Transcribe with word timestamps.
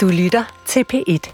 Du 0.00 0.08
lytter 0.08 0.44
til 0.66 0.84
P1. 0.92 1.32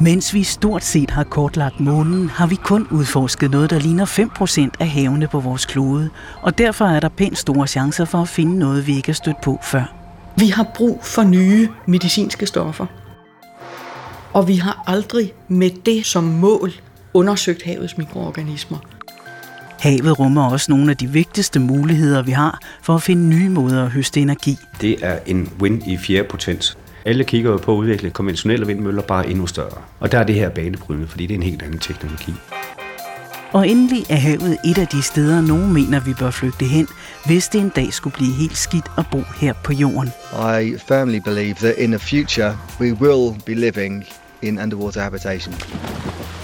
Mens 0.00 0.34
vi 0.34 0.42
stort 0.42 0.84
set 0.84 1.10
har 1.10 1.24
kortlagt 1.24 1.80
månen, 1.80 2.28
har 2.30 2.46
vi 2.46 2.54
kun 2.54 2.86
udforsket 2.90 3.50
noget, 3.50 3.70
der 3.70 3.78
ligner 3.78 4.06
5% 4.06 4.70
af 4.80 4.88
havene 4.88 5.28
på 5.28 5.40
vores 5.40 5.66
klode, 5.66 6.10
og 6.42 6.58
derfor 6.58 6.84
er 6.84 7.00
der 7.00 7.08
pænt 7.08 7.38
store 7.38 7.66
chancer 7.66 8.04
for 8.04 8.18
at 8.18 8.28
finde 8.28 8.58
noget, 8.58 8.86
vi 8.86 8.96
ikke 8.96 9.08
har 9.08 9.14
stødt 9.14 9.40
på 9.40 9.58
før. 9.62 9.94
Vi 10.36 10.46
har 10.46 10.66
brug 10.74 11.04
for 11.04 11.22
nye 11.22 11.68
medicinske 11.86 12.46
stoffer. 12.46 12.86
Og 14.32 14.48
vi 14.48 14.56
har 14.56 14.84
aldrig 14.86 15.32
med 15.48 15.70
det 15.70 16.06
som 16.06 16.24
mål 16.24 16.72
undersøgt 17.14 17.62
havets 17.62 17.98
mikroorganismer. 17.98 18.78
Havet 19.78 20.18
rummer 20.18 20.50
også 20.50 20.72
nogle 20.72 20.90
af 20.90 20.96
de 20.96 21.06
vigtigste 21.06 21.60
muligheder, 21.60 22.22
vi 22.22 22.30
har 22.30 22.58
for 22.82 22.94
at 22.94 23.02
finde 23.02 23.28
nye 23.28 23.48
måder 23.48 23.84
at 23.84 23.90
høste 23.90 24.20
energi. 24.20 24.58
Det 24.80 24.96
er 25.02 25.18
en 25.26 25.52
win 25.60 25.82
i 25.86 25.96
fjerde 25.96 26.28
potens. 26.28 26.78
Alle 27.04 27.24
kigger 27.24 27.50
jo 27.50 27.56
på 27.56 27.72
at 27.72 27.76
udvikle 27.76 28.10
konventionelle 28.10 28.66
vindmøller 28.66 29.02
bare 29.02 29.30
endnu 29.30 29.46
større. 29.46 29.78
Og 30.00 30.12
der 30.12 30.18
er 30.18 30.24
det 30.24 30.34
her 30.34 30.48
banebrydende, 30.48 31.08
fordi 31.08 31.26
det 31.26 31.34
er 31.34 31.38
en 31.38 31.42
helt 31.42 31.62
anden 31.62 31.78
teknologi. 31.78 32.34
Og 33.52 33.68
endelig 33.68 34.04
er 34.08 34.16
havet 34.16 34.58
et 34.64 34.78
af 34.78 34.86
de 34.86 35.02
steder, 35.02 35.40
nogen 35.40 35.72
mener, 35.72 36.00
vi 36.00 36.14
bør 36.14 36.30
flygte 36.30 36.64
hen, 36.64 36.86
hvis 37.26 37.48
det 37.48 37.60
en 37.60 37.68
dag 37.68 37.92
skulle 37.92 38.14
blive 38.14 38.32
helt 38.32 38.56
skidt 38.56 38.86
at 38.98 39.04
bo 39.10 39.22
her 39.40 39.52
på 39.64 39.72
jorden. 39.72 40.08
I 40.62 40.76
firmly 40.88 41.18
believe 41.24 41.54
that 41.54 41.74
in 41.78 41.90
the 41.90 41.98
future 41.98 42.58
we 42.80 42.92
will 42.92 43.42
be 43.46 43.54
living 43.54 44.04
in 44.42 44.60
underwater 44.60 45.02
habitation. 45.02 45.54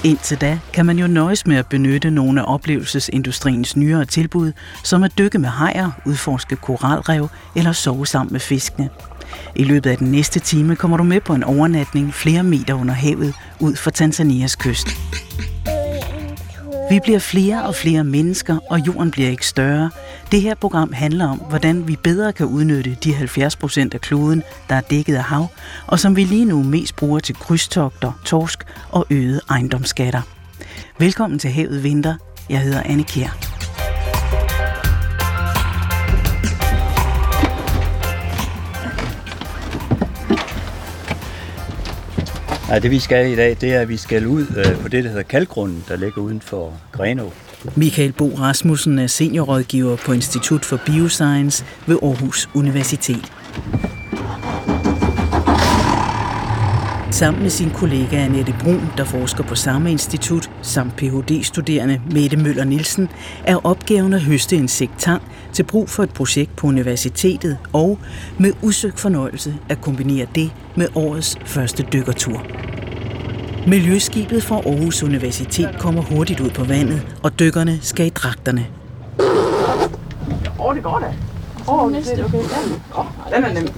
Indtil 0.05 0.41
da 0.41 0.59
kan 0.73 0.87
man 0.87 0.99
jo 0.99 1.07
nøjes 1.07 1.47
med 1.47 1.57
at 1.57 1.67
benytte 1.67 2.11
nogle 2.11 2.41
af 2.41 2.55
oplevelsesindustriens 2.55 3.77
nyere 3.77 4.05
tilbud, 4.05 4.53
som 4.83 5.03
at 5.03 5.19
dykke 5.19 5.39
med 5.39 5.49
hajer, 5.49 5.91
udforske 6.07 6.57
koralrev 6.57 7.29
eller 7.57 7.73
sove 7.73 8.07
sammen 8.07 8.33
med 8.33 8.41
fiskene. 8.41 8.89
I 9.57 9.65
løbet 9.65 9.91
af 9.91 9.99
den 9.99 10.11
næste 10.11 10.41
time 10.41 10.77
kommer 10.77 10.97
du 10.97 11.05
med 11.05 11.21
på 11.21 11.35
en 11.35 11.45
overnatning 11.45 12.15
flere 12.15 12.43
meter 12.43 12.75
under 12.75 12.95
havet 12.95 13.35
ud 13.61 13.77
for 13.77 13.91
Tanzanias 13.91 14.57
kyst. 14.57 14.89
Vi 16.91 17.01
bliver 17.01 17.19
flere 17.19 17.67
og 17.67 17.75
flere 17.75 18.05
mennesker, 18.05 18.59
og 18.71 18.87
jorden 18.87 19.11
bliver 19.11 19.31
ikke 19.31 19.47
større. 19.47 19.91
Det 20.33 20.41
her 20.41 20.55
program 20.55 20.93
handler 20.93 21.29
om, 21.29 21.39
hvordan 21.39 21.89
vi 21.89 21.97
bedre 22.03 22.33
kan 22.33 22.47
udnytte 22.47 22.97
de 23.05 23.15
70 23.15 23.57
procent 23.57 23.95
af 23.95 24.01
kloden, 24.01 24.43
der 24.69 24.75
er 24.75 24.81
dækket 24.81 25.15
af 25.15 25.23
hav, 25.25 25.47
og 25.87 25.99
som 26.01 26.17
vi 26.17 26.25
lige 26.25 26.45
nu 26.45 26.63
mest 26.63 26.97
bruger 26.97 27.19
til 27.19 27.35
krydstogter, 27.35 28.13
torsk 28.25 28.65
og 28.91 29.07
øgede 29.11 29.41
ejendomsskatter. 29.51 30.23
Velkommen 30.99 31.39
til 31.39 31.51
Havet 31.51 31.83
Vinter. 31.83 32.15
Jeg 32.51 32.61
hedder 32.61 32.83
Anne 32.85 33.05
Kjær. 33.05 33.54
Ja, 42.75 42.79
det 42.79 42.91
vi 42.91 42.99
skal 42.99 43.33
i 43.33 43.37
dag, 43.37 43.57
det 43.61 43.75
er, 43.75 43.81
at 43.81 43.89
vi 43.89 43.97
skal 43.97 44.27
ud 44.27 44.47
øh, 44.57 44.81
på 44.81 44.89
det, 44.89 45.05
der 45.05 45.11
hedder 45.11 45.23
Kalkgrunden, 45.23 45.85
der 45.89 45.97
ligger 45.97 46.23
uden 46.23 46.41
for 46.41 46.73
Grenå. 46.93 47.33
Michael 47.77 48.13
Bo 48.13 48.35
Rasmussen 48.39 48.99
er 48.99 49.07
seniorrådgiver 49.07 49.97
på 49.97 50.13
Institut 50.13 50.65
for 50.65 50.81
Bioscience 50.87 51.65
ved 51.87 51.99
Aarhus 52.03 52.49
Universitet. 52.55 53.33
Sammen 57.25 57.43
med 57.43 57.51
sin 57.51 57.71
kollega 57.71 58.25
Annette 58.25 58.55
Brun, 58.61 58.91
der 58.97 59.05
forsker 59.05 59.45
på 59.45 59.55
samme 59.55 59.91
institut, 59.91 60.51
samt 60.63 60.97
Ph.D.-studerende 60.97 62.01
Mette 62.11 62.37
Møller 62.37 62.65
Nielsen, 62.65 63.09
er 63.45 63.67
opgaven 63.67 64.13
at 64.13 64.21
høste 64.21 64.57
insekttang 64.57 65.23
til 65.53 65.63
brug 65.63 65.89
for 65.89 66.03
et 66.03 66.11
projekt 66.11 66.57
på 66.57 66.67
universitetet 66.67 67.59
og 67.73 67.99
med 68.39 68.53
usøgt 68.63 69.01
fornøjelse 69.01 69.55
at 69.69 69.81
kombinere 69.81 70.27
det 70.35 70.53
med 70.77 70.89
årets 70.95 71.39
første 71.45 71.87
dykkertur. 71.93 72.47
Miljøskibet 73.67 74.43
fra 74.43 74.57
Aarhus 74.57 75.03
Universitet 75.03 75.77
kommer 75.79 76.03
hurtigt 76.03 76.41
ud 76.41 76.51
på 76.51 76.65
vandet, 76.65 77.07
og 77.23 77.39
dykkerne 77.39 77.79
skal 77.83 78.07
i 78.07 78.11
dragterne. 78.11 78.67
Åh, 79.19 80.67
oh, 80.67 80.75
det 80.75 80.83
går 80.83 80.99
da. 80.99 81.15
Åh, 81.69 81.85
oh, 81.85 81.93
det 81.93 82.19
er 82.19 82.25
okay. 82.25 82.39
Ja. 82.39 83.01
Oh, 83.01 83.07
den 83.35 83.45
er 83.45 83.53
nem. 83.53 83.69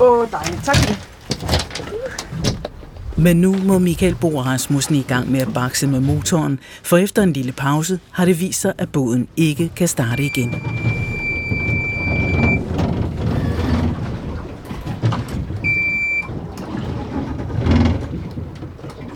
Åh, 0.00 0.18
oh, 0.18 0.26
dejligt. 0.30 0.64
Tak 0.64 0.76
for 0.76 0.86
det. 0.86 1.11
Men 3.16 3.36
nu 3.36 3.56
må 3.64 3.78
Michael 3.78 4.14
Bo 4.14 4.40
Rasmussen 4.40 4.94
i 4.94 5.02
gang 5.02 5.30
med 5.30 5.40
at 5.40 5.54
bakse 5.54 5.86
med 5.86 6.00
motoren, 6.00 6.58
for 6.82 6.96
efter 6.96 7.22
en 7.22 7.32
lille 7.32 7.52
pause 7.52 8.00
har 8.10 8.24
det 8.24 8.40
vist 8.40 8.60
sig, 8.60 8.72
at 8.78 8.92
båden 8.92 9.28
ikke 9.36 9.70
kan 9.76 9.88
starte 9.88 10.24
igen. 10.24 10.54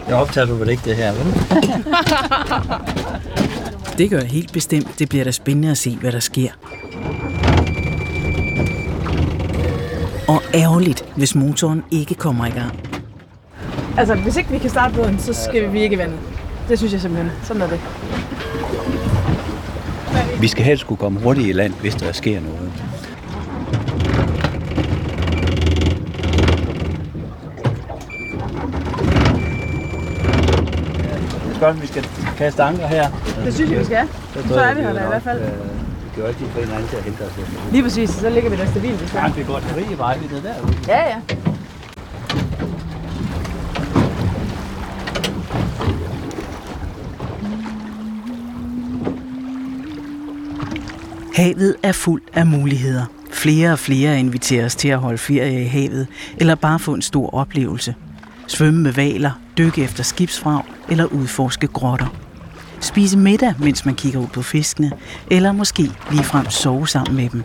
Jeg 0.09 0.16
optager 0.16 0.47
du 0.47 0.55
vel 0.55 0.69
ikke 0.69 0.83
det 0.84 0.97
her, 0.97 1.12
vel? 1.12 1.27
det 3.99 4.11
gør 4.11 4.21
helt 4.21 4.53
bestemt. 4.53 4.99
Det 4.99 5.09
bliver 5.09 5.25
da 5.25 5.31
spændende 5.31 5.71
at 5.71 5.78
se, 5.78 5.97
hvad 5.97 6.12
der 6.12 6.21
sker. 6.21 6.50
Og 10.28 10.43
ærgerligt, 10.56 11.05
hvis 11.17 11.34
motoren 11.34 11.84
ikke 11.91 12.15
kommer 12.15 12.47
i 12.47 12.50
gang. 12.50 12.81
Altså, 13.99 14.15
hvis 14.15 14.37
ikke 14.37 14.50
vi 14.50 14.59
kan 14.59 14.71
starte 14.71 14.94
båden, 14.94 15.19
så 15.19 15.33
skal 15.33 15.72
vi 15.72 15.81
ikke 15.81 15.94
i 15.94 15.99
vandet. 15.99 16.19
Det 16.69 16.78
synes 16.78 16.93
jeg 16.93 17.00
simpelthen. 17.00 17.33
Sådan 17.43 17.62
er 17.62 17.67
det. 17.69 17.81
Vi 20.41 20.49
skal 20.49 20.65
helst 20.65 20.87
kunne 20.87 20.97
komme 20.97 21.21
hurtigt 21.21 21.49
i 21.49 21.53
land, 21.53 21.72
hvis 21.81 21.95
der 21.95 22.12
sker 22.12 22.41
noget. 22.41 22.72
Spørgsmålet, 31.55 31.83
vi 31.83 31.87
skal 31.87 32.06
kaste 32.37 32.62
anker 32.62 32.87
her. 32.87 33.11
Det 33.45 33.55
synes 33.55 33.71
jeg, 33.71 33.78
vi 33.78 33.84
skal. 33.84 34.09
Så, 34.34 34.49
så 34.49 34.61
er 34.61 34.75
vi 34.75 34.81
her 34.81 34.93
da 34.93 35.05
i 35.05 35.06
hvert 35.09 35.22
fald. 35.22 35.41
Vi 36.16 36.21
kan 36.22 36.31
jo 36.31 36.34
altid 36.34 36.47
få 36.47 36.59
en 36.60 36.71
anden 36.71 36.88
til 36.88 36.97
at 36.97 37.03
hente 37.04 37.21
os. 37.21 37.32
Lige 37.72 37.82
præcis, 37.82 38.10
så 38.10 38.31
ligger 38.31 38.50
vi 38.50 38.56
der 38.56 38.66
stabilt. 38.66 39.15
Ja, 39.15 39.32
vi 39.37 39.44
går 39.44 39.59
til 39.59 39.75
rige 39.75 39.99
vej, 39.99 40.19
vi 40.19 40.37
er 40.37 40.41
derude. 40.41 40.77
Ja, 40.88 41.09
ja. 41.09 41.21
Havet 51.34 51.77
er 51.82 51.93
fuld 51.93 52.22
af 52.34 52.47
muligheder. 52.47 53.04
Flere 53.33 53.72
og 53.72 53.78
flere 53.78 54.19
inviteres 54.21 54.77
til 54.77 54.88
at 54.88 54.98
holde 54.98 55.19
ferie 55.19 55.62
i 55.62 55.66
havet, 55.66 56.06
eller 56.37 56.54
bare 56.54 56.78
få 56.78 56.94
en 56.94 57.03
stor 57.03 57.34
oplevelse. 57.34 57.94
Svømme 58.47 58.83
med 58.83 58.93
valer, 58.93 59.31
dykke 59.59 59.84
efter 59.84 60.03
skibsfrag 60.03 60.62
eller 60.88 61.04
udforske 61.04 61.66
grotter. 61.66 62.25
Spise 62.81 63.19
middag, 63.19 63.54
mens 63.59 63.84
man 63.84 63.94
kigger 63.94 64.20
ud 64.20 64.26
på 64.26 64.42
fiskene, 64.42 64.92
eller 65.31 65.53
måske 65.53 65.82
ligefrem 66.10 66.50
sove 66.50 66.88
sammen 66.88 67.16
med 67.16 67.28
dem. 67.28 67.42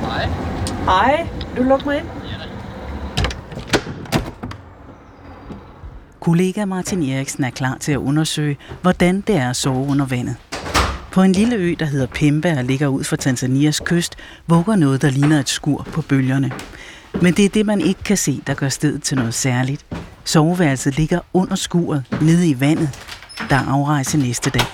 Hej. 0.00 0.28
Hej. 0.84 1.28
Du 1.56 1.62
lukker 1.62 1.86
mig 1.86 1.96
ind? 1.96 2.06
Kollega 6.20 6.64
Martin 6.64 7.02
Eriksen 7.02 7.44
er 7.44 7.50
klar 7.50 7.76
til 7.80 7.92
at 7.92 7.98
undersøge, 7.98 8.56
hvordan 8.82 9.20
det 9.20 9.36
er 9.36 9.50
at 9.50 9.56
sove 9.56 9.90
under 9.90 10.06
vandet. 10.06 10.36
På 11.12 11.22
en 11.22 11.32
lille 11.32 11.56
ø, 11.56 11.74
der 11.78 11.84
hedder 11.84 12.06
Pemba 12.06 12.58
og 12.58 12.64
ligger 12.64 12.86
ud 12.86 13.04
for 13.04 13.16
Tanzanias 13.16 13.80
kyst, 13.80 14.16
vugger 14.46 14.76
noget, 14.76 15.02
der 15.02 15.10
ligner 15.10 15.40
et 15.40 15.48
skur 15.48 15.86
på 15.92 16.02
bølgerne. 16.02 16.52
Men 17.22 17.34
det 17.34 17.44
er 17.44 17.48
det, 17.48 17.66
man 17.66 17.80
ikke 17.80 18.02
kan 18.02 18.16
se, 18.16 18.42
der 18.46 18.54
gør 18.54 18.68
stedet 18.68 19.02
til 19.02 19.16
noget 19.16 19.34
særligt. 19.34 19.86
Soveværelset 20.24 20.96
ligger 20.96 21.20
under 21.32 21.54
skuret, 21.54 22.04
nede 22.20 22.48
i 22.48 22.60
vandet. 22.60 22.90
Der 23.50 23.56
er 23.56 23.68
afrejse 23.68 24.18
næste 24.18 24.50
dag. 24.50 24.66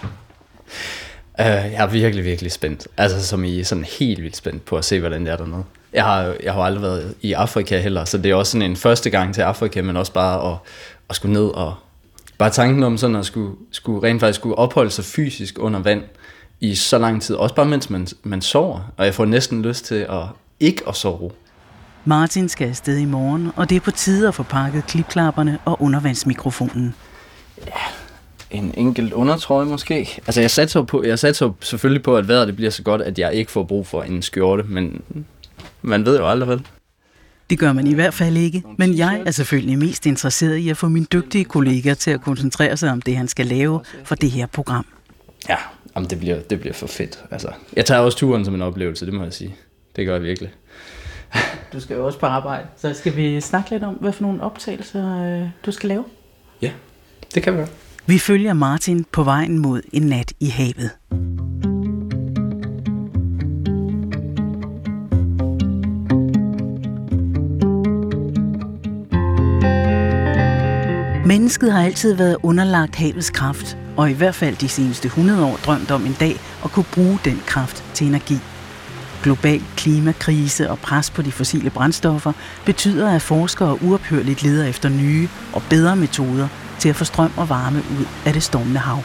Uh, 1.39 1.73
jeg 1.73 1.75
er 1.75 1.87
virkelig, 1.87 2.25
virkelig 2.25 2.53
spændt. 2.53 2.89
Altså 2.97 3.27
som 3.27 3.45
I 3.45 3.65
sådan 3.65 3.85
helt 3.99 4.23
vildt 4.23 4.37
spændt 4.37 4.65
på 4.65 4.77
at 4.77 4.85
se, 4.85 5.01
hvordan 5.01 5.25
det 5.25 5.33
er 5.33 5.37
dernede. 5.37 5.65
Jeg 5.93 6.05
har, 6.05 6.35
jeg 6.43 6.53
har 6.53 6.63
aldrig 6.63 6.83
været 6.83 7.15
i 7.21 7.33
Afrika 7.33 7.79
heller, 7.79 8.05
så 8.05 8.19
det 8.19 8.31
er 8.31 8.35
også 8.35 8.53
sådan 8.53 8.71
en 8.71 8.77
første 8.77 9.11
gang 9.11 9.35
til 9.35 9.43
Afrika, 9.43 9.83
men 9.83 9.97
også 9.97 10.13
bare 10.13 10.53
at, 10.53 10.59
at 11.11 11.17
skulle 11.17 11.33
ned 11.33 11.47
og... 11.47 11.75
Bare 12.39 12.51
tanken 12.51 12.83
om 12.83 12.97
sådan 12.97 13.17
at 13.17 13.27
skulle, 13.27 13.57
skulle 13.71 14.09
rent 14.09 14.21
faktisk 14.21 14.39
skulle 14.39 14.55
opholde 14.55 14.91
sig 14.91 15.05
fysisk 15.05 15.59
under 15.59 15.81
vand, 15.81 16.03
i 16.61 16.75
så 16.75 16.99
lang 16.99 17.23
tid, 17.23 17.35
også 17.35 17.55
bare 17.55 17.67
mens 17.67 17.91
man, 17.91 18.07
man 18.23 18.43
sover, 18.43 18.93
og 18.97 19.05
jeg 19.05 19.15
får 19.15 19.25
næsten 19.25 19.63
lyst 19.63 19.85
til 19.85 19.95
at 19.95 20.23
ikke 20.61 20.83
at 20.89 20.97
sove. 20.97 21.31
Martin 22.09 22.49
skal 22.49 22.69
afsted 22.69 22.99
i 22.99 23.05
morgen, 23.05 23.51
og 23.57 23.71
det 23.71 23.77
er 23.77 23.81
på 23.81 23.91
tide 23.91 24.29
at 24.29 24.35
få 24.35 24.43
pakket 24.43 24.87
klipklapperne 24.87 25.59
og 25.65 25.83
undervandsmikrofonen. 25.83 26.95
Ja, 27.67 27.73
en 28.51 28.75
enkelt 28.77 29.13
undertrøje 29.13 29.67
måske. 29.67 30.21
Altså 30.27 30.41
jeg 30.41 30.51
satser, 30.51 30.83
på, 30.83 31.05
jeg 31.05 31.19
satser 31.19 31.53
selvfølgelig 31.61 32.03
på, 32.03 32.17
at 32.17 32.29
vejret 32.29 32.47
det 32.47 32.57
bliver 32.57 32.71
så 32.71 32.83
godt, 32.83 33.03
at 33.03 33.19
jeg 33.19 33.35
ikke 33.35 33.51
får 33.51 33.63
brug 33.63 33.87
for 33.87 34.03
en 34.03 34.23
skjorte, 34.23 34.63
men 34.63 35.03
man 35.83 36.07
ved 36.07 36.19
jo 36.19 36.29
aldrig 36.29 36.49
vel. 36.49 36.67
Det 37.51 37.59
gør 37.59 37.73
man 37.73 37.87
i 37.87 37.95
hvert 37.95 38.15
fald 38.15 38.37
ikke, 38.37 38.63
men 38.79 38.99
jeg 38.99 39.23
er 39.27 39.31
selvfølgelig 39.31 39.79
mest 39.79 40.07
interesseret 40.07 40.57
i 40.57 40.69
at 40.69 40.77
få 40.77 40.89
min 40.89 41.07
dygtige 41.13 41.45
kollega 41.45 41.95
til 41.95 42.11
at 42.11 42.21
koncentrere 42.21 42.77
sig 42.77 42.91
om 42.91 43.03
det, 43.03 43.17
han 43.17 43.29
skal 43.29 43.47
lave 43.47 43.81
for 44.05 44.15
det 44.15 44.31
her 44.31 44.47
program. 44.47 44.87
Ja, 45.49 45.57
jamen 45.97 46.11
det, 46.11 46.19
bliver, 46.19 46.41
det 46.41 46.61
bliver 46.61 46.75
for 46.75 46.87
fedt. 46.87 47.25
Altså, 47.31 47.49
jeg 47.77 47.87
tager 47.87 48.01
også 48.01 48.19
turen 48.19 48.45
som 48.45 48.55
en 48.55 48.63
oplevelse, 48.63 49.07
det 49.07 49.15
må 49.15 49.23
jeg 49.23 49.33
sige. 49.33 49.55
Det 49.97 50.07
gør 50.07 50.13
jeg 50.13 50.23
virkelig. 50.23 50.51
Du 51.73 51.81
skal 51.81 51.97
jo 51.97 52.07
også 52.07 52.19
på 52.19 52.27
arbejde, 52.27 52.67
så 52.77 52.95
skal 52.95 53.17
vi 53.17 53.41
snakke 53.41 53.71
lidt 53.71 53.85
om, 53.85 53.95
hvad 53.95 54.13
for 54.13 54.23
nogle 54.23 54.43
optagelser 54.43 55.23
øh, 55.23 55.49
du 55.67 55.73
skal 55.73 55.89
lave? 55.89 56.05
Ja, 56.63 56.71
det 57.35 57.43
kan 57.43 57.53
vi 57.53 57.59
gøre. 57.59 57.69
Vi 58.07 58.19
følger 58.19 58.53
Martin 58.53 59.05
på 59.13 59.23
vejen 59.23 59.59
mod 59.59 59.83
en 59.93 60.03
nat 60.03 60.33
i 60.41 60.49
havet. 60.49 60.91
Mennesket 71.27 71.73
har 71.73 71.85
altid 71.85 72.15
været 72.15 72.37
underlagt 72.43 72.97
havets 72.97 73.31
kraft, 73.31 73.79
og 73.97 74.11
i 74.11 74.15
hvert 74.15 74.35
fald 74.35 74.57
de 74.57 74.69
seneste 74.69 75.07
100 75.07 75.45
år 75.45 75.57
drømt 75.57 75.91
om 75.91 76.07
en 76.07 76.17
dag 76.21 76.35
at 76.65 76.71
kunne 76.71 76.87
bruge 76.95 77.19
den 77.25 77.43
kraft 77.47 77.85
til 77.95 78.07
energi. 78.07 78.39
Global 79.23 79.63
klimakrise 79.77 80.71
og 80.71 80.79
pres 80.79 81.11
på 81.11 81.23
de 81.23 81.33
fossile 81.33 81.71
brændstoffer 81.71 82.33
betyder, 82.65 83.11
at 83.15 83.23
forskere 83.23 83.83
uophørligt 83.83 84.43
leder 84.43 84.67
efter 84.67 84.89
nye 84.89 85.29
og 85.53 85.63
bedre 85.71 85.97
metoder 85.97 86.49
til 86.79 86.89
at 86.89 86.97
få 86.97 87.05
strøm 87.05 87.31
og 87.37 87.49
varme 87.49 87.79
ud 87.79 88.05
af 88.27 88.33
det 88.33 88.43
stormende 88.43 88.81
hav. 88.81 89.03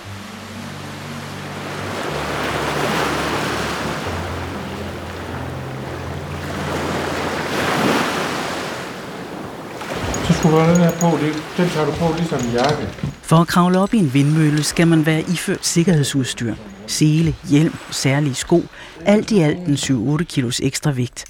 Så 10.27 10.33
skulle 10.33 10.57
du 10.57 10.69
den 10.69 10.77
her 10.77 10.91
på. 10.91 11.17
Den 11.57 11.69
tager 11.69 11.85
du 11.85 11.91
på 11.91 12.13
ligesom 12.17 12.39
en 12.39 12.53
jakke. 12.53 12.87
For 13.21 13.35
at 13.35 13.47
kravle 13.47 13.79
op 13.79 13.93
i 13.93 13.97
en 13.97 14.13
vindmølle 14.13 14.63
skal 14.63 14.87
man 14.87 15.05
være 15.05 15.21
iført 15.21 15.65
sikkerhedsudstyr, 15.65 16.55
sele, 16.87 17.35
hjelm 17.49 17.75
særlige 17.91 18.35
sko, 18.35 18.63
alt 19.05 19.31
i 19.31 19.39
alt 19.39 19.57
en 19.57 19.73
7-8 20.19 20.23
kilos 20.23 20.59
ekstra 20.63 20.91
vægt. 20.91 21.25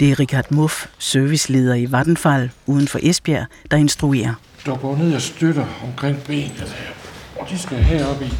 Det 0.00 0.10
er 0.10 0.20
Richard 0.20 0.46
Muff, 0.50 0.86
serviceleder 0.98 1.74
i 1.74 1.92
Vattenfall 1.92 2.50
uden 2.66 2.88
for 2.88 2.98
Esbjerg, 3.02 3.46
der 3.70 3.76
instruerer. 3.76 4.34
Du 4.66 4.74
går 4.74 4.96
ned 4.96 5.14
og 5.14 5.22
støtter 5.22 5.66
omkring 5.84 6.22
benet 6.22 6.74
her. 6.76 6.92
Og 7.40 7.50
de 7.50 7.58
skal 7.58 7.76
herop 7.76 8.22
i. 8.22 8.34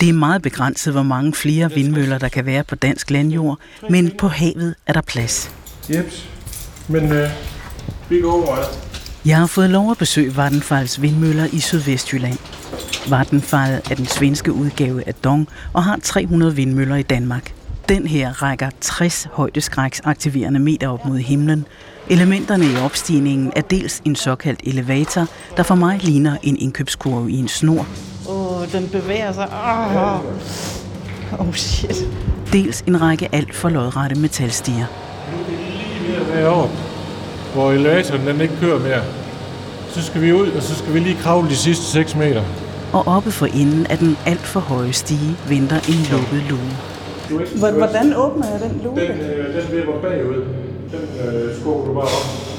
Det 0.00 0.08
er 0.08 0.12
meget 0.12 0.42
begrænset, 0.42 0.92
hvor 0.92 1.02
mange 1.02 1.34
flere 1.34 1.72
vindmøller, 1.72 2.18
der 2.18 2.28
kan 2.28 2.46
være 2.46 2.64
på 2.64 2.74
dansk 2.74 3.10
landjord, 3.10 3.58
men 3.90 4.10
på 4.18 4.28
havet 4.28 4.74
er 4.86 4.92
der 4.92 5.00
plads. 5.00 5.50
Jeps. 5.90 6.28
Men 6.88 7.12
øh, 7.12 7.30
vi 8.08 8.20
går 8.20 8.32
over. 8.32 8.56
Jeg 9.24 9.36
har 9.36 9.46
fået 9.46 9.70
lov 9.70 9.90
at 9.90 9.98
besøge 9.98 10.36
Vattenfalls 10.36 11.02
vindmøller 11.02 11.46
i 11.52 11.60
Sydvestjylland. 11.60 12.38
Vattenfall 13.10 13.80
er 13.90 13.94
den 13.94 14.06
svenske 14.06 14.52
udgave 14.52 15.08
af 15.08 15.14
Dong 15.14 15.48
og 15.72 15.84
har 15.84 15.98
300 16.02 16.54
vindmøller 16.54 16.96
i 16.96 17.02
Danmark. 17.02 17.54
Den 17.88 18.06
her 18.06 18.42
rækker 18.42 18.70
60 18.80 19.28
højdeskræksaktiverende 19.32 20.60
meter 20.60 20.88
op 20.88 21.04
mod 21.04 21.18
himlen. 21.18 21.66
Elementerne 22.10 22.64
i 22.66 22.76
opstigningen 22.76 23.52
er 23.56 23.60
dels 23.60 24.02
en 24.04 24.16
såkaldt 24.16 24.60
elevator, 24.64 25.26
der 25.56 25.62
for 25.62 25.74
mig 25.74 26.04
ligner 26.04 26.36
en 26.42 26.56
indkøbskurve 26.56 27.30
i 27.30 27.36
en 27.38 27.48
snor. 27.48 27.86
Åh, 28.28 28.60
oh, 28.60 28.72
den 28.72 28.88
bevæger 28.88 29.32
sig. 29.32 29.48
Åh, 29.52 30.14
oh. 30.14 31.48
oh, 31.48 31.54
shit. 31.54 31.96
Dels 32.52 32.80
en 32.80 33.00
række 33.00 33.28
alt 33.32 33.54
for 33.54 33.68
lodrette 33.68 34.16
metalstiger. 34.16 34.86
Lige 35.48 36.08
ved 36.08 36.20
at 36.20 36.28
være 36.34 36.68
hvor 37.54 37.72
elevatoren 37.72 38.26
den 38.26 38.40
ikke 38.40 38.56
kører 38.60 38.78
mere. 38.78 39.02
Så 39.90 40.02
skal 40.02 40.22
vi 40.22 40.32
ud, 40.32 40.50
og 40.50 40.62
så 40.62 40.74
skal 40.74 40.94
vi 40.94 40.98
lige 40.98 41.16
kravle 41.22 41.48
de 41.48 41.56
sidste 41.56 41.84
6 41.84 42.14
meter. 42.14 42.42
Og 42.96 43.06
oppe 43.06 43.30
for 43.30 43.46
enden 43.46 43.86
af 43.86 43.98
den 43.98 44.16
alt 44.26 44.46
for 44.46 44.60
høje 44.60 44.92
stige 44.92 45.36
venter 45.48 45.76
en 45.76 46.00
lukket 46.12 46.42
luge. 46.50 46.72
Hvordan 47.78 48.14
åbner 48.16 48.46
jeg 48.50 48.60
den 48.60 48.80
luge? 48.84 49.00
Den, 49.00 49.10
øh, 49.10 49.54
den 49.54 49.76
vipper 49.76 50.00
bagud. 50.02 50.44
Den 50.92 51.34
øh, 51.34 51.60
skubber 51.60 51.86
du 51.86 51.94
bare 51.94 52.02
op. 52.02 52.56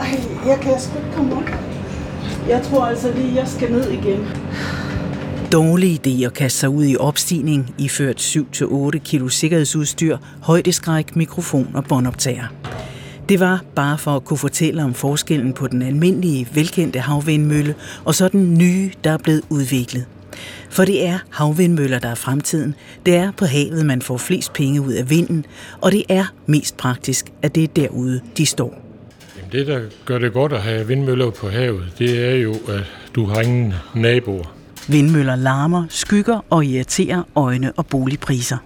Ej, 0.00 0.20
jeg 0.46 0.58
kan 0.62 0.80
sgu 0.80 0.98
ikke 0.98 1.16
komme 1.16 1.36
op. 1.36 1.48
Jeg 2.48 2.62
tror 2.62 2.84
altså 2.84 3.12
lige, 3.14 3.34
jeg 3.34 3.48
skal 3.48 3.72
ned 3.72 3.90
igen. 3.90 4.43
Dårlig 5.54 6.06
idé 6.06 6.24
at 6.26 6.34
kaste 6.34 6.58
sig 6.58 6.68
ud 6.68 6.84
i 6.84 6.96
opstigning, 6.96 7.74
iført 7.78 8.36
7-8 8.36 8.98
kilo 8.98 9.28
sikkerhedsudstyr, 9.28 10.16
højdeskræk, 10.42 11.16
mikrofon 11.16 11.70
og 11.74 11.84
båndoptager. 11.84 12.44
Det 13.28 13.40
var 13.40 13.64
bare 13.74 13.98
for 13.98 14.16
at 14.16 14.24
kunne 14.24 14.38
fortælle 14.38 14.84
om 14.84 14.94
forskellen 14.94 15.52
på 15.52 15.66
den 15.66 15.82
almindelige, 15.82 16.48
velkendte 16.54 16.98
havvindmølle 16.98 17.74
og 18.04 18.14
så 18.14 18.28
den 18.28 18.58
nye, 18.58 18.90
der 19.04 19.10
er 19.10 19.16
blevet 19.16 19.42
udviklet. 19.50 20.06
For 20.70 20.84
det 20.84 21.06
er 21.06 21.18
havvindmøller, 21.30 21.98
der 21.98 22.08
er 22.08 22.14
fremtiden. 22.14 22.74
Det 23.06 23.16
er 23.16 23.32
på 23.32 23.44
havet, 23.44 23.86
man 23.86 24.02
får 24.02 24.16
flest 24.16 24.52
penge 24.52 24.80
ud 24.80 24.92
af 24.92 25.10
vinden, 25.10 25.46
og 25.80 25.92
det 25.92 26.04
er 26.08 26.24
mest 26.46 26.76
praktisk, 26.76 27.32
at 27.42 27.54
det 27.54 27.64
er 27.64 27.68
derude, 27.68 28.20
de 28.36 28.46
står. 28.46 28.82
Jamen, 29.36 29.52
det, 29.52 29.66
der 29.66 29.80
gør 30.04 30.18
det 30.18 30.32
godt 30.32 30.52
at 30.52 30.62
have 30.62 30.86
vindmøller 30.86 31.30
på 31.30 31.48
havet, 31.48 31.84
det 31.98 32.32
er 32.32 32.34
jo, 32.34 32.52
at 32.52 32.84
du 33.14 33.26
har 33.26 33.40
ingen 33.40 33.74
naboer. 33.94 34.53
Vindmøller 34.88 35.36
larmer, 35.36 35.84
skygger 35.88 36.44
og 36.50 36.64
irriterer 36.64 37.22
øjne 37.34 37.72
og 37.72 37.86
boligpriser. 37.86 38.56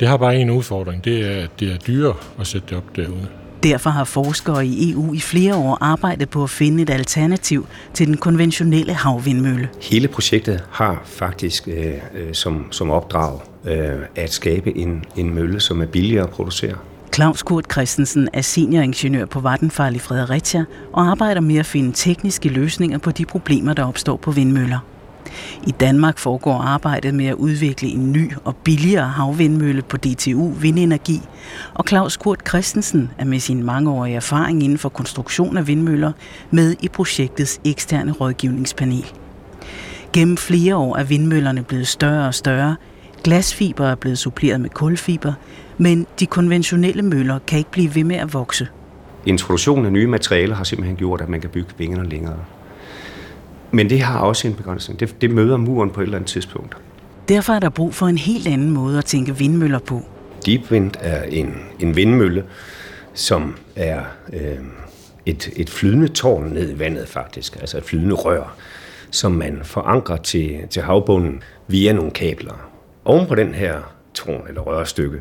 Det 0.00 0.08
har 0.08 0.16
bare 0.16 0.36
en 0.36 0.50
udfordring, 0.50 1.04
det 1.04 1.26
er, 1.26 1.44
at 1.44 1.50
det 1.60 1.72
er 1.72 1.78
dyrere 1.78 2.14
at 2.40 2.46
sætte 2.46 2.66
det 2.68 2.76
op 2.76 2.96
derude. 2.96 3.26
Derfor 3.62 3.90
har 3.90 4.04
forskere 4.04 4.66
i 4.66 4.92
EU 4.92 5.14
i 5.14 5.20
flere 5.20 5.56
år 5.56 5.78
arbejdet 5.80 6.30
på 6.30 6.42
at 6.42 6.50
finde 6.50 6.82
et 6.82 6.90
alternativ 6.90 7.66
til 7.94 8.06
den 8.06 8.16
konventionelle 8.16 8.94
havvindmølle. 8.94 9.68
Hele 9.82 10.08
projektet 10.08 10.64
har 10.70 11.02
faktisk 11.04 11.68
øh, 11.68 11.94
øh, 12.14 12.34
som, 12.34 12.66
som 12.70 12.90
opdrag 12.90 13.40
øh, 13.64 13.92
at 14.16 14.32
skabe 14.32 14.76
en, 14.76 15.04
en 15.16 15.34
mølle, 15.34 15.60
som 15.60 15.80
er 15.82 15.86
billigere 15.86 16.24
at 16.24 16.30
producere. 16.30 16.74
Claus 17.14 17.42
Kurt 17.42 17.64
Christensen 17.72 18.28
er 18.32 18.40
senioringeniør 18.40 19.24
på 19.24 19.40
Vattenfall 19.40 19.96
i 19.96 19.98
Fredericia 19.98 20.64
og 20.92 21.10
arbejder 21.10 21.40
med 21.40 21.56
at 21.56 21.66
finde 21.66 21.92
tekniske 21.92 22.48
løsninger 22.48 22.98
på 22.98 23.10
de 23.10 23.24
problemer, 23.24 23.74
der 23.74 23.84
opstår 23.84 24.16
på 24.16 24.30
vindmøller. 24.30 24.78
I 25.66 25.70
Danmark 25.70 26.18
foregår 26.18 26.54
arbejdet 26.54 27.14
med 27.14 27.26
at 27.26 27.34
udvikle 27.34 27.88
en 27.88 28.12
ny 28.12 28.32
og 28.44 28.56
billigere 28.56 29.08
havvindmølle 29.08 29.82
på 29.82 29.96
DTU 29.96 30.52
Vindenergi, 30.52 31.20
og 31.74 31.84
Claus 31.88 32.16
Kurt 32.16 32.48
Christensen 32.48 33.10
er 33.18 33.24
med 33.24 33.40
sin 33.40 33.62
mangeårige 33.62 34.16
erfaring 34.16 34.62
inden 34.62 34.78
for 34.78 34.88
konstruktion 34.88 35.56
af 35.56 35.66
vindmøller 35.66 36.12
med 36.50 36.76
i 36.82 36.88
projektets 36.88 37.60
eksterne 37.64 38.12
rådgivningspanel. 38.12 39.06
Gennem 40.12 40.36
flere 40.36 40.76
år 40.76 40.96
er 40.96 41.04
vindmøllerne 41.04 41.62
blevet 41.62 41.86
større 41.86 42.26
og 42.26 42.34
større. 42.34 42.76
Glasfiber 43.24 43.86
er 43.86 43.94
blevet 43.94 44.18
suppleret 44.18 44.60
med 44.60 44.70
kulfiber, 44.70 45.32
men 45.78 46.06
de 46.20 46.26
konventionelle 46.26 47.02
møller 47.02 47.38
kan 47.46 47.58
ikke 47.58 47.70
blive 47.70 47.94
ved 47.94 48.04
med 48.04 48.16
at 48.16 48.34
vokse. 48.34 48.68
Introduktionen 49.26 49.86
af 49.86 49.92
nye 49.92 50.06
materialer 50.06 50.54
har 50.54 50.64
simpelthen 50.64 50.96
gjort, 50.96 51.20
at 51.20 51.28
man 51.28 51.40
kan 51.40 51.50
bygge 51.50 51.70
vingerne 51.78 52.08
længere. 52.08 52.36
Men 53.76 53.90
det 53.90 54.00
har 54.00 54.20
også 54.20 54.48
en 54.48 54.54
begrænsning. 54.54 55.00
Det, 55.00 55.20
det 55.20 55.30
møder 55.30 55.56
muren 55.56 55.90
på 55.90 56.00
et 56.00 56.04
eller 56.04 56.18
andet 56.18 56.30
tidspunkt. 56.30 56.76
Derfor 57.28 57.52
er 57.52 57.60
der 57.60 57.68
brug 57.68 57.94
for 57.94 58.06
en 58.06 58.18
helt 58.18 58.48
anden 58.48 58.70
måde 58.70 58.98
at 58.98 59.04
tænke 59.04 59.38
vindmøller 59.38 59.78
på. 59.78 60.02
Deep 60.46 60.70
wind 60.70 60.92
er 61.00 61.22
en, 61.22 61.54
en 61.80 61.96
vindmølle, 61.96 62.44
som 63.14 63.56
er 63.76 64.00
øh, 64.32 64.58
et, 65.26 65.50
et 65.56 65.70
flydende 65.70 66.08
tårn 66.08 66.44
ned 66.44 66.76
i 66.76 66.78
vandet 66.78 67.08
faktisk, 67.08 67.56
altså 67.60 67.78
et 67.78 67.84
flydende 67.84 68.14
rør, 68.14 68.56
som 69.10 69.32
man 69.32 69.60
forankrer 69.62 70.16
til, 70.16 70.60
til 70.70 70.82
havbunden 70.82 71.42
via 71.68 71.92
nogle 71.92 72.10
kabler. 72.10 72.70
Oven 73.04 73.26
på 73.26 73.34
den 73.34 73.54
her 73.54 73.94
tårn 74.14 74.48
eller 74.48 74.60
rørstykke, 74.60 75.20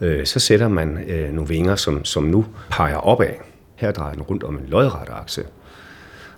øh, 0.00 0.26
så 0.26 0.38
sætter 0.38 0.68
man 0.68 0.98
øh, 1.08 1.32
nogle 1.32 1.48
vinger, 1.48 1.76
som, 1.76 2.04
som 2.04 2.22
nu 2.22 2.46
peger 2.70 2.96
opad. 2.96 3.34
Her 3.76 3.92
drejer 3.92 4.14
den 4.14 4.22
rundt 4.22 4.44
om 4.44 4.54
en 4.54 4.64
lodret 4.68 5.08
akse. 5.10 5.42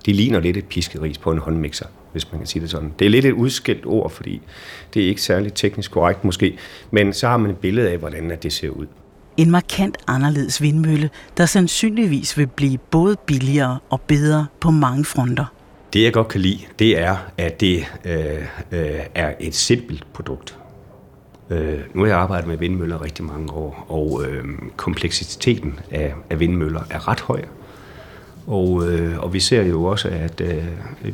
De 0.07 0.13
ligner 0.13 0.41
lidt 0.41 0.57
et 0.57 0.65
piskeris 0.65 1.19
på 1.19 1.31
en 1.33 1.39
håndmixer, 1.39 1.87
hvis 2.13 2.33
man 2.33 2.41
kan 2.41 2.47
sige 2.47 2.63
det 2.63 2.71
sådan. 2.71 2.93
Det 2.99 3.05
er 3.05 3.11
lidt 3.11 3.25
et 3.25 3.33
udskilt 3.33 3.87
ord, 3.87 4.11
fordi 4.11 4.43
det 4.95 5.03
er 5.05 5.09
ikke 5.09 5.23
særlig 5.23 5.55
teknisk 5.55 5.91
korrekt 5.91 6.25
måske, 6.25 6.59
men 6.91 7.13
så 7.13 7.29
har 7.29 7.37
man 7.37 7.51
et 7.51 7.57
billede 7.57 7.91
af, 7.91 7.99
hvordan 7.99 8.39
det 8.43 8.53
ser 8.53 8.71
ud. 8.71 8.87
En 9.37 9.51
markant 9.51 9.99
anderledes 10.07 10.63
vindmølle, 10.63 11.11
der 11.37 11.47
sandsynligvis 11.47 12.39
vil 12.39 12.47
blive 12.47 12.79
både 12.79 13.17
billigere 13.27 13.79
og 13.91 14.01
bedre 14.01 14.47
på 14.61 14.71
mange 14.71 15.05
fronter. 15.05 15.45
Det 15.93 16.03
jeg 16.03 16.13
godt 16.13 16.29
kan 16.29 16.41
lide, 16.41 16.59
det 16.79 16.99
er, 16.99 17.17
at 17.39 17.61
det 17.61 17.85
øh, 18.05 18.35
øh, 18.73 19.01
er 19.15 19.35
et 19.41 19.55
simpelt 19.55 20.07
produkt. 20.13 20.59
Øh, 21.51 21.81
nu 21.95 22.01
har 22.01 22.09
jeg 22.09 22.19
arbejdet 22.19 22.49
med 22.49 22.57
vindmøller 22.57 23.03
rigtig 23.03 23.25
mange 23.25 23.53
år, 23.53 23.87
og 23.89 24.25
øh, 24.25 24.45
kompleksiteten 24.77 25.81
af, 25.91 26.15
af 26.31 26.41
vindmøller 26.41 26.81
er 26.91 27.09
ret 27.09 27.21
høj. 27.21 27.43
Og, 28.47 28.93
øh, 28.93 29.19
og 29.19 29.35
vi 29.35 29.41
ser 29.41 29.63
jo 29.63 29.85
også, 29.85 30.09
at 30.09 30.41
øh, 30.41 30.65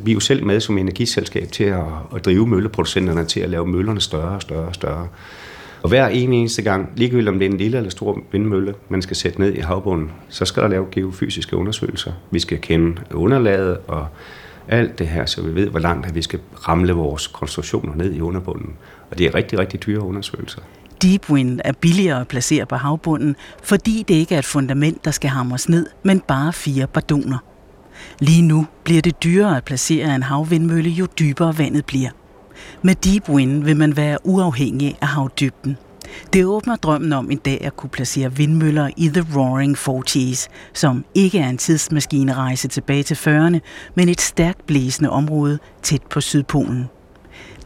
vi 0.04 0.10
er 0.10 0.14
jo 0.14 0.20
selv 0.20 0.44
med 0.44 0.60
som 0.60 0.78
energiselskab 0.78 1.52
til 1.52 1.64
at, 1.64 1.84
at 2.16 2.24
drive 2.24 2.46
mølleproducenterne 2.46 3.24
til 3.24 3.40
at 3.40 3.50
lave 3.50 3.66
møllerne 3.66 4.00
større 4.00 4.34
og 4.34 4.42
større 4.42 4.68
og 4.68 4.74
større. 4.74 5.08
Og 5.82 5.88
hver 5.88 6.08
eneste 6.08 6.62
gang, 6.62 6.92
ligegyldigt 6.96 7.28
om 7.28 7.38
det 7.38 7.46
er 7.46 7.50
en 7.50 7.58
lille 7.58 7.76
eller 7.76 7.90
stor 7.90 8.20
vindmølle, 8.32 8.74
man 8.88 9.02
skal 9.02 9.16
sætte 9.16 9.40
ned 9.40 9.54
i 9.54 9.60
havbunden, 9.60 10.10
så 10.28 10.44
skal 10.44 10.62
der 10.62 10.68
lave 10.68 10.86
geofysiske 10.90 11.56
undersøgelser. 11.56 12.12
Vi 12.30 12.38
skal 12.38 12.58
kende 12.58 13.02
underlaget 13.14 13.78
og 13.88 14.06
alt 14.68 14.98
det 14.98 15.08
her, 15.08 15.26
så 15.26 15.42
vi 15.42 15.54
ved, 15.54 15.68
hvor 15.68 15.80
langt 15.80 16.14
vi 16.14 16.22
skal 16.22 16.40
ramle 16.68 16.92
vores 16.92 17.26
konstruktioner 17.26 17.94
ned 17.94 18.14
i 18.14 18.20
underbunden. 18.20 18.72
Og 19.10 19.18
det 19.18 19.26
er 19.26 19.34
rigtig, 19.34 19.58
rigtig 19.58 19.86
dyre 19.86 20.00
undersøgelser. 20.00 20.60
Deep 21.02 21.30
Wind 21.30 21.60
er 21.64 21.72
billigere 21.72 22.20
at 22.20 22.28
placere 22.28 22.66
på 22.66 22.76
havbunden, 22.76 23.36
fordi 23.62 24.04
det 24.08 24.14
ikke 24.14 24.34
er 24.34 24.38
et 24.38 24.44
fundament, 24.44 25.04
der 25.04 25.10
skal 25.10 25.30
hamres 25.30 25.68
ned, 25.68 25.86
men 26.02 26.20
bare 26.20 26.52
fire 26.52 26.86
bardoner. 26.86 27.38
Lige 28.20 28.42
nu 28.42 28.66
bliver 28.84 29.02
det 29.02 29.22
dyrere 29.22 29.56
at 29.56 29.64
placere 29.64 30.14
en 30.14 30.22
havvindmølle, 30.22 30.90
jo 30.90 31.06
dybere 31.18 31.58
vandet 31.58 31.86
bliver. 31.86 32.10
Med 32.82 32.94
Deep 32.94 33.28
Wind 33.28 33.64
vil 33.64 33.76
man 33.76 33.96
være 33.96 34.18
uafhængig 34.24 34.98
af 35.00 35.08
havdybden. 35.08 35.76
Det 36.32 36.44
åbner 36.44 36.76
drømmen 36.76 37.12
om 37.12 37.30
en 37.30 37.38
dag 37.38 37.58
at 37.64 37.76
kunne 37.76 37.90
placere 37.90 38.36
vindmøller 38.36 38.90
i 38.96 39.08
The 39.08 39.26
Roaring 39.36 39.78
Forties, 39.78 40.48
som 40.74 41.04
ikke 41.14 41.38
er 41.38 41.48
en 41.48 41.58
tidsmaskinerejse 41.58 42.68
tilbage 42.68 43.02
til 43.02 43.14
40'erne, 43.14 43.58
men 43.94 44.08
et 44.08 44.20
stærkt 44.20 44.66
blæsende 44.66 45.10
område 45.10 45.58
tæt 45.82 46.02
på 46.10 46.20
Sydpolen. 46.20 46.88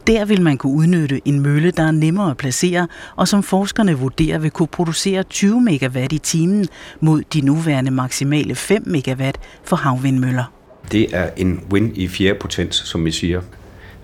Der 0.07 0.25
vil 0.25 0.41
man 0.41 0.57
kunne 0.57 0.73
udnytte 0.73 1.21
en 1.25 1.39
mølle, 1.39 1.71
der 1.71 1.83
er 1.83 1.91
nemmere 1.91 2.31
at 2.31 2.37
placere, 2.37 2.87
og 3.15 3.27
som 3.27 3.43
forskerne 3.43 3.93
vurderer 3.93 4.37
vil 4.37 4.51
kunne 4.51 4.67
producere 4.67 5.23
20 5.23 5.61
megawatt 5.61 6.13
i 6.13 6.17
timen 6.17 6.67
mod 6.99 7.23
de 7.33 7.41
nuværende 7.41 7.91
maksimale 7.91 8.55
5 8.55 8.83
megawatt 8.85 9.37
for 9.63 9.75
havvindmøller. 9.75 10.43
Det 10.91 11.07
er 11.15 11.29
en 11.37 11.61
win 11.71 11.91
i 11.95 12.07
fjerde 12.07 12.39
potens, 12.39 12.75
som 12.75 13.05
vi 13.05 13.11
siger. 13.11 13.41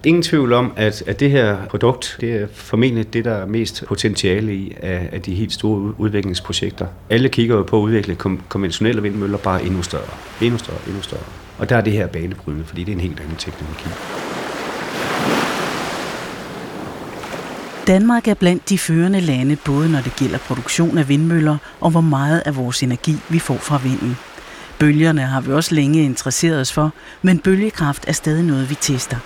Ingen 0.04 0.24
tvivl 0.24 0.54
om, 0.54 0.74
at, 0.76 1.04
at 1.08 1.20
det 1.20 1.32
her 1.32 1.58
produkt, 1.70 2.18
det 2.22 2.34
er 2.34 2.48
formentlig 2.54 3.14
det, 3.14 3.26
der 3.26 3.34
er 3.34 3.46
mest 3.46 3.84
potentiale 3.88 4.54
i 4.56 4.76
af, 4.82 5.10
af 5.12 5.22
de 5.22 5.36
helt 5.36 5.54
store 5.54 6.00
udviklingsprojekter. 6.00 6.88
Alle 7.10 7.30
kigger 7.30 7.56
jo 7.56 7.64
på 7.64 7.78
at 7.78 7.82
udvikle 7.82 8.16
kom, 8.16 8.42
konventionelle 8.50 9.02
vindmøller 9.02 9.38
bare 9.38 9.64
endnu 9.64 9.82
større. 9.82 10.10
Endnu 10.42 10.58
større, 10.58 10.80
endnu 10.88 11.02
større. 11.02 11.24
Og 11.58 11.70
der 11.70 11.76
er 11.76 11.82
det 11.82 11.94
her 11.94 12.08
banebrydende, 12.08 12.66
fordi 12.66 12.84
det 12.84 12.92
er 12.92 12.96
en 12.96 13.02
helt 13.02 13.20
anden 13.20 13.36
teknologi. 13.36 13.90
Danmark 17.90 18.28
er 18.28 18.34
blandt 18.34 18.70
de 18.70 18.78
førende 18.78 19.20
lande, 19.20 19.56
både 19.56 19.92
når 19.92 20.02
det 20.02 20.16
gælder 20.16 20.38
produktion 20.38 20.98
af 20.98 21.10
vindmøller 21.10 21.58
og 21.80 21.92
hvor 21.92 22.02
meget 22.02 22.40
af 22.46 22.56
vores 22.56 22.84
energi 22.84 23.16
vi 23.30 23.40
får 23.40 23.58
fra 23.58 23.78
vinden. 23.78 24.18
Bølgerne 24.80 25.22
har 25.22 25.42
vi 25.42 25.52
også 25.52 25.76
længe 25.76 26.04
interesseret 26.04 26.62
os 26.62 26.74
for, 26.74 26.94
men 27.22 27.40
bølgekraft 27.40 28.08
er 28.08 28.12
stadig 28.12 28.44
noget, 28.44 28.70
vi 28.70 28.76
tester. 28.76 29.18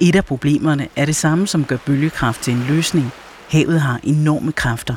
Et 0.00 0.16
af 0.16 0.24
problemerne 0.24 0.88
er 0.96 1.04
det 1.04 1.16
samme, 1.16 1.46
som 1.46 1.64
gør 1.64 1.76
bølgekraft 1.76 2.42
til 2.42 2.52
en 2.54 2.64
løsning. 2.68 3.12
Havet 3.48 3.80
har 3.80 4.00
enorme 4.02 4.52
kræfter. 4.52 4.94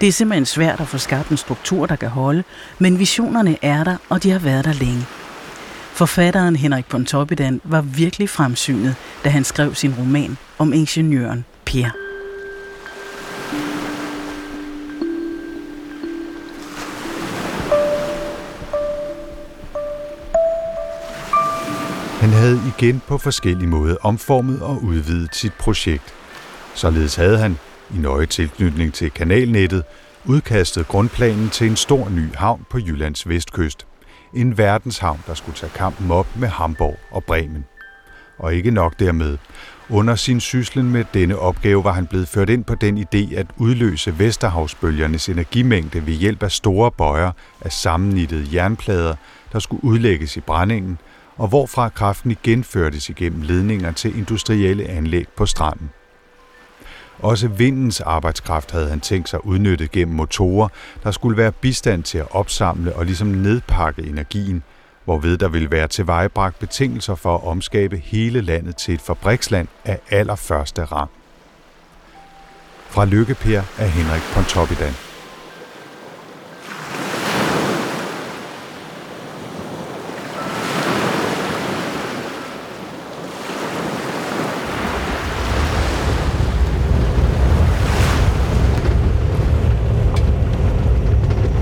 Det 0.00 0.08
er 0.08 0.12
simpelthen 0.12 0.46
svært 0.46 0.80
at 0.80 0.88
få 0.88 0.98
skabt 0.98 1.28
en 1.28 1.36
struktur, 1.36 1.86
der 1.86 1.96
kan 1.96 2.08
holde, 2.08 2.44
men 2.78 2.98
visionerne 2.98 3.56
er 3.62 3.84
der, 3.84 3.96
og 4.08 4.22
de 4.22 4.30
har 4.30 4.38
været 4.38 4.64
der 4.64 4.72
længe. 4.72 5.06
Forfatteren 5.92 6.56
Henrik 6.56 6.86
Pontoppidan 6.86 7.60
var 7.64 7.80
virkelig 7.80 8.28
fremsynet, 8.28 8.94
da 9.24 9.28
han 9.28 9.44
skrev 9.44 9.74
sin 9.74 9.94
roman 9.98 10.36
om 10.58 10.72
ingeniøren 10.72 11.44
Per. 11.64 12.07
Han 22.28 22.36
havde 22.36 22.60
igen 22.78 23.02
på 23.06 23.18
forskellige 23.18 23.68
måder 23.68 23.96
omformet 24.02 24.62
og 24.62 24.84
udvidet 24.84 25.34
sit 25.34 25.52
projekt. 25.52 26.14
Således 26.74 27.14
havde 27.14 27.38
han, 27.38 27.58
i 27.94 27.98
nøje 27.98 28.26
tilknytning 28.26 28.94
til 28.94 29.10
kanalnettet, 29.10 29.82
udkastet 30.24 30.88
grundplanen 30.88 31.48
til 31.50 31.66
en 31.66 31.76
stor 31.76 32.08
ny 32.08 32.34
havn 32.34 32.66
på 32.70 32.78
Jyllands 32.78 33.28
vestkyst. 33.28 33.86
En 34.34 34.58
verdenshavn, 34.58 35.20
der 35.26 35.34
skulle 35.34 35.56
tage 35.56 35.72
kampen 35.74 36.10
op 36.10 36.26
med 36.36 36.48
Hamburg 36.48 36.98
og 37.10 37.24
Bremen. 37.24 37.64
Og 38.38 38.54
ikke 38.54 38.70
nok 38.70 38.98
dermed. 38.98 39.38
Under 39.90 40.14
sin 40.14 40.40
syslen 40.40 40.92
med 40.92 41.04
denne 41.14 41.38
opgave 41.38 41.84
var 41.84 41.92
han 41.92 42.06
blevet 42.06 42.28
ført 42.28 42.50
ind 42.50 42.64
på 42.64 42.74
den 42.74 42.98
idé 42.98 43.34
at 43.34 43.46
udløse 43.56 44.18
Vesterhavsbølgernes 44.18 45.28
energimængde 45.28 46.06
ved 46.06 46.14
hjælp 46.14 46.42
af 46.42 46.50
store 46.50 46.90
bøjer 46.90 47.32
af 47.60 47.72
sammennittede 47.72 48.48
jernplader, 48.52 49.14
der 49.52 49.58
skulle 49.58 49.84
udlægges 49.84 50.36
i 50.36 50.40
brændingen, 50.40 50.98
og 51.38 51.48
hvorfra 51.48 51.88
kraften 51.88 52.30
igen 52.30 52.64
førtes 52.64 53.08
igennem 53.08 53.42
ledninger 53.42 53.92
til 53.92 54.18
industrielle 54.18 54.84
anlæg 54.84 55.26
på 55.36 55.46
stranden. 55.46 55.90
Også 57.18 57.48
vindens 57.48 58.00
arbejdskraft 58.00 58.70
havde 58.70 58.88
han 58.88 59.00
tænkt 59.00 59.28
sig 59.28 59.46
udnyttet 59.46 59.90
gennem 59.90 60.16
motorer, 60.16 60.68
der 61.02 61.10
skulle 61.10 61.36
være 61.36 61.52
bistand 61.52 62.02
til 62.02 62.18
at 62.18 62.26
opsamle 62.30 62.96
og 62.96 63.04
ligesom 63.04 63.28
nedpakke 63.28 64.02
energien, 64.02 64.62
hvorved 65.04 65.38
der 65.38 65.48
ville 65.48 65.70
være 65.70 65.88
tilvejebragt 65.88 66.58
betingelser 66.58 67.14
for 67.14 67.34
at 67.34 67.44
omskabe 67.44 67.96
hele 67.96 68.40
landet 68.40 68.76
til 68.76 68.94
et 68.94 69.00
fabriksland 69.00 69.68
af 69.84 69.98
allerførste 70.10 70.84
rang. 70.84 71.10
Fra 72.88 73.04
Lykkepær 73.04 73.62
af 73.78 73.90
Henrik 73.90 74.22
Pontoppidan. 74.34 75.07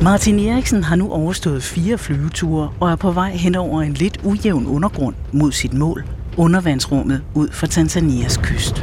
Martin 0.06 0.38
Eriksen 0.38 0.84
har 0.84 0.96
nu 0.96 1.12
overstået 1.12 1.62
fire 1.62 1.98
flyveture 1.98 2.72
og 2.80 2.90
er 2.90 2.96
på 2.96 3.10
vej 3.10 3.30
hen 3.30 3.54
over 3.54 3.82
en 3.82 3.92
lidt 3.92 4.20
ujævn 4.24 4.66
undergrund 4.66 5.14
mod 5.32 5.52
sit 5.52 5.74
mål, 5.74 6.04
undervandsrummet 6.36 7.22
ud 7.34 7.48
for 7.48 7.66
Tanzanias 7.66 8.36
kyst. 8.36 8.76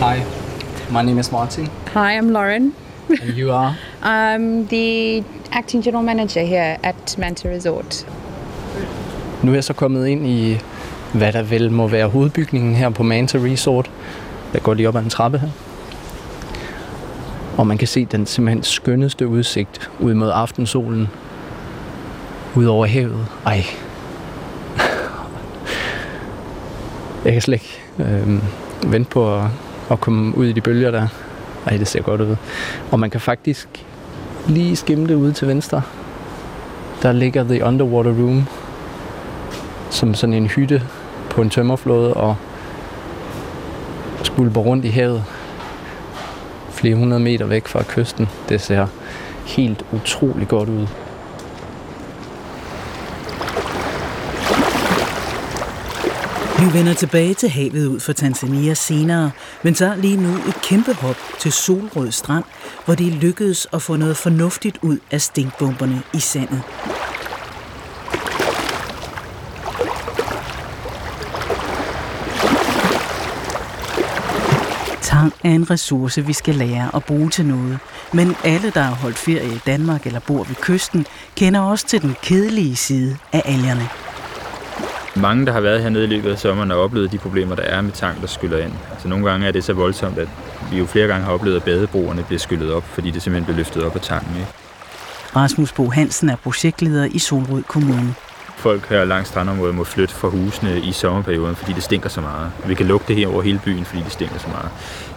Hi, 0.00 0.20
my 0.90 1.02
name 1.06 1.20
is 1.20 1.32
Martin. 1.32 1.66
Hi, 1.66 2.18
I'm 2.18 2.30
Lauren. 2.30 2.74
And 3.08 3.38
you 3.38 3.52
are? 3.52 3.74
I'm 4.34 4.68
the 4.68 5.24
acting 5.52 5.84
general 5.84 6.04
manager 6.04 6.46
here 6.46 6.76
at 6.82 7.16
Manta 7.18 7.48
Resort. 7.48 8.06
Nu 9.42 9.50
er 9.50 9.54
jeg 9.54 9.64
så 9.64 9.72
kommet 9.72 10.06
ind 10.06 10.26
i 10.26 10.58
hvad 11.12 11.32
der 11.32 11.42
vel 11.42 11.70
må 11.70 11.88
være 11.88 12.08
hovedbygningen 12.08 12.74
her 12.74 12.90
på 12.90 13.02
Manta 13.02 13.38
Resort. 13.38 13.90
Jeg 14.54 14.62
går 14.62 14.74
lige 14.74 14.88
op 14.88 14.96
ad 14.96 15.02
en 15.02 15.10
trappe 15.10 15.38
her. 15.38 15.48
Og 17.56 17.66
man 17.66 17.78
kan 17.78 17.88
se 17.88 18.04
den 18.04 18.26
simpelthen 18.26 18.62
skønneste 18.62 19.28
udsigt 19.28 19.90
ud 20.00 20.14
mod 20.14 20.30
aftensolen. 20.34 21.08
Ud 22.54 22.64
over 22.64 22.86
havet. 22.86 23.26
Ej. 23.46 23.64
Jeg 27.24 27.32
kan 27.32 27.42
slet 27.42 27.54
ikke 27.54 27.80
øh, 27.98 28.38
vente 28.92 29.10
på 29.10 29.36
at, 29.36 29.44
at 29.90 30.00
komme 30.00 30.36
ud 30.36 30.46
i 30.46 30.52
de 30.52 30.60
bølger 30.60 30.90
der. 30.90 31.06
Ej, 31.66 31.76
det 31.76 31.88
ser 31.88 32.02
godt 32.02 32.20
ud. 32.20 32.36
Og 32.90 33.00
man 33.00 33.10
kan 33.10 33.20
faktisk 33.20 33.68
lige 34.48 34.76
skimte 34.76 35.16
ude 35.16 35.32
til 35.32 35.48
venstre. 35.48 35.82
Der 37.02 37.12
ligger 37.12 37.44
The 37.44 37.64
Underwater 37.64 38.10
Room, 38.10 38.46
som 39.90 40.14
sådan 40.14 40.34
en 40.34 40.46
hytte 40.46 40.82
på 41.32 41.42
en 41.42 41.50
tømmerflåde 41.50 42.14
og 42.14 42.36
skulper 44.22 44.60
rundt 44.60 44.84
i 44.84 44.88
havet 44.88 45.24
flere 46.70 46.94
hundrede 46.94 47.20
meter 47.20 47.46
væk 47.46 47.68
fra 47.68 47.82
kysten. 47.88 48.28
Det 48.48 48.60
ser 48.60 48.86
helt 49.46 49.84
utrolig 49.92 50.48
godt 50.48 50.68
ud. 50.68 50.86
Vi 56.58 56.78
vender 56.78 56.94
tilbage 56.94 57.34
til 57.34 57.48
havet 57.48 57.86
ud 57.86 58.00
for 58.00 58.12
Tanzania 58.12 58.74
senere, 58.74 59.30
men 59.62 59.74
tager 59.74 59.96
lige 59.96 60.16
nu 60.16 60.34
et 60.34 60.62
kæmpe 60.62 60.94
hop 60.94 61.16
til 61.38 61.52
Solrød 61.52 62.10
Strand, 62.10 62.44
hvor 62.84 62.94
det 62.94 63.06
lykkedes 63.06 63.66
at 63.72 63.82
få 63.82 63.96
noget 63.96 64.16
fornuftigt 64.16 64.78
ud 64.82 64.98
af 65.10 65.20
stinkbomberne 65.20 66.02
i 66.14 66.18
sandet. 66.20 66.62
Tang 75.22 75.34
er 75.44 75.50
en 75.50 75.70
ressource, 75.70 76.26
vi 76.26 76.32
skal 76.32 76.54
lære 76.54 76.90
at 76.94 77.04
bruge 77.04 77.30
til 77.30 77.46
noget. 77.46 77.78
Men 78.12 78.36
alle, 78.44 78.70
der 78.70 78.80
har 78.80 78.94
holdt 78.94 79.18
ferie 79.18 79.54
i 79.54 79.60
Danmark 79.66 80.06
eller 80.06 80.20
bor 80.20 80.44
ved 80.44 80.56
kysten, 80.60 81.06
kender 81.36 81.60
også 81.60 81.86
til 81.86 82.02
den 82.02 82.16
kedelige 82.22 82.76
side 82.76 83.16
af 83.32 83.42
algerne. 83.44 83.88
Mange, 85.16 85.46
der 85.46 85.52
har 85.52 85.60
været 85.60 85.82
hernede 85.82 86.04
i 86.04 86.06
løbet 86.06 86.30
af 86.30 86.38
sommeren 86.38 86.70
og 86.70 86.80
oplevet 86.80 87.12
de 87.12 87.18
problemer, 87.18 87.54
der 87.54 87.62
er 87.62 87.80
med 87.80 87.92
tang, 87.92 88.20
der 88.20 88.26
skyller 88.26 88.58
ind. 88.58 88.72
Altså 88.92 89.08
nogle 89.08 89.30
gange 89.30 89.46
er 89.46 89.52
det 89.52 89.64
så 89.64 89.72
voldsomt, 89.72 90.18
at 90.18 90.28
vi 90.70 90.78
jo 90.78 90.86
flere 90.86 91.06
gange 91.06 91.24
har 91.24 91.32
oplevet, 91.32 91.56
at 91.56 91.62
badebroerne 91.62 92.22
bliver 92.22 92.38
skyllet 92.38 92.72
op, 92.72 92.84
fordi 92.84 93.10
det 93.10 93.22
simpelthen 93.22 93.44
bliver 93.44 93.56
løftet 93.56 93.84
op 93.84 93.94
af 93.94 94.00
tangen. 94.00 94.36
Ikke? 94.36 94.48
Rasmus 95.36 95.72
Bo 95.72 95.90
Hansen 95.90 96.28
er 96.28 96.36
projektleder 96.36 97.04
i 97.04 97.18
Solrød 97.18 97.62
Kommune. 97.62 98.14
Folk 98.56 98.88
her 98.88 99.04
langs 99.04 99.28
strandområdet 99.28 99.74
må 99.74 99.84
flytte 99.84 100.14
fra 100.14 100.28
husene 100.28 100.80
i 100.80 100.92
sommerperioden, 100.92 101.56
fordi 101.56 101.72
det 101.72 101.82
stinker 101.82 102.08
så 102.08 102.20
meget. 102.20 102.52
Vi 102.66 102.74
kan 102.74 102.86
lugte 102.86 103.08
det 103.08 103.16
her 103.16 103.28
over 103.28 103.42
hele 103.42 103.60
byen, 103.64 103.84
fordi 103.84 104.02
det 104.02 104.12
stinker 104.12 104.38
så 104.38 104.48
meget. 104.48 104.68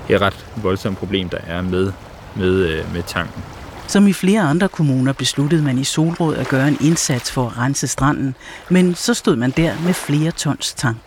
Det 0.07 0.13
er 0.13 0.17
et 0.17 0.21
ret 0.21 0.45
voldsomt 0.55 0.97
problem, 0.97 1.29
der 1.29 1.37
er 1.47 1.61
med, 1.61 1.91
med, 2.35 2.53
øh, 2.53 2.93
med 2.93 3.03
tanken. 3.03 3.43
Som 3.87 4.07
i 4.07 4.13
flere 4.13 4.41
andre 4.41 4.67
kommuner 4.67 5.13
besluttede 5.13 5.63
man 5.63 5.77
i 5.77 5.83
Solrød 5.83 6.35
at 6.35 6.47
gøre 6.47 6.67
en 6.67 6.77
indsats 6.81 7.31
for 7.31 7.47
at 7.47 7.57
rense 7.57 7.87
stranden, 7.87 8.35
men 8.69 8.95
så 8.95 9.13
stod 9.13 9.35
man 9.35 9.51
der 9.57 9.73
med 9.85 9.93
flere 9.93 10.31
tons 10.31 10.73
tang. 10.73 11.01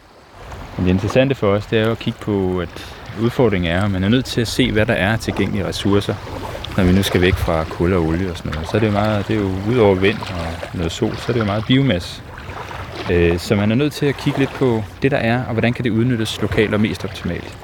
Det 0.76 0.87
interessante 0.87 1.35
for 1.35 1.52
os, 1.52 1.66
det 1.66 1.78
er 1.78 1.85
jo 1.85 1.90
at 1.90 1.99
kigge 1.99 2.18
på, 2.23 2.61
at 2.61 2.87
udfordringen 3.23 3.73
er, 3.73 3.85
at 3.85 3.90
man 3.90 4.04
er 4.04 4.08
nødt 4.08 4.25
til 4.25 4.40
at 4.40 4.49
se, 4.49 4.73
hvad 4.73 4.87
der 4.87 4.94
er 4.94 5.16
tilgængelige 5.16 5.66
ressourcer, 5.66 6.14
når 6.78 6.85
vi 6.85 6.92
nu 6.92 7.02
skal 7.02 7.20
væk 7.20 7.35
fra 7.35 7.64
kul 7.64 7.92
og 7.92 8.02
olie 8.02 8.30
og 8.30 8.37
sådan 8.37 8.52
noget. 8.52 8.68
Så 8.68 8.76
er 8.76 8.80
det 8.80 8.87
jo 8.87 8.92
meget, 8.92 9.28
det 9.28 9.37
er 9.37 9.40
jo 9.40 9.50
ud 9.70 9.76
over 9.76 9.94
vind 9.94 10.18
og 10.18 10.76
noget 10.78 10.92
sol, 10.92 11.16
så 11.16 11.25
er 11.28 11.32
det 11.32 11.40
jo 11.40 11.44
meget 11.44 11.64
biomasse. 11.66 12.23
Øh, 13.11 13.38
så 13.38 13.54
man 13.54 13.70
er 13.70 13.75
nødt 13.75 13.92
til 13.92 14.06
at 14.06 14.16
kigge 14.16 14.38
lidt 14.38 14.50
på 14.50 14.85
det, 15.02 15.11
der 15.11 15.16
er, 15.16 15.44
og 15.44 15.52
hvordan 15.52 15.73
kan 15.73 15.85
det 15.85 15.90
udnyttes 15.90 16.40
lokalt 16.40 16.75
og 16.75 16.80
mest 16.80 17.04
optimalt. 17.04 17.58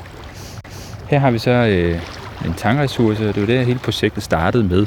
Her 1.08 1.18
har 1.18 1.30
vi 1.30 1.38
så 1.38 1.50
øh, 1.50 2.00
en 2.46 2.54
tangressource, 2.54 3.28
og 3.28 3.34
det 3.34 3.40
var 3.40 3.46
det, 3.46 3.66
hele 3.66 3.78
projektet 3.78 4.22
startede 4.22 4.64
med, 4.64 4.86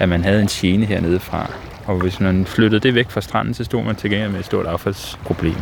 at 0.00 0.08
man 0.08 0.24
havde 0.24 0.42
en 0.42 0.48
gene 0.48 0.86
hernede 0.86 1.20
fra. 1.20 1.50
Og 1.86 1.96
hvis 1.96 2.20
man 2.20 2.46
flyttede 2.46 2.80
det 2.80 2.94
væk 2.94 3.10
fra 3.10 3.20
stranden, 3.20 3.54
så 3.54 3.64
stod 3.64 3.84
man 3.84 3.96
til 3.96 4.10
gengæld 4.10 4.30
med 4.30 4.40
et 4.40 4.46
stort 4.46 4.66
affaldsproblem. 4.66 5.56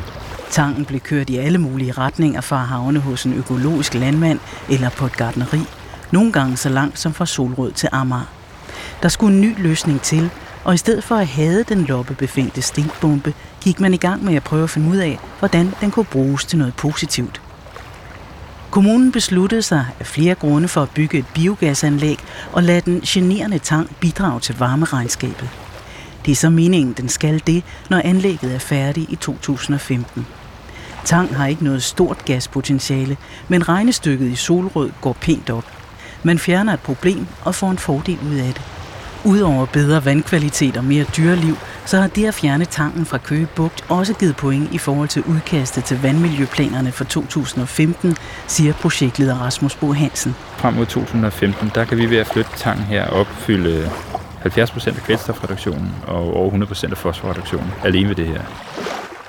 Tangen 0.50 0.84
blev 0.84 1.00
kørt 1.00 1.30
i 1.30 1.36
alle 1.36 1.58
mulige 1.58 1.92
retninger 1.92 2.40
fra 2.40 2.56
havne 2.56 2.98
hos 2.98 3.24
en 3.24 3.34
økologisk 3.34 3.94
landmand 3.94 4.38
eller 4.70 4.90
på 4.90 5.06
et 5.06 5.16
gardneri. 5.16 5.60
Nogle 6.10 6.32
gange 6.32 6.56
så 6.56 6.68
langt 6.68 6.98
som 6.98 7.14
fra 7.14 7.26
Solrød 7.26 7.72
til 7.72 7.88
Amager. 7.92 8.32
Der 9.02 9.08
skulle 9.08 9.34
en 9.34 9.40
ny 9.40 9.62
løsning 9.62 10.00
til, 10.00 10.30
og 10.64 10.74
i 10.74 10.76
stedet 10.76 11.04
for 11.04 11.16
at 11.16 11.26
have 11.26 11.62
den 11.62 11.84
loppebefængte 11.84 12.62
stinkbombe, 12.62 13.34
gik 13.60 13.80
man 13.80 13.94
i 13.94 13.96
gang 13.96 14.24
med 14.24 14.34
at 14.34 14.44
prøve 14.44 14.62
at 14.62 14.70
finde 14.70 14.90
ud 14.90 14.96
af, 14.96 15.18
hvordan 15.38 15.74
den 15.80 15.90
kunne 15.90 16.04
bruges 16.04 16.44
til 16.44 16.58
noget 16.58 16.74
positivt. 16.74 17.40
Kommunen 18.70 19.12
besluttede 19.12 19.62
sig 19.62 19.86
af 20.00 20.06
flere 20.06 20.34
grunde 20.34 20.68
for 20.68 20.82
at 20.82 20.90
bygge 20.90 21.18
et 21.18 21.24
biogasanlæg 21.34 22.18
og 22.52 22.62
lade 22.62 22.80
den 22.80 23.00
generende 23.00 23.58
tang 23.58 23.96
bidrage 24.00 24.40
til 24.40 24.58
varmeregnskabet. 24.58 25.48
Det 26.24 26.32
er 26.32 26.36
så 26.36 26.50
meningen, 26.50 26.92
den 26.92 27.08
skal 27.08 27.42
det, 27.46 27.64
når 27.90 28.00
anlægget 28.04 28.54
er 28.54 28.58
færdigt 28.58 29.10
i 29.10 29.16
2015. 29.16 30.26
Tang 31.04 31.36
har 31.36 31.46
ikke 31.46 31.64
noget 31.64 31.82
stort 31.82 32.24
gaspotentiale, 32.24 33.16
men 33.48 33.68
regnestykket 33.68 34.26
i 34.26 34.36
Solrød 34.36 34.90
går 35.00 35.12
pænt 35.12 35.50
op. 35.50 35.75
Man 36.26 36.38
fjerner 36.38 36.72
et 36.72 36.80
problem 36.80 37.26
og 37.44 37.54
får 37.54 37.70
en 37.70 37.78
fordel 37.78 38.18
ud 38.30 38.36
af 38.36 38.52
det. 38.54 38.62
Udover 39.24 39.66
bedre 39.66 40.04
vandkvalitet 40.04 40.76
og 40.76 40.84
mere 40.84 41.04
dyreliv, 41.16 41.56
så 41.84 42.00
har 42.00 42.06
det 42.08 42.26
at 42.26 42.34
fjerne 42.34 42.64
tangen 42.64 43.06
fra 43.06 43.18
Køge 43.18 43.46
Bugt 43.56 43.84
også 43.88 44.14
givet 44.14 44.36
point 44.36 44.74
i 44.74 44.78
forhold 44.78 45.08
til 45.08 45.22
udkastet 45.22 45.84
til 45.84 46.02
vandmiljøplanerne 46.02 46.92
for 46.92 47.04
2015, 47.04 48.16
siger 48.46 48.72
projektleder 48.72 49.34
Rasmus 49.34 49.76
Bo 49.76 49.92
Hansen. 49.92 50.34
Frem 50.56 50.74
mod 50.74 50.86
2015, 50.86 51.70
der 51.74 51.84
kan 51.84 51.98
vi 51.98 52.10
ved 52.10 52.18
at 52.18 52.26
flytte 52.26 52.50
tangen 52.56 52.84
her 52.84 53.06
opfylde 53.06 53.90
70% 54.44 54.88
af 54.88 55.02
kvælstofreduktionen 55.06 55.94
og 56.06 56.36
over 56.36 56.50
100% 56.50 56.90
af 56.90 56.98
fosforreduktionen 56.98 57.72
alene 57.84 58.08
ved 58.08 58.16
det 58.16 58.26
her. 58.26 58.40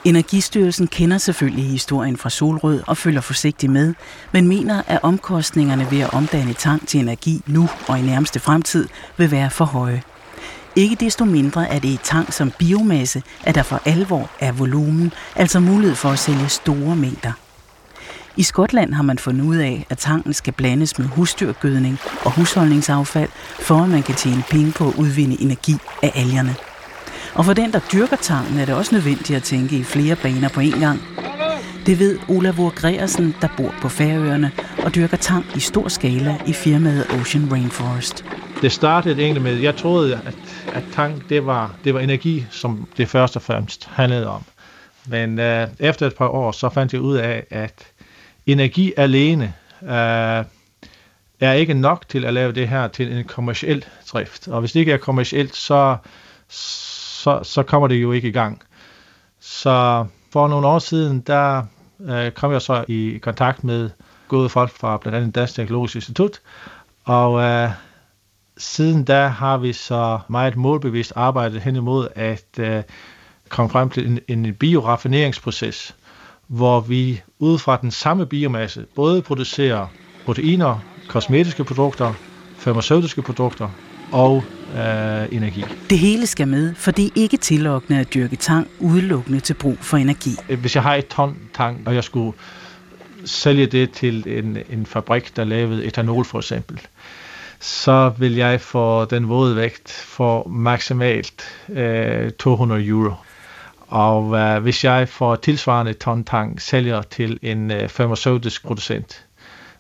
Energistyrelsen 0.08 0.88
kender 0.88 1.18
selvfølgelig 1.18 1.70
historien 1.70 2.18
fra 2.18 2.30
Solrød 2.30 2.82
og 2.88 2.98
følger 2.98 3.22
forsigtigt 3.22 3.72
med, 3.72 3.94
men 4.32 4.48
mener, 4.48 4.82
at 4.88 5.00
omkostningerne 5.04 5.92
ved 5.92 6.00
at 6.00 6.14
omdanne 6.14 6.54
tang 6.54 6.88
til 6.88 7.00
energi 7.00 7.42
nu 7.48 7.70
og 7.88 8.00
i 8.00 8.02
nærmeste 8.02 8.40
fremtid 8.40 8.88
vil 9.18 9.32
være 9.32 9.50
for 9.50 9.66
høje. 9.66 10.04
Ikke 10.76 10.96
desto 10.96 11.26
mindre 11.26 11.70
er 11.70 11.80
det 11.80 11.90
i 11.90 12.00
tang 12.04 12.34
som 12.34 12.52
biomasse, 12.60 13.24
at 13.44 13.56
der 13.56 13.64
for 13.64 13.82
alvor 13.86 14.30
er 14.40 14.52
volumen, 14.52 15.14
altså 15.36 15.60
mulighed 15.60 15.96
for 15.96 16.10
at 16.10 16.20
sælge 16.20 16.50
store 16.50 16.96
mængder. 16.96 17.32
I 18.38 18.44
Skotland 18.44 18.94
har 18.94 19.04
man 19.04 19.18
fundet 19.18 19.46
ud 19.46 19.58
af, 19.58 19.86
at 19.90 19.98
tangen 19.98 20.34
skal 20.34 20.54
blandes 20.54 21.00
med 21.00 21.08
husdyrgødning 21.08 22.00
og 22.26 22.32
husholdningsaffald, 22.32 23.30
for 23.60 23.76
at 23.76 23.90
man 23.90 24.04
kan 24.04 24.16
tjene 24.16 24.44
penge 24.50 24.72
på 24.72 24.88
at 24.88 24.96
udvinde 24.96 25.42
energi 25.42 25.76
af 26.04 26.12
algerne. 26.16 26.56
Og 27.38 27.46
for 27.46 27.54
den, 27.54 27.74
der 27.74 27.80
dyrker 27.94 28.16
tangen, 28.16 28.60
er 28.60 28.66
det 28.66 28.76
også 28.76 28.96
nødvendigt 28.96 29.38
at 29.38 29.44
tænke 29.44 29.78
i 29.78 29.84
flere 29.84 30.16
baner 30.16 30.50
på 30.50 30.60
én 30.60 30.80
gang. 30.80 31.00
Det 31.86 32.00
ved 32.00 32.20
Olavur 32.30 32.70
Greersen, 32.76 33.36
der 33.42 33.48
bor 33.58 33.74
på 33.82 33.90
Færøerne 33.90 34.52
og 34.86 34.96
dyrker 34.96 35.18
tang 35.18 35.46
i 35.56 35.60
stor 35.60 35.88
skala 35.88 36.38
i 36.48 36.54
firmaet 36.54 37.06
Ocean 37.22 37.52
Rainforest. 37.52 38.26
Det 38.62 38.72
startede 38.72 39.22
egentlig 39.22 39.44
med, 39.44 39.54
jeg 39.54 39.76
troede, 39.76 40.22
at, 40.26 40.36
at 40.74 40.84
tang, 40.94 41.30
det 41.30 41.46
var, 41.46 41.76
det 41.84 41.94
var 41.94 42.00
energi, 42.00 42.46
som 42.50 42.88
det 42.98 43.10
først 43.10 43.36
og 43.36 43.42
fremmest 43.42 43.90
handlede 43.92 44.28
om. 44.28 44.44
Men 45.06 45.40
øh, 45.40 45.68
efter 45.80 46.08
et 46.08 46.16
par 46.16 46.28
år, 46.28 46.52
så 46.52 46.70
fandt 46.70 46.94
jeg 46.94 47.02
ud 47.02 47.18
af, 47.18 47.44
at 47.50 47.88
energi 48.46 48.94
alene 48.98 49.54
øh, 49.84 50.44
er 51.40 51.54
ikke 51.54 51.74
nok 51.74 52.10
til 52.10 52.26
at 52.26 52.34
lave 52.34 52.52
det 52.52 52.70
her 52.70 52.88
til 52.88 53.18
en 53.18 53.24
kommersiel 53.24 53.86
drift. 54.14 54.48
Og 54.48 54.60
hvis 54.60 54.72
det 54.72 54.80
ikke 54.80 54.92
er 54.92 54.98
kommersielt, 54.98 55.56
så, 55.56 55.98
så, 57.28 57.40
så 57.44 57.64
kommer 57.64 57.88
det 57.88 57.96
jo 57.96 58.12
ikke 58.12 58.28
i 58.28 58.32
gang. 58.32 58.62
Så 59.40 60.06
for 60.34 60.48
nogle 60.48 60.68
år 60.68 60.80
siden, 60.80 61.20
der 61.20 61.64
øh, 62.02 62.32
kom 62.32 62.52
jeg 62.52 62.62
så 62.62 62.86
i 62.88 63.20
kontakt 63.22 63.64
med 63.64 63.90
gode 64.28 64.50
folk 64.50 64.72
fra 64.72 64.98
blandt 64.98 65.18
andet 65.18 65.36
Dansk 65.36 65.56
Teknologisk 65.56 65.96
Institut, 65.96 66.40
og 67.04 67.42
øh, 67.42 67.70
siden 68.58 69.04
da 69.04 69.28
har 69.28 69.58
vi 69.58 69.74
så 69.74 70.20
meget 70.28 70.56
målbevidst 70.56 71.14
arbejdet 71.16 71.62
hen 71.62 71.76
imod 71.76 72.08
at 72.16 72.60
øh, 72.60 72.84
komme 73.50 73.70
frem 73.70 73.90
til 73.90 74.08
en, 74.08 74.20
en 74.28 74.56
bioraffineringsproces, 74.56 75.96
hvor 76.48 76.80
vi 76.80 77.22
ud 77.40 77.60
fra 77.60 77.78
den 77.82 77.92
samme 77.92 78.26
biomasse 78.26 78.86
både 78.96 79.22
producerer 79.22 79.88
proteiner, 80.26 80.80
kosmetiske 81.08 81.64
produkter, 81.64 82.14
farmaceutiske 82.58 83.22
produkter 83.22 83.70
og 84.12 84.44
øh, 84.76 85.28
energi. 85.32 85.66
Det 85.90 86.00
hele 86.00 86.28
skal 86.28 86.48
med, 86.48 86.76
for 86.76 86.92
det 86.92 87.06
er 87.06 87.10
ikke 87.16 87.38
tillokkende 87.38 88.00
at 88.00 88.14
dyrke 88.14 88.36
tang 88.36 88.68
udelukkende 88.80 89.40
til 89.40 89.54
brug 89.54 89.78
for 89.82 89.98
energi. 89.98 90.32
Hvis 90.62 90.76
jeg 90.76 90.84
har 90.84 90.96
et 90.96 91.08
ton 91.08 91.38
tang, 91.54 91.88
og 91.88 91.96
jeg 91.96 92.04
skulle 92.04 92.38
sælge 93.26 93.66
det 93.66 93.92
til 93.92 94.24
en, 94.28 94.58
en 94.70 94.86
fabrik, 94.86 95.36
der 95.36 95.44
lavede 95.44 95.86
etanol 95.86 96.26
for 96.26 96.40
eksempel, 96.40 96.82
så 97.60 98.12
vil 98.18 98.36
jeg 98.36 98.62
få 98.62 99.06
den 99.06 99.30
våde 99.30 99.56
vægt 99.56 99.92
for 99.92 100.48
maksimalt 100.48 101.44
øh, 101.70 102.32
200 102.32 102.86
euro. 102.86 103.14
Og 103.88 104.38
øh, 104.38 104.62
hvis 104.62 104.84
jeg 104.84 105.10
får 105.10 105.36
tilsvarende 105.36 105.94
ton 105.94 106.24
tang 106.24 106.62
sælger 106.62 107.02
til 107.02 107.40
en 107.42 107.72
øh, 107.72 107.90
farmaceutisk 107.90 108.66
producent, 108.66 109.26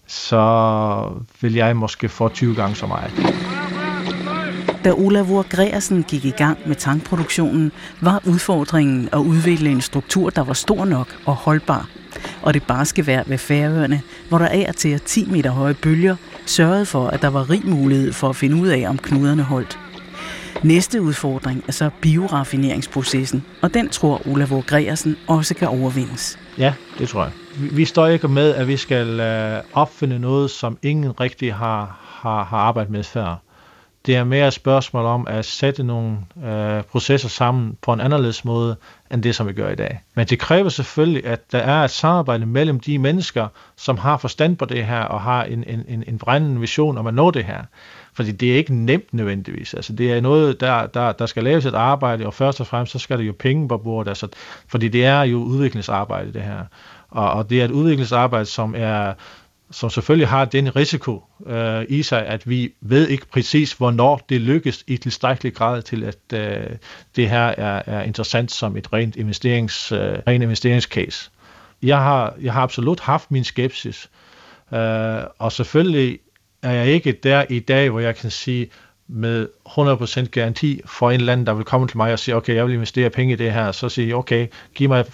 så 0.07 1.23
vil 1.41 1.53
jeg 1.53 1.75
måske 1.75 2.09
få 2.09 2.29
20 2.29 2.55
gange 2.55 2.75
så 2.75 2.87
meget. 2.87 3.11
Da 4.87 4.93
Olavur 4.93 5.45
Greersen 5.49 6.03
gik 6.03 6.25
i 6.25 6.29
gang 6.29 6.57
med 6.65 6.75
tankproduktionen, 6.75 7.71
var 8.01 8.21
udfordringen 8.25 9.09
at 9.11 9.17
udvikle 9.17 9.69
en 9.69 9.81
struktur, 9.81 10.29
der 10.29 10.43
var 10.43 10.53
stor 10.53 10.85
nok 10.85 11.07
og 11.25 11.35
holdbar. 11.35 11.89
Og 12.41 12.53
det 12.53 12.63
barske 12.63 13.07
vejr 13.07 13.23
ved 13.27 13.37
Færøerne, 13.37 14.01
hvor 14.29 14.37
der 14.37 14.45
er 14.45 14.71
til 14.71 14.99
10 14.99 15.25
meter 15.31 15.49
høje 15.51 15.73
bølger, 15.73 16.15
sørgede 16.45 16.85
for, 16.85 17.07
at 17.07 17.21
der 17.21 17.27
var 17.27 17.49
rig 17.49 17.61
mulighed 17.65 18.13
for 18.13 18.29
at 18.29 18.35
finde 18.35 18.55
ud 18.55 18.67
af, 18.67 18.89
om 18.89 18.97
knuderne 18.97 19.43
holdt. 19.43 19.79
Næste 20.63 21.01
udfordring 21.01 21.63
er 21.67 21.71
så 21.71 21.89
bioraffineringsprocessen, 22.01 23.45
og 23.61 23.73
den 23.73 23.89
tror 23.89 24.27
Olavur 24.27 24.61
Greersen 24.61 25.15
også 25.27 25.55
kan 25.55 25.67
overvindes. 25.67 26.39
Ja, 26.57 26.73
det 26.99 27.09
tror 27.09 27.23
jeg. 27.23 27.31
Vi 27.55 27.85
står 27.85 28.07
ikke 28.07 28.27
med, 28.27 28.55
at 28.55 28.67
vi 28.67 28.77
skal 28.77 29.19
øh, 29.19 29.61
opfinde 29.73 30.19
noget, 30.19 30.51
som 30.51 30.77
ingen 30.83 31.19
rigtig 31.19 31.53
har, 31.53 31.99
har, 32.21 32.43
har 32.43 32.57
arbejdet 32.57 32.91
med 32.91 33.03
før. 33.03 33.46
Det 34.07 34.15
er 34.15 34.23
mere 34.23 34.47
et 34.47 34.53
spørgsmål 34.53 35.05
om 35.05 35.27
at 35.27 35.45
sætte 35.45 35.83
nogle 35.83 36.17
øh, 36.45 36.83
processer 36.83 37.29
sammen 37.29 37.77
på 37.81 37.93
en 37.93 37.99
anderledes 38.01 38.45
måde, 38.45 38.75
end 39.11 39.23
det, 39.23 39.35
som 39.35 39.47
vi 39.47 39.53
gør 39.53 39.69
i 39.69 39.75
dag. 39.75 40.01
Men 40.15 40.27
det 40.27 40.39
kræver 40.39 40.69
selvfølgelig, 40.69 41.25
at 41.25 41.51
der 41.51 41.57
er 41.57 41.83
et 41.83 41.91
samarbejde 41.91 42.45
mellem 42.45 42.79
de 42.79 42.99
mennesker, 42.99 43.47
som 43.75 43.97
har 43.97 44.17
forstand 44.17 44.57
på 44.57 44.65
det 44.65 44.85
her, 44.85 45.01
og 45.01 45.21
har 45.21 45.43
en, 45.43 45.63
en, 45.67 45.85
en 45.87 46.03
en 46.07 46.17
brændende 46.17 46.59
vision 46.59 46.97
om 46.97 47.07
at 47.07 47.13
nå 47.13 47.31
det 47.31 47.43
her. 47.43 47.63
Fordi 48.13 48.31
det 48.31 48.51
er 48.51 48.55
ikke 48.55 48.75
nemt 48.75 49.13
nødvendigvis. 49.13 49.73
Altså 49.73 49.93
det 49.93 50.13
er 50.13 50.21
noget, 50.21 50.59
der, 50.59 50.87
der, 50.87 51.11
der 51.11 51.25
skal 51.25 51.43
laves 51.43 51.65
et 51.65 51.75
arbejde, 51.75 52.25
og 52.25 52.33
først 52.33 52.59
og 52.59 52.67
fremmest, 52.67 52.91
så 52.91 52.99
skal 52.99 53.17
der 53.17 53.23
jo 53.23 53.33
penge 53.39 53.67
på 53.67 53.77
bordet. 53.77 54.09
Altså, 54.09 54.27
fordi 54.67 54.87
det 54.87 55.05
er 55.05 55.21
jo 55.21 55.37
udviklingsarbejde, 55.37 56.33
det 56.33 56.41
her. 56.41 56.63
Og, 57.09 57.31
og 57.31 57.49
det 57.49 57.61
er 57.61 57.65
et 57.65 57.71
udviklingsarbejde, 57.71 58.45
som 58.45 58.75
er 58.77 59.13
som 59.71 59.89
selvfølgelig 59.89 60.27
har 60.27 60.45
den 60.45 60.75
risiko 60.75 61.23
øh, 61.45 61.85
i 61.89 62.03
sig, 62.03 62.25
at 62.25 62.49
vi 62.49 62.73
ved 62.81 63.07
ikke 63.07 63.25
præcis, 63.25 63.73
hvornår 63.73 64.25
det 64.29 64.41
lykkes 64.41 64.83
i 64.87 64.97
tilstrækkelig 64.97 65.53
grad 65.53 65.81
til, 65.81 66.03
at 66.03 66.17
øh, 66.33 66.77
det 67.15 67.29
her 67.29 67.45
er, 67.47 67.81
er 67.85 68.03
interessant 68.03 68.51
som 68.51 68.77
et 68.77 68.93
rent 68.93 69.15
investerings, 69.15 69.91
øh, 69.91 70.19
rent 70.27 70.43
investeringscase. 70.43 71.29
Jeg 71.83 71.97
har, 71.97 72.35
jeg 72.41 72.53
har 72.53 72.61
absolut 72.61 72.99
haft 72.99 73.31
min 73.31 73.43
skepsis, 73.43 74.09
øh, 74.73 75.23
og 75.39 75.51
selvfølgelig 75.51 76.19
er 76.61 76.71
jeg 76.71 76.87
ikke 76.87 77.11
der 77.11 77.45
i 77.49 77.59
dag, 77.59 77.89
hvor 77.89 77.99
jeg 77.99 78.15
kan 78.15 78.31
sige, 78.31 78.69
med 79.07 79.47
100% 79.67 80.25
garanti 80.25 80.81
for 80.85 81.11
en 81.11 81.19
eller 81.19 81.33
anden, 81.33 81.47
der 81.47 81.53
vil 81.53 81.65
komme 81.65 81.87
til 81.87 81.97
mig 81.97 82.13
og 82.13 82.19
sige, 82.19 82.35
okay, 82.35 82.55
jeg 82.55 82.65
vil 82.65 82.73
investere 82.73 83.09
penge 83.09 83.33
i 83.33 83.35
det 83.35 83.53
her, 83.53 83.71
så 83.71 83.89
siger 83.89 84.07
jeg, 84.07 84.15
okay, 84.15 84.47
giv 84.75 84.89
mig 84.89 85.05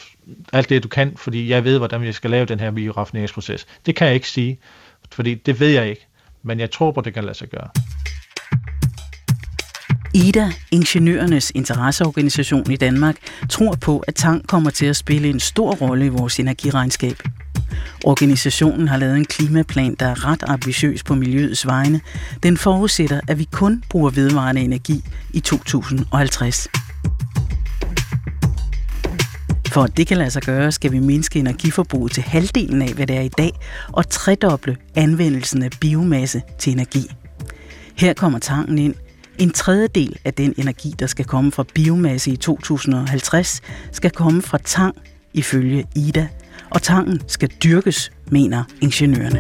alt 0.54 0.70
det, 0.70 0.84
du 0.84 0.88
kan, 0.88 1.14
fordi 1.16 1.50
jeg 1.50 1.64
ved, 1.64 1.78
hvordan 1.78 2.04
jeg 2.04 2.14
skal 2.14 2.30
lave 2.30 2.46
den 2.46 2.60
her 2.60 2.72
bioraffineringsproces. 2.72 3.66
Det 3.86 3.96
kan 3.96 4.08
jeg 4.08 4.16
ikke 4.16 4.30
sige, 4.30 4.60
fordi 5.12 5.34
det 5.34 5.60
ved 5.60 5.70
jeg 5.70 5.90
ikke, 5.90 6.08
men 6.44 6.60
jeg 6.60 6.72
tror 6.72 6.92
på, 6.92 7.02
det 7.02 7.14
kan 7.14 7.24
lade 7.24 7.38
sig 7.38 7.50
gøre. 7.50 7.70
IDA, 10.16 10.52
Ingeniørernes 10.72 11.52
Interesseorganisation 11.56 12.72
i 12.72 12.76
Danmark, 12.76 13.16
tror 13.50 13.76
på, 13.82 14.00
at 14.00 14.16
tang 14.16 14.48
kommer 14.48 14.70
til 14.70 14.86
at 14.86 14.96
spille 14.96 15.30
en 15.30 15.40
stor 15.40 15.76
rolle 15.76 16.06
i 16.06 16.10
vores 16.10 16.40
energiregnskab. 16.40 17.16
Organisationen 18.04 18.88
har 18.88 18.98
lavet 18.98 19.18
en 19.18 19.26
klimaplan, 19.26 19.96
der 20.00 20.06
er 20.06 20.26
ret 20.26 20.44
ambitiøs 20.48 21.04
på 21.04 21.16
miljøets 21.16 21.68
vegne. 21.68 22.02
Den 22.44 22.58
forudsætter, 22.58 23.20
at 23.28 23.40
vi 23.40 23.48
kun 23.52 23.84
bruger 23.90 24.10
vedvarende 24.10 24.62
energi 24.62 25.04
i 25.34 25.40
2050. 25.40 26.68
For 29.74 29.84
at 29.84 29.98
det 29.98 30.08
kan 30.08 30.18
lade 30.18 30.30
sig 30.30 30.42
gøre, 30.42 30.72
skal 30.72 30.92
vi 30.92 31.00
mindske 31.00 31.40
energiforbruget 31.40 32.12
til 32.12 32.24
halvdelen 32.24 32.82
af, 32.82 32.94
hvad 32.94 33.08
det 33.08 33.18
er 33.18 33.22
i 33.22 33.30
dag, 33.38 33.52
og 33.92 34.10
tredoble 34.10 34.78
anvendelsen 34.96 35.64
af 35.64 35.70
biomasse 35.82 36.42
til 36.60 36.74
energi. 36.74 37.12
Her 37.98 38.14
kommer 38.14 38.40
tangen 38.40 38.78
ind. 38.78 38.96
En 39.38 39.52
tredjedel 39.52 40.20
af 40.26 40.34
den 40.34 40.54
energi, 40.58 40.94
der 41.00 41.08
skal 41.08 41.26
komme 41.26 41.52
fra 41.52 41.66
biomasse 41.74 42.32
i 42.32 42.36
2050, 42.36 43.62
skal 43.92 44.12
komme 44.12 44.42
fra 44.42 44.58
tang, 44.58 44.96
ifølge 45.34 45.86
IDA, 45.96 46.28
og 46.74 46.82
tangen 46.82 47.22
skal 47.28 47.50
dyrkes, 47.64 48.12
mener 48.32 48.64
ingeniørerne. 48.82 49.40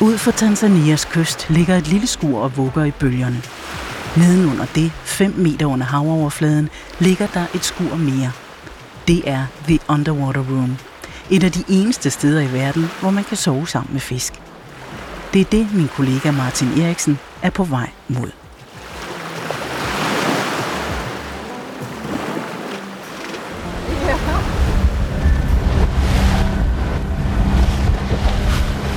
Ud 0.00 0.18
for 0.18 0.30
Tanzanias 0.30 1.04
kyst 1.04 1.50
ligger 1.50 1.76
et 1.76 1.88
lille 1.88 2.06
skur 2.06 2.38
og 2.38 2.56
vugger 2.56 2.84
i 2.84 2.90
bølgerne. 2.90 3.42
Nedenunder 4.16 4.66
det, 4.74 4.90
5 5.04 5.34
meter 5.36 5.66
under 5.66 5.86
havoverfladen, 5.86 6.68
ligger 7.00 7.26
der 7.26 7.46
et 7.54 7.64
skur 7.64 7.96
mere. 7.96 8.32
Det 9.08 9.22
er 9.30 9.46
The 9.66 9.78
Underwater 9.88 10.40
Room. 10.40 10.76
Et 11.30 11.44
af 11.44 11.52
de 11.52 11.64
eneste 11.68 12.10
steder 12.10 12.40
i 12.40 12.52
verden, 12.52 12.90
hvor 13.00 13.10
man 13.10 13.24
kan 13.24 13.36
sove 13.36 13.68
sammen 13.68 13.92
med 13.92 14.00
fisk. 14.00 14.32
Det 15.32 15.40
er 15.40 15.44
det, 15.44 15.74
min 15.74 15.88
kollega 15.88 16.30
Martin 16.30 16.68
Eriksen 16.80 17.18
er 17.42 17.50
på 17.50 17.64
vej 17.64 17.90
mod. 18.08 18.30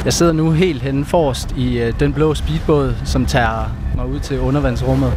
Jeg 0.06 0.13
sidder 0.13 0.32
nu 0.32 0.52
helt 0.52 0.82
henne 0.82 1.06
forrest 1.06 1.52
i 1.58 1.80
øh, 1.80 2.00
den 2.00 2.13
blå 2.13 2.34
speedbåd, 2.34 2.96
som 3.06 3.26
tager 3.26 3.72
mig 3.96 4.06
ud 4.06 4.20
til 4.20 4.39
undervandsrummet. 4.39 5.13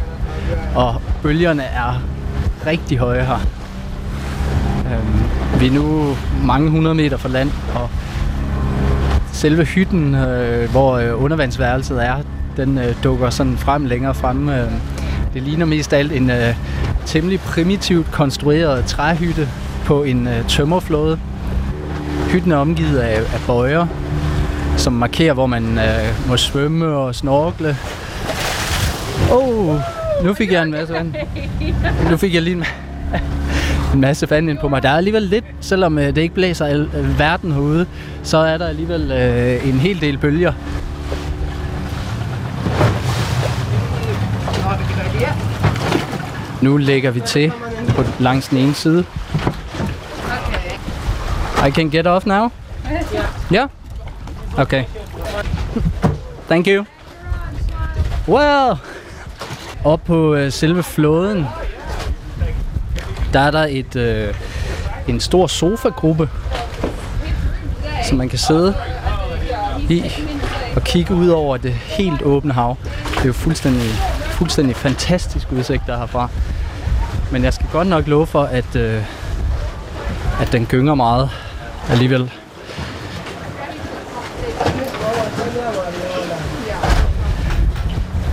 Og 0.75 1.01
bølgerne 1.23 1.63
er 1.63 2.01
rigtig 2.65 2.97
høje 2.97 3.23
her. 3.23 3.58
Øhm, 4.91 5.59
vi 5.59 5.67
er 5.67 5.71
nu 5.71 6.15
mange 6.45 6.69
hundrede 6.69 6.95
meter 6.95 7.17
fra 7.17 7.29
land, 7.29 7.51
og 7.75 7.89
selve 9.31 9.65
hytten, 9.65 10.15
øh, 10.15 10.71
hvor 10.71 10.97
øh, 10.97 11.23
undervandsværelset 11.23 12.05
er, 12.05 12.15
den 12.57 12.77
øh, 12.77 12.95
dukker 13.03 13.29
sådan 13.29 13.57
frem 13.57 13.85
længere 13.85 14.13
frem. 14.13 14.49
Øh, 14.49 14.71
det 15.33 15.43
ligner 15.43 15.65
mest 15.65 15.93
alt 15.93 16.11
en 16.11 16.29
øh, 16.29 16.55
temmelig 17.05 17.39
primitivt 17.39 18.11
konstrueret 18.11 18.85
træhytte 18.85 19.47
på 19.85 20.03
en 20.03 20.27
øh, 20.27 20.47
tømmerflåde. 20.47 21.19
Hytten 22.31 22.51
er 22.51 22.57
omgivet 22.57 22.97
af, 22.97 23.19
af 23.19 23.41
bøjer, 23.47 23.87
som 24.77 24.93
markerer, 24.93 25.33
hvor 25.33 25.45
man 25.45 25.77
øh, 25.77 26.27
må 26.29 26.37
svømme 26.37 26.85
og 26.85 27.15
snorkle. 27.15 27.77
Oh, 29.31 29.75
nu 30.23 30.33
fik 30.33 30.51
jeg 30.51 30.63
en 30.63 30.71
masse 30.71 30.93
vand. 30.93 31.13
Nu 32.09 32.17
fik 32.17 32.33
jeg 32.33 32.41
lige 32.41 32.55
en, 32.55 32.63
en 33.93 34.01
masse 34.01 34.29
vand 34.29 34.49
ind 34.49 34.57
på 34.57 34.67
mig. 34.67 34.83
Der 34.83 34.89
er 34.89 34.97
alligevel 34.97 35.21
lidt, 35.21 35.45
selvom 35.61 35.97
øh, 35.97 36.05
det 36.05 36.17
ikke 36.17 36.35
blæser 36.35 36.65
al, 36.65 36.89
al 36.93 37.15
verden 37.17 37.51
herude, 37.51 37.85
så 38.23 38.37
er 38.37 38.57
der 38.57 38.67
alligevel 38.67 39.11
øh, 39.11 39.69
en 39.69 39.79
hel 39.79 40.01
del 40.01 40.17
bølger. 40.17 40.53
Nu 46.61 46.77
lægger 46.77 47.11
vi 47.11 47.19
til 47.19 47.51
på 47.89 48.03
langs 48.19 48.47
den 48.47 48.57
ene 48.57 48.73
side. 48.73 49.05
I 51.67 51.71
can 51.71 51.89
get 51.89 52.07
off 52.07 52.25
now? 52.25 52.49
Ja? 53.51 53.65
Okay. 54.57 54.83
Thank 56.47 56.67
you. 56.67 56.85
Well, 58.27 58.77
op 59.83 60.03
på 60.03 60.35
øh, 60.35 60.51
selve 60.51 60.83
flåden, 60.83 61.45
der 63.33 63.39
er 63.39 63.51
der 63.51 63.67
et, 63.69 63.95
øh, 63.95 64.33
en 65.07 65.19
stor 65.19 65.47
sofagruppe, 65.47 66.29
som 68.07 68.17
man 68.17 68.29
kan 68.29 68.39
sidde 68.39 68.75
i 69.89 70.03
og 70.75 70.83
kigge 70.83 71.13
ud 71.13 71.27
over 71.29 71.57
det 71.57 71.73
helt 71.73 72.21
åbne 72.21 72.53
hav. 72.53 72.77
Det 73.15 73.21
er 73.21 73.25
jo 73.25 73.33
fuldstændig, 73.33 73.89
fuldstændig 74.23 74.75
fantastisk 74.75 75.51
udsigt 75.51 75.83
der 75.87 75.97
herfra. 75.97 76.29
Men 77.31 77.43
jeg 77.43 77.53
skal 77.53 77.67
godt 77.71 77.87
nok 77.87 78.07
love 78.07 78.27
for, 78.27 78.43
at, 78.43 78.75
øh, 78.75 79.03
at 80.41 80.51
den 80.51 80.65
gynger 80.65 80.95
meget 80.95 81.29
alligevel. 81.89 82.31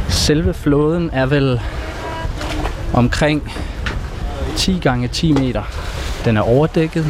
Selve 0.08 0.54
flåden 0.54 1.10
er 1.12 1.26
vel 1.26 1.60
omkring 2.94 3.52
10 4.56 4.78
gange 4.82 5.08
10 5.08 5.32
meter. 5.32 5.62
Den 6.24 6.36
er 6.36 6.40
overdækket, 6.40 7.06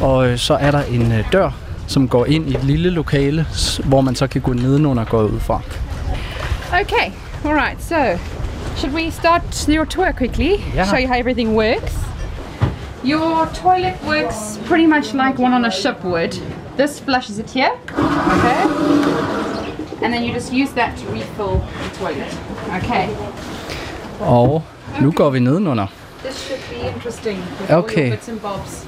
og 0.00 0.28
øh, 0.28 0.38
så 0.38 0.54
er 0.54 0.70
der 0.70 0.82
en 0.82 1.12
øh, 1.12 1.32
dør, 1.32 1.50
som 1.86 2.08
går 2.08 2.26
ind 2.26 2.48
i 2.50 2.54
et 2.54 2.64
lille 2.64 2.90
lokale, 2.90 3.46
hvor 3.84 4.00
man 4.00 4.14
så 4.14 4.26
kan 4.26 4.40
gå 4.40 4.52
nedenunder 4.52 5.02
og 5.02 5.08
gå 5.08 5.22
ud 5.22 5.40
fra. 5.40 5.60
Okay, 6.80 7.12
all 7.44 7.54
right. 7.54 7.82
So, 7.82 7.96
should 8.76 8.94
we 8.94 9.10
start 9.10 9.66
your 9.68 9.84
tour 9.84 10.12
quickly? 10.12 10.52
Yeah. 10.74 10.86
Show 10.88 10.98
you 10.98 11.06
how 11.08 11.18
everything 11.18 11.56
works. 11.56 11.94
Your 13.04 13.48
toilet 13.54 13.94
works 14.06 14.60
pretty 14.66 14.86
much 14.86 15.12
like 15.14 15.42
one 15.42 15.54
on 15.54 15.64
a 15.64 15.70
ship 15.70 16.04
would. 16.04 16.32
This 16.78 17.00
flushes 17.00 17.38
it 17.38 17.50
here. 17.50 17.72
Okay. 18.34 18.62
And 20.02 20.12
then 20.14 20.24
you 20.24 20.32
just 20.34 20.52
use 20.52 20.72
that 20.72 20.96
to 20.98 21.06
refill 21.12 21.60
the 21.82 22.04
toilet. 22.04 22.38
Okay. 22.76 23.08
Og 24.20 24.62
nu 25.00 25.10
går 25.10 25.30
vi 25.30 25.38
nedenunder. 25.38 25.86
This 26.24 26.36
should 26.36 26.60
be 26.70 26.88
interesting 26.96 27.38
Okay. 27.70 28.10
bits 28.10 28.28
and 28.28 28.40
bobs. 28.40 28.86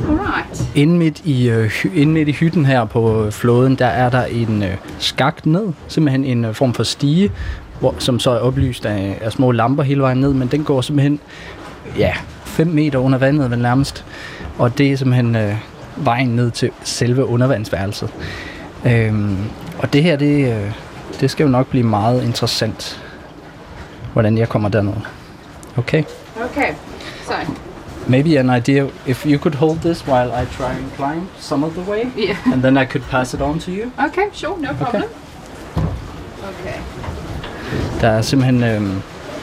All 0.00 0.16
right. 0.16 0.62
Inde 0.74 0.94
midt 0.98 1.20
i, 1.24 1.48
øh, 1.48 1.66
hy- 1.66 1.94
inde 1.94 2.12
midt 2.12 2.28
i 2.28 2.32
hytten 2.32 2.66
her 2.66 2.84
på 2.84 3.24
øh, 3.24 3.32
flåden, 3.32 3.74
der 3.74 3.86
er 3.86 4.10
der 4.10 4.24
en 4.24 4.62
øh, 4.62 4.76
skakt 4.98 5.46
ned. 5.46 5.72
Simpelthen 5.88 6.24
en 6.24 6.44
øh, 6.44 6.54
form 6.54 6.74
for 6.74 6.82
stige, 6.82 7.32
hvor, 7.80 7.94
som 7.98 8.18
så 8.18 8.30
er 8.30 8.38
oplyst 8.38 8.86
af, 8.86 9.18
af 9.20 9.32
små 9.32 9.50
lamper 9.52 9.82
hele 9.82 10.02
vejen 10.02 10.18
ned. 10.18 10.32
Men 10.34 10.48
den 10.48 10.64
går 10.64 10.80
simpelthen 10.80 11.20
ja, 11.98 12.12
5 12.44 12.66
meter 12.66 12.98
under 12.98 13.18
vandet 13.18 13.50
vel 13.50 13.58
nærmest. 13.58 14.04
Og 14.58 14.78
det 14.78 14.92
er 14.92 14.96
simpelthen 14.96 15.36
øh, 15.36 15.54
vejen 15.96 16.28
ned 16.28 16.50
til 16.50 16.70
selve 16.82 17.24
undervandsværelset. 17.26 18.08
Øhm, 18.86 19.36
og 19.78 19.92
det 19.92 20.02
her, 20.02 20.16
det, 20.16 20.52
øh, 20.52 20.70
det 21.20 21.30
skal 21.30 21.44
jo 21.44 21.50
nok 21.50 21.66
blive 21.66 21.84
meget 21.86 22.22
interessant, 22.24 23.02
hvordan 24.12 24.38
jeg 24.38 24.48
kommer 24.48 24.68
derned. 24.68 24.92
Okay? 25.76 26.02
Okay. 26.56 26.74
So, 27.26 27.34
Maybe 28.06 28.36
an 28.36 28.50
idea 28.50 28.86
if 29.06 29.26
you 29.26 29.38
could 29.38 29.54
hold 29.54 29.78
this 29.78 30.06
while 30.06 30.30
I 30.30 30.44
try 30.44 30.70
and 30.72 30.92
climb 30.96 31.28
some 31.38 31.66
of 31.66 31.72
the 31.72 31.90
way, 31.90 32.02
Yeah. 32.16 32.36
and 32.52 32.62
then 32.62 32.76
I 32.76 32.84
could 32.84 33.02
pass 33.10 33.34
it 33.34 33.40
on 33.40 33.58
to 33.60 33.70
you. 33.70 33.90
okay, 34.06 34.28
sure, 34.32 34.58
no 34.60 34.68
problem. 34.74 35.02
Okay. 36.42 36.78
Der 38.00 38.08
er 38.08 38.22
simpelthen, 38.22 38.62
øh, 38.62 38.80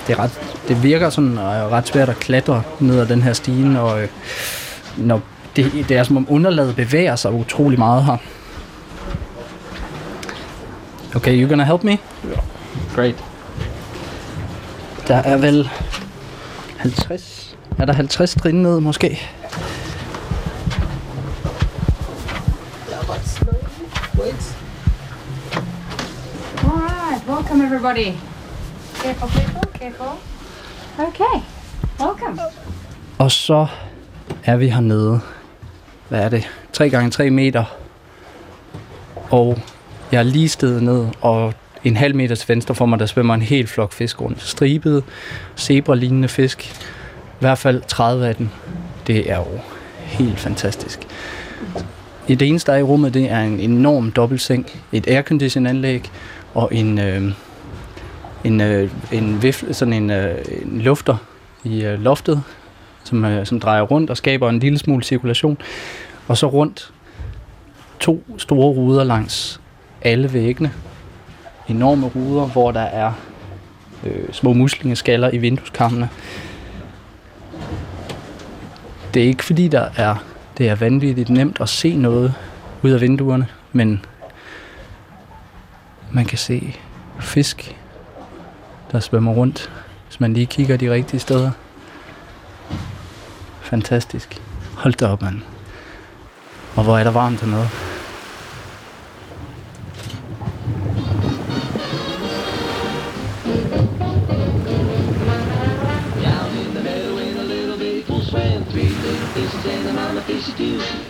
det, 0.08 0.14
er 0.14 0.20
ret, 0.20 0.42
det 0.68 0.84
virker 0.84 1.10
sådan 1.10 1.38
øh, 1.38 1.72
ret 1.72 1.88
svært 1.88 2.10
at 2.10 2.16
klatre 2.20 2.64
ned 2.80 3.00
ad 3.00 3.06
den 3.08 3.22
her 3.22 3.34
stige, 3.34 3.80
og 3.80 4.02
øh, 4.02 4.08
når 4.98 5.22
det, 5.56 5.86
det 5.90 5.98
er 5.98 6.04
som 6.04 6.18
om 6.18 6.26
underlaget 6.30 6.76
bevæger 6.76 7.16
sig 7.16 7.32
utrolig 7.32 7.80
meget 7.80 8.04
her. 8.04 8.18
Okay, 11.16 11.42
you 11.42 11.50
gonna 11.50 11.64
help 11.64 11.84
me? 11.84 11.92
Ja. 11.92 11.98
Great. 12.96 13.16
Der 15.08 15.16
er 15.16 15.38
vel 15.38 15.70
50... 16.82 17.58
Er 17.80 17.86
der 17.86 17.94
50 17.94 18.36
trin 18.36 18.56
ned 18.56 18.80
måske? 18.80 19.20
Alright, 26.64 27.28
welcome 27.28 27.66
everybody. 27.66 28.14
Careful, 28.96 29.30
careful, 29.30 29.64
careful. 29.80 30.08
Okay, 31.00 31.42
welcome. 32.00 32.42
Og 33.20 33.32
så 33.32 33.68
er 34.44 34.56
vi 34.58 34.70
hernede. 34.70 35.20
Hvad 36.10 36.20
er 36.20 36.30
det? 36.30 36.50
3 36.74 36.90
gange 36.90 37.12
3 37.12 37.30
meter. 37.30 37.64
Og 39.30 39.58
jeg 40.12 40.20
er 40.20 40.24
lige 40.24 40.50
stedet 40.50 40.84
ned, 40.84 41.08
og 41.22 41.54
en 41.84 41.98
halv 41.98 42.16
meter 42.16 42.36
til 42.36 42.50
venstre 42.50 42.76
for 42.76 42.86
mig, 42.86 43.00
der 43.00 43.06
svømmer 43.06 43.34
en 43.34 43.42
hel 43.42 43.68
flok 43.68 43.94
fisk 43.94 44.22
rundt. 44.22 44.42
Stribede, 44.42 45.04
zebra-lignende 45.58 46.28
fisk. 46.28 46.72
I 47.26 47.40
hvert 47.40 47.58
fald 47.58 47.82
30 47.88 48.28
af 48.28 48.36
dem. 48.36 48.50
Det 49.08 49.32
er 49.32 49.38
jo 49.38 49.60
helt 49.98 50.40
fantastisk. 50.40 51.00
I 52.28 52.36
det 52.36 52.48
eneste, 52.48 52.72
der 52.72 52.78
er 52.78 52.82
i 52.82 52.84
rummet, 52.84 53.14
det 53.14 53.32
er 53.32 53.40
en 53.40 53.60
enorm 53.60 54.12
dobbeltseng, 54.12 54.72
et 54.92 55.08
aircondition 55.08 55.68
anlæg 55.68 56.12
og 56.54 56.70
en, 56.72 57.00
øh, 57.00 57.34
en, 58.44 58.62
øh, 58.62 58.92
en, 59.12 59.44
vifle, 59.44 59.74
sådan 59.74 59.94
en, 59.94 60.10
øh, 60.10 60.38
en 60.62 60.82
lufter 60.82 61.18
i 61.64 61.84
øh, 61.84 62.02
loftet, 62.02 62.44
som, 63.04 63.26
øh, 63.26 63.46
som 63.46 63.60
drejer 63.60 63.82
rundt 63.82 64.10
og 64.10 64.18
skaber 64.18 64.50
en 64.50 64.60
lille 64.60 64.80
smule 64.80 65.04
cirkulation. 65.04 65.58
Og 66.28 66.38
så 66.38 66.48
rundt 66.48 66.94
to 68.00 68.24
store 68.38 68.70
ruder 68.70 69.04
langs 69.04 69.62
alle 70.02 70.34
væggene. 70.34 70.72
Enorme 71.72 72.08
ruder, 72.08 72.46
hvor 72.46 72.72
der 72.72 72.82
er 72.82 73.14
øh, 74.04 74.34
små 74.34 74.54
muslingeskaller 74.54 75.30
i 75.30 75.38
vindueskammene. 75.38 76.10
Det 79.14 79.24
er 79.24 79.28
ikke 79.28 79.44
fordi, 79.44 79.68
der 79.68 79.90
er, 79.96 80.16
det 80.58 80.70
er 80.70 80.76
vanvittigt 80.76 81.30
nemt 81.30 81.62
at 81.62 81.70
se 81.70 81.96
noget 81.96 82.34
ud 82.82 82.92
af 82.92 83.02
vinduerne, 83.02 83.48
men 83.72 84.06
man 86.12 86.26
kan 86.26 86.38
se 86.38 86.76
fisk, 87.20 87.76
der 88.92 89.00
svømmer 89.00 89.32
rundt, 89.32 89.72
hvis 90.08 90.20
man 90.20 90.34
lige 90.34 90.46
kigger 90.46 90.78
de 90.78 90.92
rigtige 90.92 91.20
steder. 91.20 91.52
Fantastisk. 93.62 94.42
Hold 94.76 94.94
da 94.94 95.08
op, 95.08 95.22
mand. 95.22 95.42
Og 96.76 96.84
hvor 96.84 96.98
er 96.98 97.04
der 97.04 97.12
varmt 97.12 97.42
hernede. 97.42 97.68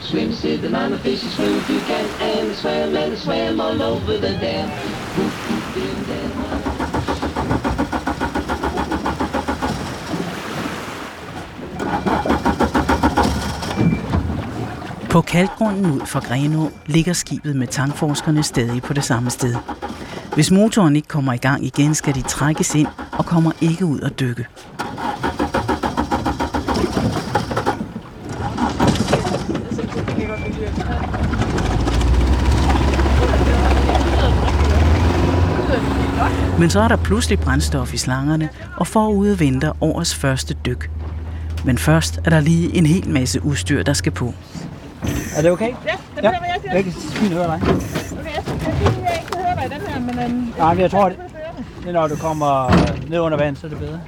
Swim, 0.01 0.33
said 0.33 0.59
the 0.59 0.69
minor 0.69 0.97
fish, 0.97 1.23
and 1.23 1.31
swim 1.31 1.55
if 1.57 1.69
you 1.69 1.79
can, 1.79 2.05
and 2.21 2.49
they 2.49 2.55
swam 2.55 2.95
and 2.95 3.11
they 3.11 3.17
swam 3.17 3.59
all 3.59 3.81
over 3.81 4.17
the 4.17 4.37
dam. 4.41 4.69
Whoop, 5.15 5.33
whoop, 5.49 6.07
dam. 6.07 6.31
På 15.09 15.21
kalkgrunden 15.21 15.91
ud 15.91 16.05
for 16.05 16.27
Grenå 16.27 16.69
ligger 16.85 17.13
skibet 17.13 17.55
med 17.55 17.67
tankforskerne 17.67 18.43
stadig 18.43 18.81
på 18.81 18.93
det 18.93 19.03
samme 19.03 19.29
sted. 19.29 19.55
Hvis 20.33 20.51
motoren 20.51 20.95
ikke 20.95 21.07
kommer 21.07 21.33
i 21.33 21.37
gang 21.37 21.65
igen, 21.65 21.95
skal 21.95 22.15
de 22.15 22.21
trækkes 22.21 22.75
ind 22.75 22.87
og 23.11 23.25
kommer 23.25 23.51
ikke 23.61 23.85
ud 23.85 23.99
at 23.99 24.19
dykke. 24.19 24.47
Men 36.61 36.69
så 36.69 36.79
er 36.79 36.87
der 36.87 36.95
pludselig 36.95 37.39
brændstof 37.39 37.93
i 37.93 37.97
slangerne, 37.97 38.49
og 38.77 38.87
forude 38.87 39.39
venter 39.39 39.71
årets 39.81 40.15
første 40.15 40.53
dyk. 40.53 40.89
Men 41.65 41.77
først 41.77 42.19
er 42.25 42.29
der 42.29 42.39
lige 42.39 42.75
en 42.77 42.85
hel 42.85 43.09
masse 43.09 43.45
udstyr, 43.45 43.83
der 43.83 43.93
skal 43.93 44.11
på. 44.11 44.33
Er 45.37 45.41
det 45.41 45.51
okay? 45.51 45.67
Ja, 45.67 45.71
den 46.15 46.23
Ja. 46.23 46.29
jeg 46.29 46.39
til. 46.61 46.71
Jeg 46.73 46.83
kan 46.83 46.93
fint 46.93 47.33
høre 47.33 47.43
dig. 47.43 47.61
Okay, 47.63 47.73
jeg 48.35 48.43
synes, 48.45 48.63
jeg, 48.63 48.73
jeg 49.03 49.19
ikke 49.19 49.31
kan 49.31 49.41
høre 49.41 49.55
dig 49.55 49.65
i 49.65 49.79
den 49.79 49.87
her, 49.87 49.99
men... 49.99 50.19
øhm, 50.19 50.53
Nej, 50.57 50.73
men 50.73 50.81
jeg 50.81 50.91
tror, 50.91 51.09
det, 51.09 51.17
det 51.79 51.87
er, 51.87 51.91
når 51.91 52.07
du 52.07 52.15
kommer 52.15 52.71
ned 53.09 53.19
under 53.19 53.37
vand, 53.37 53.55
så 53.55 53.67
er 53.67 53.69
det 53.69 53.79
bedre. 53.79 53.99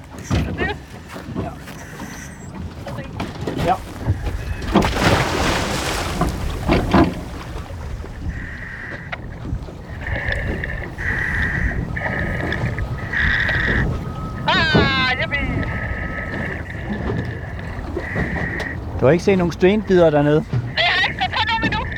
Du 19.04 19.08
har 19.08 19.12
ikke 19.12 19.24
set 19.24 19.38
nogen 19.38 19.54
stenbider 19.54 20.10
dernede? 20.10 20.44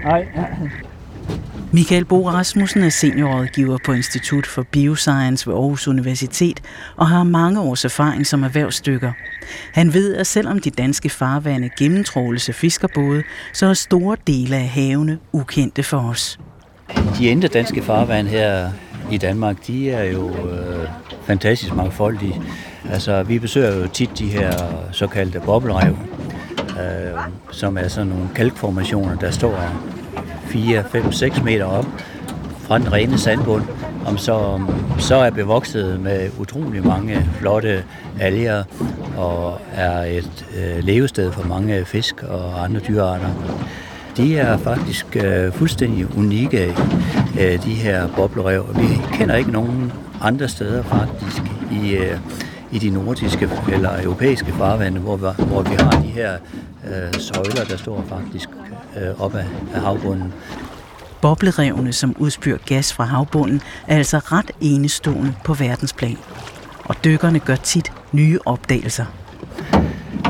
Nej. 0.03 0.27
Michael 1.71 2.05
Bo 2.05 2.29
Rasmussen 2.29 2.83
er 2.83 2.89
seniorrådgiver 2.89 3.77
på 3.85 3.91
Institut 3.91 4.47
for 4.47 4.65
Bioscience 4.71 5.47
ved 5.47 5.53
Aarhus 5.55 5.87
Universitet 5.87 6.61
og 6.95 7.07
har 7.07 7.23
mange 7.23 7.61
års 7.61 7.85
erfaring 7.85 8.27
som 8.27 8.43
erhvervsdykker. 8.43 9.11
Han 9.73 9.93
ved, 9.93 10.15
at 10.15 10.27
selvom 10.27 10.59
de 10.59 10.69
danske 10.69 11.09
farvande 11.09 11.69
gennemtråles 11.79 12.49
af 12.49 12.55
fiskerbåde, 12.55 13.23
så 13.53 13.65
er 13.65 13.73
store 13.73 14.17
dele 14.27 14.55
af 14.55 14.67
havene 14.67 15.17
ukendte 15.31 15.83
for 15.83 15.97
os. 15.97 16.39
De 17.17 17.27
indre 17.27 17.47
danske 17.47 17.81
farvand 17.81 18.27
her 18.27 18.71
i 19.11 19.17
Danmark, 19.17 19.67
de 19.67 19.91
er 19.91 20.03
jo 20.03 20.29
øh, 20.29 20.87
fantastisk 21.25 21.75
mangfoldige. 21.75 22.41
Altså, 22.91 23.23
vi 23.23 23.39
besøger 23.39 23.75
jo 23.75 23.87
tit 23.87 24.09
de 24.19 24.27
her 24.27 24.51
såkaldte 24.91 25.39
boblerev, 25.39 25.97
øh, 26.69 27.19
som 27.51 27.77
er 27.77 27.87
sådan 27.87 28.07
nogle 28.07 28.29
kalkformationer, 28.35 29.15
der 29.15 29.31
står 29.31 29.59
4, 30.45 30.83
5, 30.91 31.11
6 31.11 31.43
meter 31.43 31.65
op 31.65 31.85
fra 32.59 32.79
den 32.79 32.93
rene 32.93 33.17
sandbund, 33.17 33.63
om 34.05 34.17
så, 34.17 34.61
så 34.99 35.15
er 35.15 35.29
bevokset 35.29 35.99
med 35.99 36.29
utrolig 36.39 36.87
mange 36.87 37.29
flotte 37.39 37.83
alger 38.19 38.63
og 39.17 39.61
er 39.73 40.03
et 40.03 40.45
øh, 40.57 40.83
levested 40.83 41.31
for 41.31 41.47
mange 41.47 41.85
fisk 41.85 42.23
og 42.23 42.63
andre 42.63 42.79
dyrearter. 42.79 43.29
De 44.17 44.37
er 44.37 44.57
faktisk 44.57 45.15
øh, 45.15 45.51
fuldstændig 45.51 46.17
unikke, 46.17 46.75
øh, 47.39 47.63
de 47.63 47.73
her 47.73 48.07
boblerev. 48.15 48.65
Vi 48.75 48.87
kender 49.13 49.35
ikke 49.35 49.51
nogen 49.51 49.91
andre 50.21 50.47
steder 50.47 50.83
faktisk 50.83 51.41
i, 51.71 51.95
øh, 51.95 52.17
i 52.75 52.79
de 52.79 52.89
nordiske 52.89 53.49
eller 53.73 54.03
europæiske 54.03 54.51
farvande, 54.51 54.99
hvor 54.99 55.17
hvor 55.17 55.61
vi 55.61 55.75
har 55.79 55.91
de 55.91 56.07
her 56.07 56.33
øh, 56.87 57.19
søjler, 57.19 57.65
der 57.69 57.77
står 57.77 58.05
faktisk 58.09 58.49
øh, 58.97 59.21
op 59.21 59.35
af, 59.35 59.45
af 59.75 59.81
havbunden. 59.81 60.33
Boblerevene, 61.21 61.93
som 61.93 62.15
udspyr 62.19 62.57
gas 62.65 62.93
fra 62.93 63.03
havbunden, 63.03 63.61
er 63.87 63.97
altså 63.97 64.17
ret 64.17 64.51
enestående 64.61 65.33
på 65.43 65.53
verdensplan. 65.53 66.17
Og 66.83 66.95
dykkerne 67.03 67.39
gør 67.39 67.55
tit 67.55 67.91
nye 68.11 68.39
opdagelser. 68.45 69.05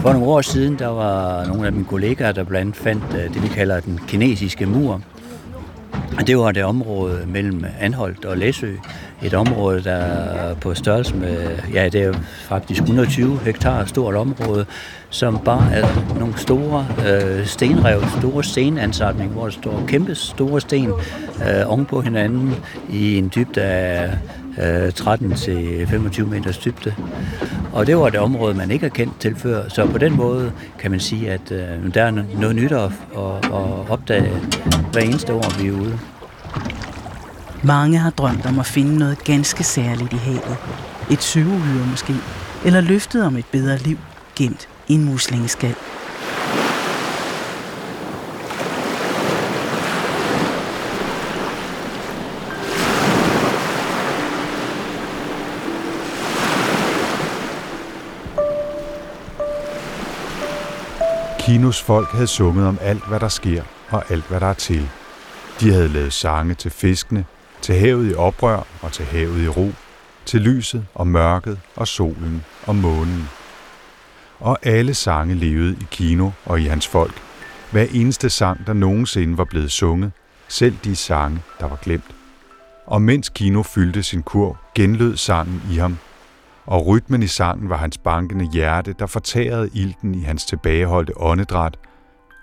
For 0.02 0.14
nogle 0.14 0.28
år 0.28 0.42
siden, 0.42 0.80
der 0.80 0.88
var 0.88 1.46
nogle 1.46 1.68
af 1.68 1.74
mine 1.74 1.86
kollegaer, 1.86 2.32
der 2.32 2.44
blandt 2.44 2.62
andet 2.62 2.76
fandt 2.76 3.04
øh, 3.18 3.34
det, 3.34 3.44
vi 3.44 3.48
kalder 3.48 3.80
den 3.80 4.00
kinesiske 4.08 4.66
mur. 4.66 5.02
Og 6.18 6.28
det 6.28 6.38
var 6.38 6.52
det 6.52 6.64
område 6.64 7.26
mellem 7.28 7.66
Anholdt 7.80 8.26
og 8.26 8.38
Læsø. 8.38 8.76
Et 9.24 9.34
område, 9.34 9.84
der 9.84 9.96
er 9.96 10.56
på 10.56 10.74
størrelse 10.74 11.16
med, 11.16 11.58
ja, 11.74 11.90
det 11.90 12.02
er 12.02 12.14
faktisk 12.42 12.82
120 12.82 13.40
hektar 13.40 13.86
stort 13.86 14.16
område, 14.16 14.66
som 15.10 15.40
bare 15.46 15.74
er 15.74 16.16
nogle 16.20 16.38
store 16.38 16.88
øh, 17.08 17.46
stenrev, 17.46 18.02
store 18.20 18.44
stenansatning, 18.44 19.32
hvor 19.32 19.44
der 19.44 19.52
står 19.52 19.84
kæmpe 19.88 20.16
store 20.16 20.62
sten 20.62 20.90
øh, 20.90 21.72
oven 21.72 21.86
på 21.86 22.02
hinanden 22.02 22.56
i 22.90 23.18
en 23.18 23.32
dybde 23.36 23.62
af 23.62 24.18
øh, 24.62 24.88
13-25 24.88 26.24
meters 26.24 26.58
dybde. 26.58 26.96
Og 27.74 27.88
det 27.88 27.98
var 27.98 28.10
det 28.10 28.20
område, 28.20 28.54
man 28.54 28.72
ikke 28.72 28.84
har 28.86 28.90
kendt 28.90 29.20
til 29.20 29.36
før. 29.36 29.70
Så 29.70 29.86
på 29.86 29.98
den 29.98 30.16
måde 30.16 30.52
kan 30.80 30.92
man 30.92 31.00
sige, 31.00 31.32
at 31.32 31.52
øh, 31.52 31.94
der 31.94 32.04
er 32.04 32.12
noget 32.40 32.56
nyt 32.56 32.72
at, 32.72 32.92
at, 33.18 33.46
at 33.46 33.90
opdage 33.90 34.32
hver 34.92 35.02
eneste 35.02 35.34
år, 35.34 35.62
vi 35.62 35.68
er 35.68 35.72
ude. 35.72 36.00
Mange 37.66 37.98
har 37.98 38.10
drømt 38.10 38.46
om 38.46 38.60
at 38.60 38.66
finde 38.66 38.98
noget 38.98 39.24
ganske 39.24 39.64
særligt 39.64 40.14
i 40.14 40.16
havet. 40.16 40.58
Et 41.12 41.24
søgeuhyre 41.24 41.88
måske. 41.88 42.14
Eller 42.66 42.82
løftet 42.82 43.26
om 43.26 43.38
et 43.38 43.46
bedre 43.52 43.78
liv 43.78 43.98
gemt 44.36 44.70
i 44.88 44.94
en 44.94 45.06
muslingeskal. 45.06 45.76
Kinos 61.40 61.82
folk 61.82 62.08
havde 62.12 62.28
sunget 62.28 62.68
om 62.68 62.78
alt, 62.82 63.08
hvad 63.08 63.20
der 63.20 63.28
sker 63.28 63.64
og 63.90 64.04
alt, 64.10 64.28
hvad 64.30 64.40
der 64.40 64.48
er 64.48 64.54
til. 64.54 64.90
De 65.60 65.72
havde 65.72 65.88
lavet 65.88 66.14
sange 66.14 66.54
til 66.54 66.72
fiskene, 66.72 67.26
til 67.66 67.76
havet 67.76 68.12
i 68.12 68.16
oprør 68.16 68.68
og 68.82 68.92
til 68.92 69.06
havet 69.06 69.44
i 69.44 69.48
ro, 69.48 69.72
til 70.26 70.42
lyset 70.42 70.86
og 70.96 71.08
mørket 71.08 71.60
og 71.76 71.88
solen 71.88 72.44
og 72.68 72.76
månen. 72.76 73.30
Og 74.40 74.58
alle 74.64 74.94
sange 74.94 75.36
levede 75.36 75.78
i 75.82 75.86
Kino 75.92 76.30
og 76.46 76.62
i 76.62 76.64
hans 76.64 76.88
folk. 76.88 77.14
Hver 77.72 77.86
eneste 77.92 78.30
sang, 78.30 78.68
der 78.68 78.74
nogensinde 78.74 79.38
var 79.38 79.44
blevet 79.44 79.72
sunget, 79.72 80.12
selv 80.48 80.76
de 80.84 80.96
sange, 80.96 81.42
der 81.60 81.68
var 81.68 81.76
glemt. 81.76 82.16
Og 82.86 83.02
mens 83.02 83.30
Kino 83.30 83.64
fyldte 83.64 84.04
sin 84.04 84.24
kurv, 84.24 84.58
genlød 84.76 85.18
sangen 85.18 85.62
i 85.72 85.76
ham, 85.76 85.98
og 86.66 86.88
rytmen 86.88 87.24
i 87.24 87.28
sangen 87.28 87.70
var 87.70 87.78
hans 87.78 87.98
bankende 87.98 88.50
hjerte, 88.54 88.96
der 89.00 89.06
fortærede 89.06 89.70
ilten 89.74 90.16
i 90.16 90.22
hans 90.22 90.46
tilbageholdte 90.46 91.14
åndedræt, 91.18 91.78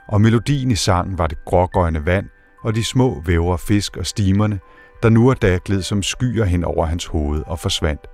og 0.08 0.20
melodien 0.20 0.70
i 0.70 0.76
sangen 0.76 1.18
var 1.18 1.26
det 1.26 1.44
grågrønne 1.44 2.06
vand 2.06 2.26
og 2.62 2.74
de 2.74 2.84
små 2.84 3.22
vævre 3.26 3.58
fisk 3.58 3.96
og 3.96 4.06
stimerne, 4.06 4.60
der 5.02 5.08
nu 5.08 5.30
og 5.30 5.42
da 5.42 5.58
gled 5.64 5.82
som 5.82 6.02
skyer 6.02 6.44
hen 6.44 6.64
over 6.64 6.86
hans 6.86 7.06
hoved 7.06 7.42
og 7.46 7.58
forsvandt. 7.58 8.06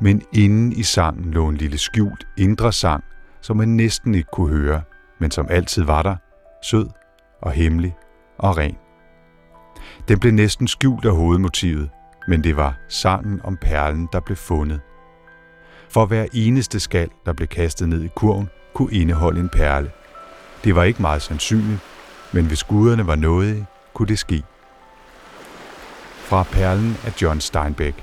Men 0.00 0.22
inden 0.32 0.72
i 0.72 0.82
sangen 0.82 1.30
lå 1.30 1.48
en 1.48 1.56
lille 1.56 1.78
skjult 1.78 2.26
indre 2.38 2.72
sang, 2.72 3.04
som 3.40 3.56
man 3.56 3.68
næsten 3.68 4.14
ikke 4.14 4.28
kunne 4.32 4.56
høre, 4.56 4.82
men 5.18 5.30
som 5.30 5.46
altid 5.50 5.82
var 5.82 6.02
der, 6.02 6.16
sød 6.62 6.88
og 7.42 7.52
hemmelig 7.52 7.96
og 8.38 8.56
ren. 8.56 8.76
Den 10.08 10.20
blev 10.20 10.32
næsten 10.32 10.68
skjult 10.68 11.04
af 11.04 11.16
hovedmotivet, 11.16 11.90
men 12.28 12.44
det 12.44 12.56
var 12.56 12.76
sangen 12.88 13.40
om 13.44 13.56
perlen, 13.56 14.08
der 14.12 14.20
blev 14.20 14.36
fundet. 14.36 14.80
For 15.88 16.06
hver 16.06 16.26
eneste 16.32 16.80
skal, 16.80 17.08
der 17.26 17.32
blev 17.32 17.48
kastet 17.48 17.88
ned 17.88 18.02
i 18.02 18.08
kurven, 18.16 18.48
kunne 18.74 18.92
indeholde 18.92 19.40
en 19.40 19.48
perle. 19.48 19.90
Det 20.64 20.74
var 20.74 20.84
ikke 20.84 21.02
meget 21.02 21.22
sandsynligt, 21.22 21.80
men 22.32 22.46
hvis 22.46 22.64
guderne 22.64 23.06
var 23.06 23.14
nådige, 23.14 23.66
kunne 23.94 24.08
det 24.08 24.18
ske. 24.18 24.42
Fra 26.24 26.42
Perlen 26.42 26.96
af 27.06 27.22
John 27.22 27.40
Steinbeck. 27.40 27.96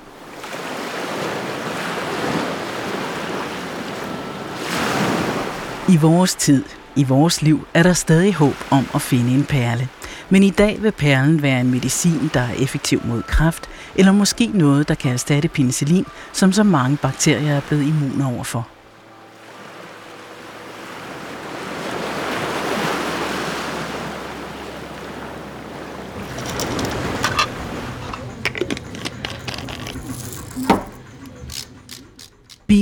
I 5.90 5.98
vores 5.98 6.36
tid, 6.36 6.64
i 6.96 7.04
vores 7.04 7.42
liv, 7.42 7.68
er 7.74 7.84
der 7.84 7.94
stadig 7.94 8.34
håb 8.34 8.56
om 8.70 8.86
at 8.96 9.02
finde 9.02 9.32
en 9.32 9.44
perle. 9.44 9.88
Men 10.30 10.44
i 10.44 10.50
dag 10.50 10.82
vil 10.82 10.92
perlen 10.92 11.42
være 11.42 11.62
en 11.62 11.72
medicin, 11.72 12.30
der 12.34 12.42
er 12.42 12.54
effektiv 12.54 13.02
mod 13.06 13.24
kræft, 13.24 13.70
eller 13.96 14.12
måske 14.12 14.48
noget, 14.54 14.88
der 14.88 14.96
kan 14.96 15.14
erstatte 15.14 15.48
penicillin, 15.48 16.06
som 16.34 16.52
så 16.52 16.64
mange 16.64 16.98
bakterier 16.98 17.56
er 17.56 17.62
blevet 17.62 17.84
immune 17.84 18.36
overfor. 18.36 18.68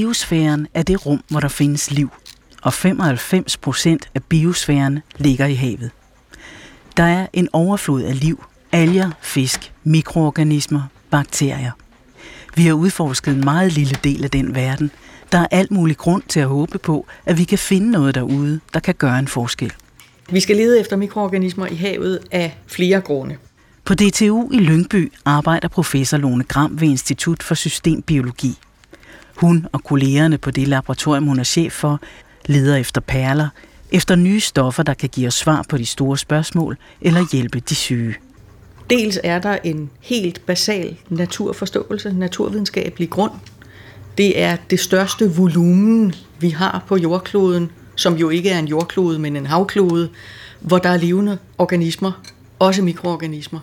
Biosfæren 0.09 0.67
er 0.73 0.83
det 0.83 1.05
rum, 1.05 1.23
hvor 1.27 1.39
der 1.39 1.47
findes 1.47 1.91
liv, 1.91 2.09
og 2.61 2.73
95 2.73 3.57
procent 3.57 4.09
af 4.15 4.23
biosfæren 4.23 4.99
ligger 5.17 5.45
i 5.45 5.53
havet. 5.53 5.91
Der 6.97 7.03
er 7.03 7.27
en 7.33 7.49
overflod 7.53 8.01
af 8.01 8.19
liv, 8.19 8.43
alger, 8.71 9.11
fisk, 9.21 9.73
mikroorganismer, 9.83 10.81
bakterier. 11.11 11.71
Vi 12.55 12.65
har 12.65 12.73
udforsket 12.73 13.35
en 13.35 13.45
meget 13.45 13.73
lille 13.73 13.95
del 14.03 14.23
af 14.23 14.31
den 14.31 14.55
verden. 14.55 14.91
Der 15.31 15.37
er 15.37 15.47
alt 15.51 15.71
mulig 15.71 15.97
grund 15.97 16.23
til 16.27 16.39
at 16.39 16.47
håbe 16.47 16.77
på, 16.77 17.07
at 17.25 17.37
vi 17.37 17.43
kan 17.43 17.57
finde 17.57 17.91
noget 17.91 18.15
derude, 18.15 18.59
der 18.73 18.79
kan 18.79 18.95
gøre 18.95 19.19
en 19.19 19.27
forskel. 19.27 19.73
Vi 20.29 20.39
skal 20.39 20.55
lede 20.55 20.79
efter 20.79 20.95
mikroorganismer 20.95 21.65
i 21.65 21.75
havet 21.75 22.19
af 22.31 22.57
flere 22.67 23.01
grunde. 23.01 23.37
På 23.85 23.93
DTU 23.93 24.51
i 24.51 24.57
Lyngby 24.57 25.13
arbejder 25.25 25.67
professor 25.67 26.17
Lone 26.17 26.43
Gram 26.43 26.81
ved 26.81 26.87
Institut 26.87 27.43
for 27.43 27.55
Systembiologi. 27.55 28.57
Hun 29.39 29.67
og 29.71 29.83
kollegerne 29.83 30.37
på 30.37 30.51
det 30.51 30.67
laboratorium, 30.67 31.25
hun 31.27 31.39
er 31.39 31.43
chef 31.43 31.73
for, 31.73 31.99
leder 32.45 32.75
efter 32.75 33.01
perler, 33.01 33.49
efter 33.91 34.15
nye 34.15 34.39
stoffer, 34.39 34.83
der 34.83 34.93
kan 34.93 35.09
give 35.09 35.27
os 35.27 35.33
svar 35.33 35.65
på 35.69 35.77
de 35.77 35.85
store 35.85 36.17
spørgsmål 36.17 36.77
eller 37.01 37.25
hjælpe 37.31 37.59
de 37.59 37.75
syge. 37.75 38.15
Dels 38.89 39.19
er 39.23 39.39
der 39.39 39.57
en 39.63 39.89
helt 40.01 40.45
basal 40.45 40.97
naturforståelse, 41.09 42.13
naturvidenskabelig 42.13 43.09
grund. 43.09 43.31
Det 44.17 44.41
er 44.41 44.57
det 44.69 44.79
største 44.79 45.35
volumen, 45.35 46.13
vi 46.39 46.49
har 46.49 46.83
på 46.87 46.97
jordkloden, 46.97 47.71
som 47.95 48.15
jo 48.15 48.29
ikke 48.29 48.49
er 48.49 48.59
en 48.59 48.67
jordklode, 48.67 49.19
men 49.19 49.35
en 49.35 49.45
havklode, 49.45 50.09
hvor 50.59 50.77
der 50.77 50.89
er 50.89 50.97
levende 50.97 51.37
organismer, 51.57 52.11
også 52.59 52.81
mikroorganismer. 52.81 53.59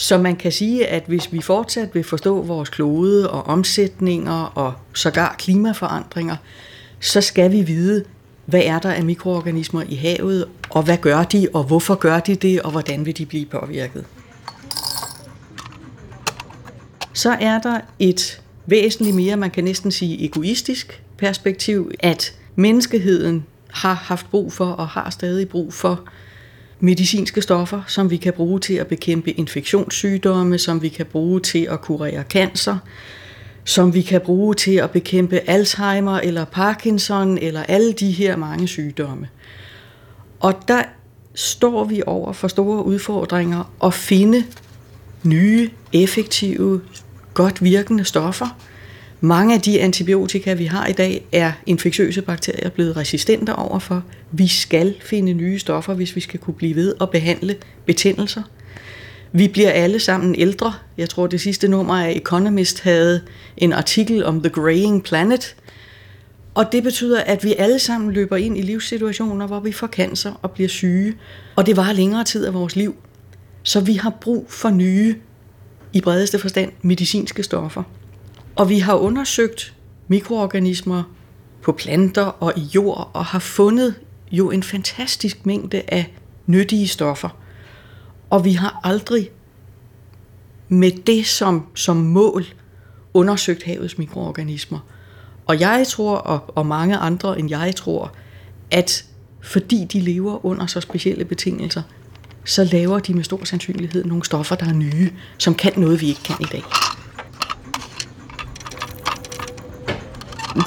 Så 0.00 0.18
man 0.18 0.36
kan 0.36 0.52
sige, 0.52 0.86
at 0.86 1.04
hvis 1.06 1.32
vi 1.32 1.40
fortsat 1.40 1.94
vil 1.94 2.04
forstå 2.04 2.42
vores 2.42 2.68
klode 2.68 3.30
og 3.30 3.42
omsætninger 3.42 4.52
og 4.54 4.72
sågar 4.94 5.34
klimaforandringer, 5.38 6.36
så 7.00 7.20
skal 7.20 7.52
vi 7.52 7.62
vide, 7.62 8.04
hvad 8.46 8.62
er 8.64 8.78
der 8.78 8.92
af 8.92 9.04
mikroorganismer 9.04 9.82
i 9.88 9.94
havet, 9.94 10.44
og 10.70 10.82
hvad 10.82 10.96
gør 10.96 11.22
de, 11.22 11.48
og 11.54 11.64
hvorfor 11.64 11.94
gør 11.94 12.20
de 12.20 12.34
det, 12.34 12.62
og 12.62 12.70
hvordan 12.70 13.06
vil 13.06 13.18
de 13.18 13.26
blive 13.26 13.46
påvirket. 13.46 14.04
Så 17.12 17.36
er 17.40 17.60
der 17.60 17.80
et 17.98 18.42
væsentligt 18.66 19.16
mere, 19.16 19.36
man 19.36 19.50
kan 19.50 19.64
næsten 19.64 19.90
sige 19.90 20.24
egoistisk 20.24 21.02
perspektiv, 21.16 21.90
at 22.00 22.34
menneskeheden 22.56 23.44
har 23.68 23.94
haft 23.94 24.30
brug 24.30 24.52
for 24.52 24.66
og 24.66 24.88
har 24.88 25.10
stadig 25.10 25.48
brug 25.48 25.74
for 25.74 26.04
medicinske 26.80 27.42
stoffer, 27.42 27.82
som 27.86 28.10
vi 28.10 28.16
kan 28.16 28.32
bruge 28.32 28.60
til 28.60 28.74
at 28.74 28.86
bekæmpe 28.86 29.30
infektionssygdomme, 29.30 30.58
som 30.58 30.82
vi 30.82 30.88
kan 30.88 31.06
bruge 31.06 31.40
til 31.40 31.68
at 31.70 31.80
kurere 31.80 32.22
cancer, 32.22 32.78
som 33.64 33.94
vi 33.94 34.02
kan 34.02 34.20
bruge 34.20 34.54
til 34.54 34.74
at 34.74 34.90
bekæmpe 34.90 35.40
Alzheimer 35.46 36.20
eller 36.20 36.44
Parkinson 36.44 37.38
eller 37.38 37.62
alle 37.62 37.92
de 37.92 38.10
her 38.10 38.36
mange 38.36 38.68
sygdomme. 38.68 39.28
Og 40.40 40.54
der 40.68 40.82
står 41.34 41.84
vi 41.84 42.02
over 42.06 42.32
for 42.32 42.48
store 42.48 42.84
udfordringer 42.84 43.72
at 43.84 43.94
finde 43.94 44.44
nye, 45.22 45.70
effektive, 45.92 46.80
godt 47.34 47.64
virkende 47.64 48.04
stoffer. 48.04 48.58
Mange 49.20 49.54
af 49.54 49.60
de 49.60 49.80
antibiotika, 49.80 50.54
vi 50.54 50.64
har 50.64 50.86
i 50.86 50.92
dag, 50.92 51.26
er 51.32 51.52
infektiøse 51.66 52.22
bakterier 52.22 52.70
blevet 52.70 52.96
resistente 52.96 53.54
overfor. 53.54 54.04
Vi 54.32 54.46
skal 54.46 54.94
finde 55.00 55.32
nye 55.32 55.58
stoffer, 55.58 55.94
hvis 55.94 56.16
vi 56.16 56.20
skal 56.20 56.40
kunne 56.40 56.54
blive 56.54 56.74
ved 56.74 56.94
at 57.00 57.10
behandle 57.10 57.56
betændelser. 57.86 58.42
Vi 59.32 59.48
bliver 59.48 59.70
alle 59.70 60.00
sammen 60.00 60.34
ældre. 60.38 60.74
Jeg 60.98 61.08
tror, 61.08 61.26
det 61.26 61.40
sidste 61.40 61.68
nummer 61.68 61.94
af 61.94 62.12
Economist 62.12 62.80
havde 62.80 63.20
en 63.56 63.72
artikel 63.72 64.24
om 64.24 64.40
The 64.40 64.50
Graying 64.50 65.02
Planet. 65.04 65.56
Og 66.54 66.72
det 66.72 66.82
betyder, 66.82 67.20
at 67.20 67.44
vi 67.44 67.54
alle 67.58 67.78
sammen 67.78 68.12
løber 68.12 68.36
ind 68.36 68.58
i 68.58 68.62
livssituationer, 68.62 69.46
hvor 69.46 69.60
vi 69.60 69.72
får 69.72 69.86
cancer 69.86 70.32
og 70.42 70.50
bliver 70.50 70.68
syge. 70.68 71.14
Og 71.56 71.66
det 71.66 71.76
var 71.76 71.92
længere 71.92 72.24
tid 72.24 72.46
af 72.46 72.54
vores 72.54 72.76
liv. 72.76 72.94
Så 73.62 73.80
vi 73.80 73.94
har 73.94 74.10
brug 74.20 74.46
for 74.48 74.70
nye, 74.70 75.16
i 75.92 76.00
bredeste 76.00 76.38
forstand, 76.38 76.72
medicinske 76.82 77.42
stoffer. 77.42 77.82
Og 78.58 78.68
vi 78.68 78.78
har 78.78 78.94
undersøgt 78.94 79.74
mikroorganismer 80.08 81.02
på 81.62 81.72
planter 81.72 82.24
og 82.24 82.52
i 82.56 82.60
jord, 82.60 83.10
og 83.14 83.24
har 83.24 83.38
fundet 83.38 83.94
jo 84.30 84.50
en 84.50 84.62
fantastisk 84.62 85.46
mængde 85.46 85.82
af 85.88 86.14
nyttige 86.46 86.88
stoffer. 86.88 87.28
Og 88.30 88.44
vi 88.44 88.52
har 88.52 88.80
aldrig 88.84 89.30
med 90.68 90.90
det 90.90 91.26
som, 91.26 91.66
som 91.74 91.96
mål 91.96 92.46
undersøgt 93.14 93.62
havets 93.62 93.98
mikroorganismer. 93.98 94.78
Og 95.46 95.60
jeg 95.60 95.86
tror, 95.88 96.16
og, 96.16 96.56
og 96.56 96.66
mange 96.66 96.96
andre 96.96 97.38
end 97.38 97.50
jeg 97.50 97.76
tror, 97.76 98.12
at 98.70 99.04
fordi 99.40 99.84
de 99.84 100.00
lever 100.00 100.46
under 100.46 100.66
så 100.66 100.80
specielle 100.80 101.24
betingelser, 101.24 101.82
så 102.44 102.64
laver 102.64 102.98
de 102.98 103.14
med 103.14 103.24
stor 103.24 103.44
sandsynlighed 103.44 104.04
nogle 104.04 104.24
stoffer, 104.24 104.56
der 104.56 104.66
er 104.66 104.72
nye, 104.72 105.10
som 105.38 105.54
kan 105.54 105.72
noget, 105.76 106.00
vi 106.00 106.08
ikke 106.08 106.22
kan 106.22 106.36
i 106.40 106.46
dag. 106.52 106.62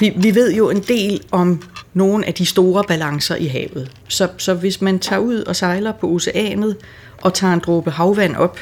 Vi, 0.00 0.12
vi 0.16 0.34
ved 0.34 0.54
jo 0.54 0.70
en 0.70 0.80
del 0.80 1.20
om 1.30 1.62
nogle 1.94 2.26
af 2.26 2.34
de 2.34 2.46
store 2.46 2.84
balancer 2.88 3.36
i 3.36 3.46
havet. 3.46 3.90
Så, 4.08 4.28
så 4.38 4.54
hvis 4.54 4.80
man 4.80 4.98
tager 4.98 5.20
ud 5.20 5.42
og 5.42 5.56
sejler 5.56 5.92
på 5.92 6.08
oceanet 6.08 6.76
og 7.22 7.34
tager 7.34 7.52
en 7.54 7.60
dråbe 7.60 7.90
havvand 7.90 8.36
op, 8.36 8.58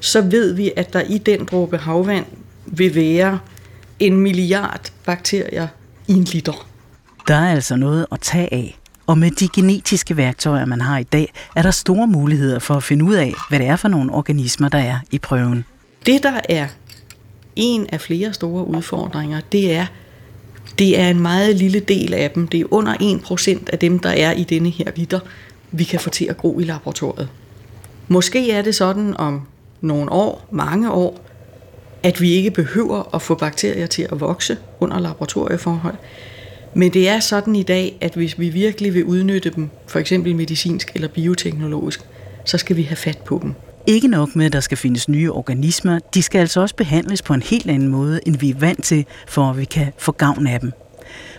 så 0.00 0.20
ved 0.20 0.54
vi, 0.54 0.72
at 0.76 0.92
der 0.92 1.00
i 1.00 1.18
den 1.18 1.44
dråbe 1.44 1.76
havvand 1.76 2.24
vil 2.66 2.94
være 2.94 3.38
en 4.00 4.16
milliard 4.16 4.92
bakterier 5.04 5.68
i 6.08 6.12
en 6.12 6.24
liter. 6.24 6.66
Der 7.28 7.34
er 7.34 7.50
altså 7.50 7.76
noget 7.76 8.06
at 8.12 8.20
tage 8.20 8.54
af. 8.54 8.78
Og 9.06 9.18
med 9.18 9.30
de 9.30 9.48
genetiske 9.54 10.16
værktøjer, 10.16 10.64
man 10.64 10.80
har 10.80 10.98
i 10.98 11.02
dag, 11.02 11.32
er 11.56 11.62
der 11.62 11.70
store 11.70 12.06
muligheder 12.06 12.58
for 12.58 12.74
at 12.74 12.82
finde 12.82 13.04
ud 13.04 13.14
af, 13.14 13.34
hvad 13.48 13.58
det 13.58 13.66
er 13.66 13.76
for 13.76 13.88
nogle 13.88 14.12
organismer, 14.12 14.68
der 14.68 14.78
er 14.78 14.98
i 15.10 15.18
prøven. 15.18 15.64
Det, 16.06 16.22
der 16.22 16.40
er 16.48 16.66
en 17.56 17.86
af 17.92 18.00
flere 18.00 18.32
store 18.32 18.66
udfordringer, 18.66 19.40
det 19.52 19.72
er 19.74 19.86
det 20.78 20.98
er 20.98 21.08
en 21.08 21.20
meget 21.20 21.56
lille 21.56 21.80
del 21.80 22.14
af 22.14 22.30
dem. 22.30 22.48
Det 22.48 22.60
er 22.60 22.64
under 22.70 22.94
1% 22.94 23.64
af 23.72 23.78
dem, 23.78 23.98
der 23.98 24.10
er 24.10 24.32
i 24.32 24.44
denne 24.44 24.70
her 24.70 24.90
vitter, 24.96 25.20
vi 25.70 25.84
kan 25.84 26.00
få 26.00 26.10
til 26.10 26.24
at 26.24 26.36
gro 26.36 26.58
i 26.58 26.62
laboratoriet. 26.62 27.28
Måske 28.08 28.50
er 28.50 28.62
det 28.62 28.74
sådan 28.74 29.16
om 29.16 29.40
nogle 29.80 30.12
år, 30.12 30.48
mange 30.50 30.92
år, 30.92 31.20
at 32.02 32.20
vi 32.20 32.32
ikke 32.32 32.50
behøver 32.50 33.14
at 33.14 33.22
få 33.22 33.34
bakterier 33.34 33.86
til 33.86 34.08
at 34.12 34.20
vokse 34.20 34.56
under 34.80 34.98
laboratorieforhold. 35.00 35.94
Men 36.74 36.92
det 36.92 37.08
er 37.08 37.20
sådan 37.20 37.56
i 37.56 37.62
dag, 37.62 37.96
at 38.00 38.14
hvis 38.14 38.38
vi 38.38 38.48
virkelig 38.48 38.94
vil 38.94 39.04
udnytte 39.04 39.50
dem, 39.50 39.70
for 39.86 39.98
eksempel 39.98 40.36
medicinsk 40.36 40.92
eller 40.94 41.08
bioteknologisk, 41.08 42.00
så 42.44 42.58
skal 42.58 42.76
vi 42.76 42.82
have 42.82 42.96
fat 42.96 43.18
på 43.18 43.38
dem. 43.42 43.54
Ikke 43.86 44.08
nok 44.08 44.36
med, 44.36 44.46
at 44.46 44.52
der 44.52 44.60
skal 44.60 44.78
findes 44.78 45.08
nye 45.08 45.32
organismer, 45.32 45.98
de 46.14 46.22
skal 46.22 46.38
altså 46.38 46.60
også 46.60 46.76
behandles 46.76 47.22
på 47.22 47.34
en 47.34 47.42
helt 47.42 47.70
anden 47.70 47.88
måde, 47.88 48.20
end 48.26 48.36
vi 48.36 48.50
er 48.50 48.54
vant 48.58 48.84
til, 48.84 49.06
for 49.28 49.50
at 49.50 49.58
vi 49.58 49.64
kan 49.64 49.92
få 49.98 50.12
gavn 50.12 50.46
af 50.46 50.60
dem. 50.60 50.72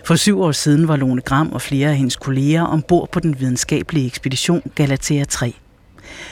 For 0.04 0.16
syv 0.16 0.40
år 0.40 0.52
siden 0.52 0.88
var 0.88 0.96
Lone 0.96 1.20
Gram 1.20 1.52
og 1.52 1.62
flere 1.62 1.88
af 1.88 1.96
hendes 1.96 2.16
kolleger 2.16 2.62
ombord 2.62 3.08
på 3.12 3.20
den 3.20 3.40
videnskabelige 3.40 4.06
ekspedition 4.06 4.62
Galatea 4.74 5.24
3. 5.24 5.54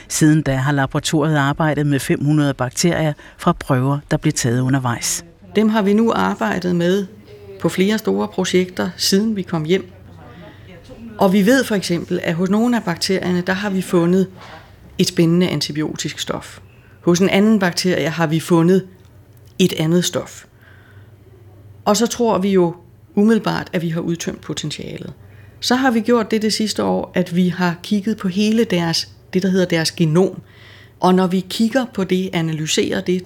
Siden 0.08 0.42
da 0.42 0.54
har 0.56 0.72
laboratoriet 0.72 1.36
arbejdet 1.36 1.86
med 1.86 2.00
500 2.00 2.54
bakterier 2.54 3.12
fra 3.38 3.52
prøver, 3.52 3.98
der 4.10 4.16
blev 4.16 4.32
taget 4.32 4.60
undervejs. 4.60 5.24
Dem 5.56 5.68
har 5.68 5.82
vi 5.82 5.92
nu 5.92 6.12
arbejdet 6.12 6.76
med 6.76 7.06
på 7.60 7.68
flere 7.68 7.98
store 7.98 8.28
projekter, 8.28 8.90
siden 8.96 9.36
vi 9.36 9.42
kom 9.42 9.64
hjem. 9.64 9.90
Og 11.18 11.32
vi 11.32 11.46
ved 11.46 11.64
for 11.64 11.74
eksempel, 11.74 12.20
at 12.22 12.34
hos 12.34 12.50
nogle 12.50 12.76
af 12.76 12.82
bakterierne, 12.84 13.40
der 13.40 13.52
har 13.52 13.70
vi 13.70 13.82
fundet 13.82 14.28
et 15.02 15.08
spændende 15.08 15.48
antibiotisk 15.48 16.18
stof. 16.18 16.60
Hos 17.00 17.20
en 17.20 17.28
anden 17.28 17.58
bakterie 17.58 18.08
har 18.08 18.26
vi 18.26 18.40
fundet 18.40 18.86
et 19.58 19.72
andet 19.72 20.04
stof. 20.04 20.44
Og 21.84 21.96
så 21.96 22.06
tror 22.06 22.38
vi 22.38 22.52
jo 22.52 22.74
umiddelbart, 23.14 23.70
at 23.72 23.82
vi 23.82 23.88
har 23.88 24.00
udtømt 24.00 24.40
potentialet. 24.40 25.12
Så 25.60 25.74
har 25.74 25.90
vi 25.90 26.00
gjort 26.00 26.30
det 26.30 26.42
det 26.42 26.52
sidste 26.52 26.84
år, 26.84 27.12
at 27.14 27.36
vi 27.36 27.48
har 27.48 27.76
kigget 27.82 28.16
på 28.16 28.28
hele 28.28 28.64
deres, 28.64 29.08
det 29.32 29.42
der 29.42 29.48
hedder 29.48 29.66
deres 29.66 29.92
genom. 29.92 30.42
Og 31.00 31.14
når 31.14 31.26
vi 31.26 31.44
kigger 31.50 31.86
på 31.94 32.04
det, 32.04 32.30
analyserer 32.32 33.00
det, 33.00 33.24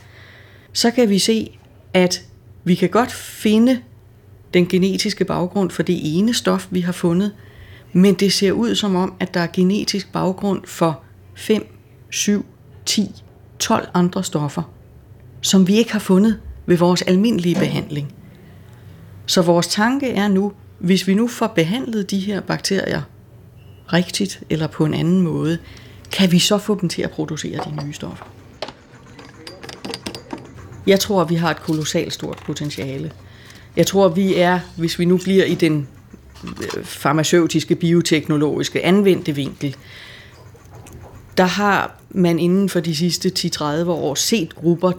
så 0.72 0.90
kan 0.90 1.08
vi 1.08 1.18
se, 1.18 1.58
at 1.94 2.24
vi 2.64 2.74
kan 2.74 2.88
godt 2.88 3.12
finde 3.12 3.80
den 4.54 4.66
genetiske 4.68 5.24
baggrund 5.24 5.70
for 5.70 5.82
det 5.82 6.18
ene 6.18 6.34
stof, 6.34 6.66
vi 6.70 6.80
har 6.80 6.92
fundet, 6.92 7.32
men 7.92 8.14
det 8.14 8.32
ser 8.32 8.52
ud 8.52 8.74
som 8.74 8.96
om, 8.96 9.14
at 9.20 9.34
der 9.34 9.40
er 9.40 9.48
genetisk 9.52 10.12
baggrund 10.12 10.62
for 10.64 11.05
5, 11.36 11.66
7, 12.10 12.46
10, 12.86 13.22
12 13.58 13.88
andre 13.94 14.24
stoffer, 14.24 14.62
som 15.40 15.68
vi 15.68 15.76
ikke 15.76 15.92
har 15.92 15.98
fundet 15.98 16.40
ved 16.66 16.76
vores 16.76 17.02
almindelige 17.02 17.54
behandling. 17.54 18.14
Så 19.26 19.42
vores 19.42 19.66
tanke 19.66 20.10
er 20.10 20.28
nu, 20.28 20.52
hvis 20.78 21.06
vi 21.06 21.14
nu 21.14 21.28
får 21.28 21.46
behandlet 21.46 22.10
de 22.10 22.18
her 22.18 22.40
bakterier 22.40 23.02
rigtigt 23.92 24.42
eller 24.50 24.66
på 24.66 24.84
en 24.84 24.94
anden 24.94 25.22
måde, 25.22 25.58
kan 26.12 26.32
vi 26.32 26.38
så 26.38 26.58
få 26.58 26.80
dem 26.80 26.88
til 26.88 27.02
at 27.02 27.10
producere 27.10 27.60
de 27.64 27.84
nye 27.84 27.92
stoffer. 27.92 28.24
Jeg 30.86 31.00
tror, 31.00 31.24
vi 31.24 31.34
har 31.34 31.50
et 31.50 31.62
kolossalt 31.62 32.12
stort 32.12 32.38
potentiale. 32.46 33.12
Jeg 33.76 33.86
tror, 33.86 34.08
vi 34.08 34.36
er, 34.36 34.60
hvis 34.76 34.98
vi 34.98 35.04
nu 35.04 35.16
bliver 35.16 35.44
i 35.44 35.54
den 35.54 35.88
øh, 36.44 36.84
farmaceutiske, 36.84 37.74
bioteknologiske 37.74 38.84
anvendte 38.84 39.34
vinkel, 39.34 39.76
der 41.36 41.44
har 41.44 42.00
man 42.10 42.38
inden 42.38 42.68
for 42.68 42.80
de 42.80 42.96
sidste 42.96 43.32
10-30 43.38 43.64
år 43.88 44.14
set 44.14 44.54
grupper, 44.54 44.92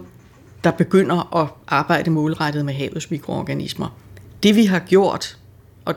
der 0.64 0.70
begynder 0.70 1.36
at 1.36 1.48
arbejde 1.68 2.10
målrettet 2.10 2.64
med 2.64 2.74
havets 2.74 3.10
mikroorganismer. 3.10 3.96
Det 4.42 4.56
vi 4.56 4.64
har 4.64 4.78
gjort, 4.78 5.38
og 5.84 5.94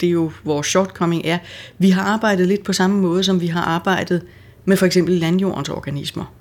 det 0.00 0.06
er 0.06 0.10
jo 0.10 0.32
vores 0.44 0.66
shortcoming, 0.66 1.22
er, 1.24 1.38
vi 1.78 1.90
har 1.90 2.02
arbejdet 2.02 2.48
lidt 2.48 2.64
på 2.64 2.72
samme 2.72 3.00
måde, 3.00 3.24
som 3.24 3.40
vi 3.40 3.46
har 3.46 3.62
arbejdet 3.62 4.22
med 4.64 4.76
for 4.76 4.86
eksempel 4.86 5.14
landjordens 5.14 5.68
organismer. 5.68 6.32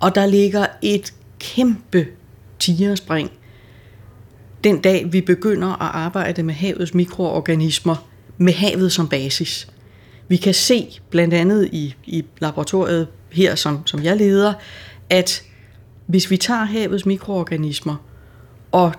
Og 0.00 0.14
der 0.14 0.26
ligger 0.26 0.66
et 0.82 1.14
kæmpe 1.38 2.06
tigerspring 2.58 3.30
den 4.64 4.80
dag, 4.80 5.12
vi 5.12 5.20
begynder 5.20 5.68
at 5.68 5.90
arbejde 5.94 6.42
med 6.42 6.54
havets 6.54 6.94
mikroorganismer, 6.94 7.96
med 8.38 8.52
havet 8.52 8.92
som 8.92 9.08
basis. 9.08 9.68
Vi 10.30 10.36
kan 10.36 10.54
se, 10.54 11.00
blandt 11.10 11.34
andet 11.34 11.68
i, 11.72 11.94
i 12.04 12.24
laboratoriet 12.38 13.08
her, 13.30 13.54
som, 13.54 13.86
som 13.86 14.02
jeg 14.02 14.16
leder, 14.16 14.54
at 15.08 15.42
hvis 16.06 16.30
vi 16.30 16.36
tager 16.36 16.64
havets 16.64 17.06
mikroorganismer 17.06 17.96
og 18.72 18.92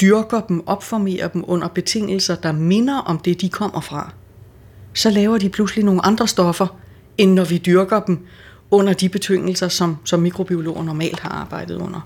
dyrker 0.00 0.40
dem, 0.40 0.68
opformerer 0.68 1.28
dem 1.28 1.44
under 1.46 1.68
betingelser, 1.68 2.34
der 2.34 2.52
minder 2.52 2.98
om 2.98 3.18
det, 3.18 3.40
de 3.40 3.48
kommer 3.48 3.80
fra, 3.80 4.12
så 4.94 5.10
laver 5.10 5.38
de 5.38 5.48
pludselig 5.48 5.84
nogle 5.84 6.06
andre 6.06 6.28
stoffer, 6.28 6.78
end 7.18 7.32
når 7.32 7.44
vi 7.44 7.58
dyrker 7.58 8.00
dem 8.00 8.26
under 8.70 8.92
de 8.92 9.08
betingelser, 9.08 9.68
som, 9.68 9.96
som 10.04 10.20
mikrobiologer 10.20 10.82
normalt 10.84 11.20
har 11.20 11.30
arbejdet 11.30 11.76
under. 11.76 12.00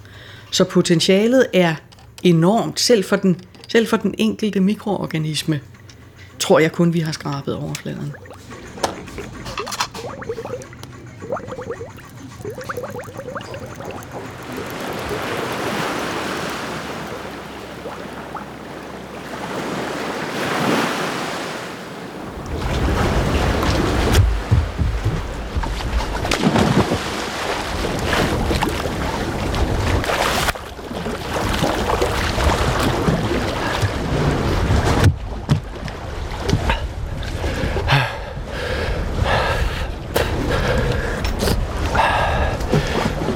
Så 0.50 0.64
potentialet 0.64 1.46
er 1.54 1.74
enormt, 2.22 2.80
selv 2.80 3.04
for 3.04 3.16
den, 3.16 3.40
selv 3.68 3.86
for 3.86 3.96
den 3.96 4.14
enkelte 4.18 4.60
mikroorganisme, 4.60 5.60
tror 6.38 6.58
jeg 6.58 6.72
kun, 6.72 6.94
vi 6.94 7.00
har 7.00 7.12
skrabet 7.12 7.56
overfladen. 7.56 8.12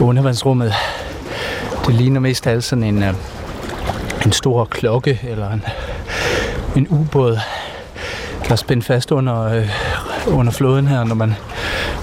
Undervandsrummet, 0.06 0.72
det 1.86 1.94
ligner 1.94 2.20
mest 2.20 2.46
af 2.46 2.52
alt 2.52 2.64
sådan 2.64 2.84
en, 2.84 3.02
øh, 3.02 3.14
en 4.26 4.32
stor 4.32 4.64
klokke 4.64 5.20
eller 5.22 5.50
en, 5.50 5.64
en 6.76 6.88
ubåd, 6.88 7.38
der 8.44 8.52
er 8.52 8.56
spændt 8.56 8.84
fast 8.84 9.12
under, 9.12 9.42
øh, 9.42 9.68
under 10.26 10.52
floden 10.52 10.86
her, 10.88 11.04
når 11.04 11.14
man, 11.14 11.34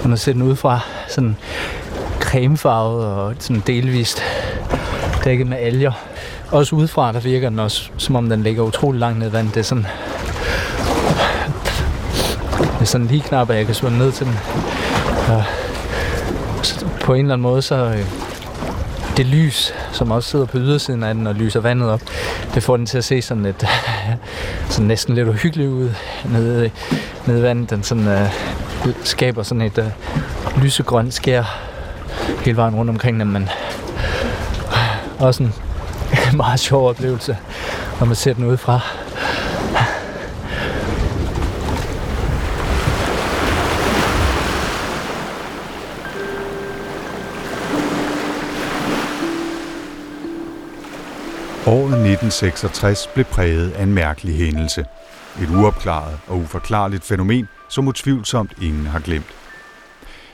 når 0.02 0.08
man 0.08 0.18
ser 0.18 0.32
den 0.32 0.42
udefra. 0.42 0.80
Sådan 1.08 1.36
cremefarvet 2.20 3.06
og 3.06 3.34
sådan 3.38 3.62
delvist 3.66 4.22
dækket 5.24 5.46
med 5.46 5.58
alger. 5.58 5.92
Også 6.50 6.76
udefra, 6.76 7.12
der 7.12 7.20
virker 7.20 7.48
den 7.48 7.58
også, 7.58 7.90
som 7.96 8.16
om 8.16 8.28
den 8.28 8.42
ligger 8.42 8.62
utrolig 8.62 9.00
langt 9.00 9.18
ned 9.18 9.28
i 9.28 9.32
vandet. 9.32 9.54
Det 9.54 9.60
er 9.60 9.64
sådan, 9.64 9.86
det 12.58 12.80
er 12.80 12.84
sådan 12.84 13.06
lige 13.06 13.20
knap, 13.20 13.50
at 13.50 13.56
jeg 13.56 13.66
kan 13.66 13.74
svømme 13.74 13.98
ned 13.98 14.12
til 14.12 14.26
den. 14.26 14.38
Og 15.28 15.44
på 17.04 17.14
en 17.14 17.20
eller 17.20 17.34
anden 17.34 17.42
måde, 17.42 17.62
så 17.62 17.74
øh, 17.74 18.06
det 19.16 19.26
lys, 19.26 19.74
som 19.92 20.10
også 20.10 20.30
sidder 20.30 20.46
på 20.46 20.58
ydersiden 20.58 21.02
af 21.02 21.14
den 21.14 21.26
og 21.26 21.34
lyser 21.34 21.60
vandet 21.60 21.90
op, 21.90 22.00
det 22.54 22.62
får 22.62 22.76
den 22.76 22.86
til 22.86 22.98
at 22.98 23.04
se 23.04 23.22
sådan 23.22 23.42
lidt, 23.42 23.64
sådan 24.70 24.86
næsten 24.86 25.14
lidt 25.14 25.28
uhyggeligt 25.28 25.70
ud 25.70 25.90
nede, 26.24 26.70
nede 27.26 27.38
i 27.38 27.42
vandet. 27.42 27.70
Den 27.70 27.82
sådan, 27.82 28.08
øh, 28.08 28.28
skaber 29.02 29.42
sådan 29.42 29.62
et 29.62 29.78
øh, 29.78 29.86
lysegrønt 30.62 31.14
skær 31.14 31.60
hele 32.44 32.56
vejen 32.56 32.74
rundt 32.74 32.90
omkring 32.90 33.20
den, 33.20 33.32
men 33.32 33.48
også 35.18 35.42
en 35.42 35.54
meget 36.36 36.60
sjov 36.60 36.88
oplevelse, 36.88 37.36
når 38.00 38.06
man 38.06 38.16
ser 38.16 38.34
den 38.34 38.44
udefra. 38.44 38.80
Året 51.74 51.84
1966 51.84 53.06
blev 53.14 53.24
præget 53.24 53.70
af 53.70 53.82
en 53.82 53.94
mærkelig 53.94 54.36
hændelse. 54.36 54.84
Et 55.42 55.50
uopklaret 55.50 56.18
og 56.26 56.36
uforklarligt 56.36 57.04
fænomen, 57.04 57.48
som 57.68 57.88
utvivlsomt 57.88 58.52
ingen 58.62 58.86
har 58.86 58.98
glemt. 58.98 59.34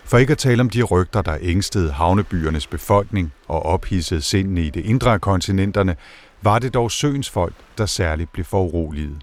For 0.04 0.18
ikke 0.18 0.30
at 0.30 0.38
tale 0.38 0.60
om 0.60 0.70
de 0.70 0.82
rygter, 0.82 1.22
der 1.22 1.36
ængstede 1.40 1.92
havnebyernes 1.92 2.66
befolkning 2.66 3.32
og 3.48 3.66
ophidsede 3.66 4.22
sindene 4.22 4.62
i 4.62 4.70
det 4.70 4.84
indre 4.84 5.12
af 5.12 5.20
kontinenterne, 5.20 5.96
var 6.42 6.58
det 6.58 6.74
dog 6.74 6.90
søens 6.90 7.30
folk, 7.30 7.54
der 7.78 7.86
særligt 7.86 8.32
blev 8.32 8.44
foruroliget. 8.44 9.16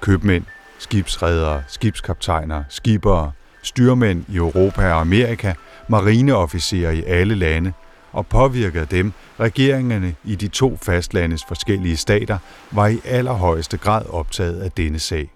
Købmænd, 0.00 0.44
skibsredere, 0.78 1.62
skibskaptajner, 1.68 2.64
skibere, 2.68 3.32
styrmænd 3.62 4.24
i 4.28 4.36
Europa 4.36 4.92
og 4.92 5.00
Amerika, 5.00 5.52
marineofficerer 5.88 6.90
i 6.90 7.02
alle 7.06 7.34
lande 7.34 7.72
og 8.12 8.26
påvirket 8.26 8.90
dem, 8.90 9.12
regeringerne 9.40 10.14
i 10.24 10.34
de 10.34 10.48
to 10.48 10.78
fastlandes 10.82 11.44
forskellige 11.48 11.96
stater 11.96 12.38
var 12.70 12.86
i 12.86 13.00
allerhøjeste 13.04 13.76
grad 13.76 14.06
optaget 14.10 14.60
af 14.60 14.72
denne 14.72 14.98
sag. 14.98 15.30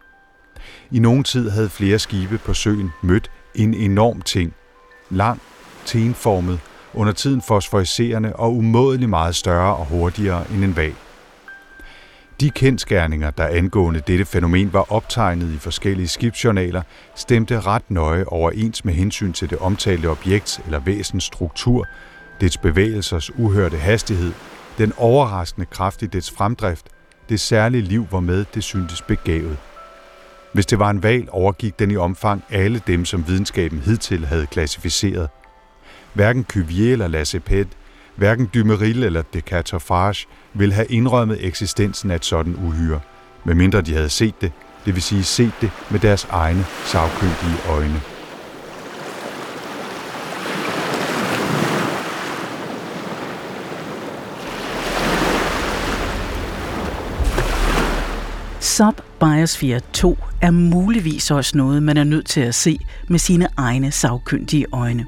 I 0.91 0.99
nogen 0.99 1.25
tid 1.25 1.51
havde 1.51 1.69
flere 1.69 1.99
skibe 1.99 2.39
på 2.39 2.55
søen 2.55 2.91
mødt 3.03 3.31
en 3.55 3.75
enorm 3.75 4.23
ting. 4.23 4.53
Lang, 5.11 5.41
tenformet, 5.85 6.61
under 6.95 7.13
tiden 7.13 7.43
fosforiserende 7.43 8.37
og 8.37 8.57
umådelig 8.57 9.09
meget 9.09 9.37
større 9.37 9.77
og 9.77 9.87
hurtigere 9.87 10.45
end 10.51 10.65
en 10.65 10.77
val. 10.77 10.95
De 12.41 12.51
kendskærninger, 12.51 13.31
der 13.31 13.47
angående 13.47 14.03
dette 14.07 14.25
fænomen 14.25 14.73
var 14.73 14.93
optegnet 14.93 15.55
i 15.55 15.59
forskellige 15.59 16.09
skibsjournaler, 16.09 16.83
stemte 17.15 17.61
ret 17.61 17.91
nøje 17.91 18.25
overens 18.25 18.85
med 18.85 18.95
hensyn 18.95 19.33
til 19.33 19.51
det 19.51 19.59
omtalte 19.59 20.07
objekts 20.07 20.61
eller 20.65 20.79
væsens 20.79 21.25
struktur, 21.25 21.87
dets 22.41 22.57
bevægelsers 22.57 23.31
uhørte 23.39 23.77
hastighed, 23.77 24.33
den 24.79 24.93
overraskende 24.97 25.67
kraft 25.67 26.03
i 26.03 26.07
dets 26.07 26.31
fremdrift, 26.31 26.87
det 27.29 27.41
særlige 27.41 27.83
liv, 27.83 28.07
hvormed 28.07 28.45
det 28.55 28.65
syntes 28.65 29.03
begavet. 29.03 29.57
Hvis 30.53 30.67
det 30.67 30.79
var 30.79 30.91
en 30.91 31.03
val, 31.03 31.29
overgik 31.31 31.79
den 31.79 31.91
i 31.91 31.97
omfang 31.97 32.45
alle 32.51 32.83
dem, 32.87 33.05
som 33.05 33.29
videnskaben 33.29 33.79
hidtil 33.79 34.27
havde 34.27 34.47
klassificeret. 34.47 35.29
Hverken 36.13 36.45
Cuvier 36.45 36.93
eller 36.93 37.09
Lassepet, 37.09 37.69
hverken 38.17 38.47
Dumeril 38.47 39.03
eller 39.05 39.23
Descartes 39.23 40.29
ville 40.55 40.75
have 40.75 40.87
indrømmet 40.87 41.47
eksistensen 41.47 42.11
af 42.11 42.15
et 42.15 42.25
sådan 42.25 42.57
uhyre, 42.57 43.01
medmindre 43.45 43.81
de 43.81 43.95
havde 43.95 44.09
set 44.09 44.41
det, 44.41 44.53
det 44.85 44.95
vil 44.95 45.03
sige 45.03 45.25
set 45.25 45.53
det 45.61 45.71
med 45.91 46.01
deres 46.01 46.27
egne 46.31 46.65
sagkyndige 46.85 47.59
øjne. 47.69 48.01
Sub-Biosphere 58.61 59.81
2 59.93 60.19
er 60.41 60.51
muligvis 60.51 61.31
også 61.31 61.57
noget, 61.57 61.83
man 61.83 61.97
er 61.97 62.05
nødt 62.05 62.27
til 62.27 62.41
at 62.41 62.55
se 62.55 62.79
med 63.09 63.19
sine 63.19 63.49
egne 63.57 63.91
sagkyndige 63.91 64.67
øjne. 64.73 65.07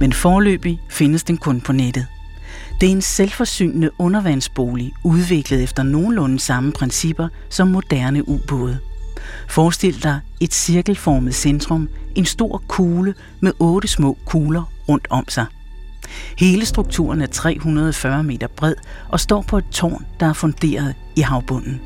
Men 0.00 0.12
forløbig 0.12 0.80
findes 0.90 1.24
den 1.24 1.36
kun 1.36 1.60
på 1.60 1.72
nettet. 1.72 2.06
Det 2.80 2.86
er 2.86 2.92
en 2.92 3.02
selvforsynende 3.02 3.90
undervandsbolig, 3.98 4.92
udviklet 5.04 5.62
efter 5.62 5.82
nogenlunde 5.82 6.38
samme 6.38 6.72
principper 6.72 7.28
som 7.50 7.68
moderne 7.68 8.28
ubåde. 8.28 8.78
Forestil 9.48 10.02
dig 10.02 10.20
et 10.40 10.54
cirkelformet 10.54 11.34
centrum, 11.34 11.88
en 12.14 12.24
stor 12.24 12.62
kugle 12.68 13.14
med 13.40 13.52
otte 13.58 13.88
små 13.88 14.18
kugler 14.26 14.72
rundt 14.88 15.06
om 15.10 15.28
sig. 15.28 15.46
Hele 16.38 16.66
strukturen 16.66 17.22
er 17.22 17.26
340 17.26 18.22
meter 18.22 18.46
bred 18.46 18.74
og 19.08 19.20
står 19.20 19.42
på 19.42 19.58
et 19.58 19.68
tårn, 19.72 20.06
der 20.20 20.26
er 20.26 20.32
funderet 20.32 20.94
i 21.16 21.20
havbunden. 21.20 21.80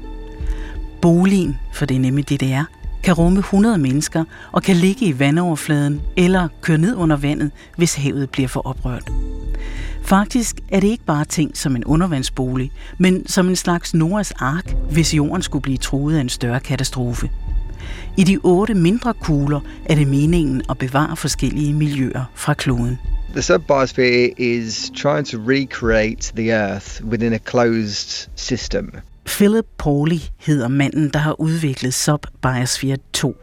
Boligen, 1.02 1.58
for 1.72 1.86
det 1.86 1.94
er 1.94 2.00
nemlig 2.00 2.28
det, 2.28 2.40
det 2.40 2.52
er, 2.52 2.64
kan 3.02 3.14
rumme 3.14 3.38
100 3.38 3.78
mennesker 3.78 4.24
og 4.52 4.62
kan 4.62 4.76
ligge 4.76 5.06
i 5.06 5.18
vandoverfladen 5.18 6.00
eller 6.16 6.48
køre 6.62 6.78
ned 6.78 6.96
under 6.96 7.16
vandet, 7.16 7.50
hvis 7.76 7.94
havet 7.94 8.30
bliver 8.30 8.48
for 8.48 8.66
oprørt. 8.66 9.10
Faktisk 10.02 10.60
er 10.68 10.80
det 10.80 10.88
ikke 10.88 11.04
bare 11.04 11.24
ting 11.24 11.56
som 11.56 11.76
en 11.76 11.84
undervandsbolig, 11.84 12.72
men 12.98 13.28
som 13.28 13.48
en 13.48 13.56
slags 13.56 13.94
Noras 13.94 14.30
ark, 14.30 14.74
hvis 14.90 15.14
jorden 15.14 15.42
skulle 15.42 15.62
blive 15.62 15.78
truet 15.78 16.16
af 16.16 16.20
en 16.20 16.28
større 16.28 16.60
katastrofe. 16.60 17.30
I 18.16 18.24
de 18.24 18.38
otte 18.42 18.74
mindre 18.74 19.14
kugler 19.14 19.60
er 19.84 19.94
det 19.94 20.08
meningen 20.08 20.62
at 20.70 20.78
bevare 20.78 21.16
forskellige 21.16 21.74
miljøer 21.74 22.24
fra 22.34 22.54
kloden. 22.54 22.98
The 23.32 23.42
subbiosphere 23.42 24.30
is 24.38 24.92
trying 24.96 25.26
to 25.26 25.38
recreate 25.38 26.32
the 26.36 26.50
Earth 26.50 27.04
within 27.04 27.32
a 27.32 27.38
closed 27.38 28.28
system. 28.36 28.92
Philip 29.26 29.66
Pauli 29.78 30.30
hedder 30.38 30.68
manden, 30.68 31.10
der 31.12 31.18
har 31.18 31.40
udviklet 31.40 31.94
Sub-Biosphere 31.94 32.96
2. 33.12 33.36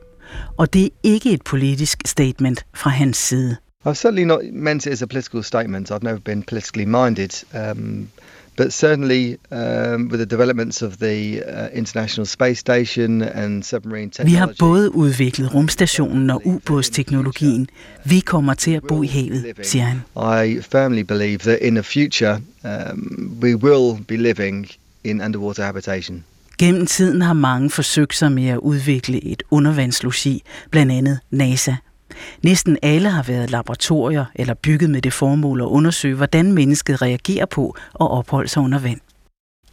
Og 0.58 0.74
det 0.74 0.86
er 0.86 0.90
ikke 1.04 1.32
et 1.32 1.42
politisk 1.42 1.98
statement 2.06 2.66
fra 2.74 2.90
hans 2.90 3.18
side. 3.18 3.58
I've 3.86 3.94
certainly 3.94 4.24
not 4.24 4.40
meant 4.54 4.86
it 4.86 4.92
as 4.92 5.02
a 5.02 5.06
political 5.06 5.44
statement. 5.44 5.92
I've 5.92 6.04
never 6.04 6.20
been 6.20 6.44
politically 6.44 6.86
minded. 6.86 7.44
Um, 7.54 8.10
but 8.58 8.74
certainly 8.74 9.38
um, 9.52 10.10
with 10.10 10.20
the 10.20 10.26
developments 10.26 10.82
of 10.82 10.98
the 10.98 11.44
uh, 11.44 11.70
International 11.74 12.26
Space 12.26 12.60
Station 12.60 13.22
and 13.22 13.64
submarine 13.64 14.10
technology. 14.10 14.32
Vi 14.32 14.38
har 14.38 14.54
både 14.60 14.96
udviklet 14.96 15.54
rumstationen 15.54 16.30
og 16.30 16.42
ubådsteknologien. 16.46 17.68
Vi 18.06 18.20
kommer 18.20 18.54
til 18.54 18.72
at 18.72 18.84
bo 18.88 19.04
i 19.04 19.08
havet, 19.08 19.54
siger 19.62 19.86
han. 19.86 19.98
I 20.48 20.62
firmly 20.62 21.02
believe 21.02 21.38
that 21.38 21.60
in 21.62 21.76
the 21.76 21.84
future 21.84 22.42
um, 22.64 23.38
we 23.42 23.56
will 23.56 24.04
be 24.08 24.18
living 24.18 24.68
in 25.08 25.22
underwater 25.22 25.66
habitation. 25.66 26.24
Gennem 26.60 26.86
tiden 26.86 27.22
har 27.22 27.34
mange 27.34 27.70
forsøgt 27.70 28.16
sig 28.16 28.32
med 28.32 28.48
at 28.48 28.58
udvikle 28.58 29.24
et 29.24 29.44
undervandslogi, 29.52 30.44
blandt 30.72 30.92
andet 30.92 31.20
NASA. 31.32 31.74
Næsten 32.44 32.78
alle 32.82 33.10
har 33.10 33.24
været 33.24 33.52
laboratorier 33.52 34.26
eller 34.36 34.54
bygget 34.54 34.90
med 34.90 35.02
det 35.02 35.14
formål 35.14 35.62
at 35.62 35.66
undersøge, 35.66 36.16
hvordan 36.16 36.52
mennesket 36.52 37.02
reagerer 37.02 37.46
på 37.46 37.76
og 37.94 38.12
opholde 38.12 38.50
sig 38.50 38.64
under 38.64 38.80
vand. 38.80 39.00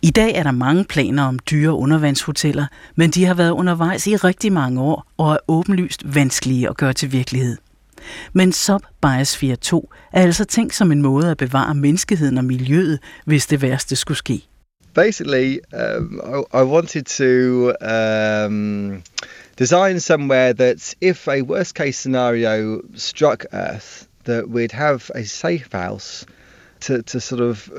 I 0.03 0.11
dag 0.11 0.35
er 0.35 0.43
der 0.43 0.51
mange 0.51 0.85
planer 0.85 1.23
om 1.23 1.39
dyre 1.39 1.73
undervandshoteller, 1.73 2.67
men 2.95 3.11
de 3.11 3.25
har 3.25 3.35
været 3.35 3.51
undervejs 3.51 4.07
i 4.07 4.17
rigtig 4.17 4.53
mange 4.53 4.81
år 4.81 5.07
og 5.17 5.33
er 5.33 5.37
åbenlyst 5.49 6.15
vanskelige 6.15 6.69
at 6.69 6.77
gøre 6.77 6.93
til 6.93 7.13
virkelighed. 7.13 7.57
Men 8.33 8.53
SOP 8.53 8.83
Biosphere 9.03 9.57
2 9.57 9.93
er 10.13 10.23
altså 10.23 10.45
tænkt 10.45 10.75
som 10.75 10.93
en 10.93 11.03
måde 11.03 11.31
at 11.31 11.37
bevare 11.37 11.75
menneskeheden 11.75 12.39
og 12.39 12.45
miljøet, 12.45 12.99
hvis 13.25 13.47
det 13.47 13.63
værste 13.63 13.97
skulle 13.97 14.19
ske. 14.19 14.47
Basically, 14.95 15.61
um, 15.73 16.21
I, 16.53 16.61
I 16.61 16.63
wanted 16.63 17.07
to 17.07 17.75
um, 17.81 19.03
design 19.57 20.01
somewhere 20.01 20.53
that 20.55 20.95
if 21.01 21.29
a 21.29 21.43
worst 21.43 21.75
case 21.75 21.99
scenario 21.99 22.81
struck 22.95 23.45
Earth, 23.53 24.09
that 24.25 24.49
we'd 24.49 24.73
have 24.73 25.11
a 25.15 25.25
safe 25.25 25.73
house 25.73 26.25
to, 26.81 27.03
to 27.03 27.21
sort 27.21 27.41
of 27.41 27.71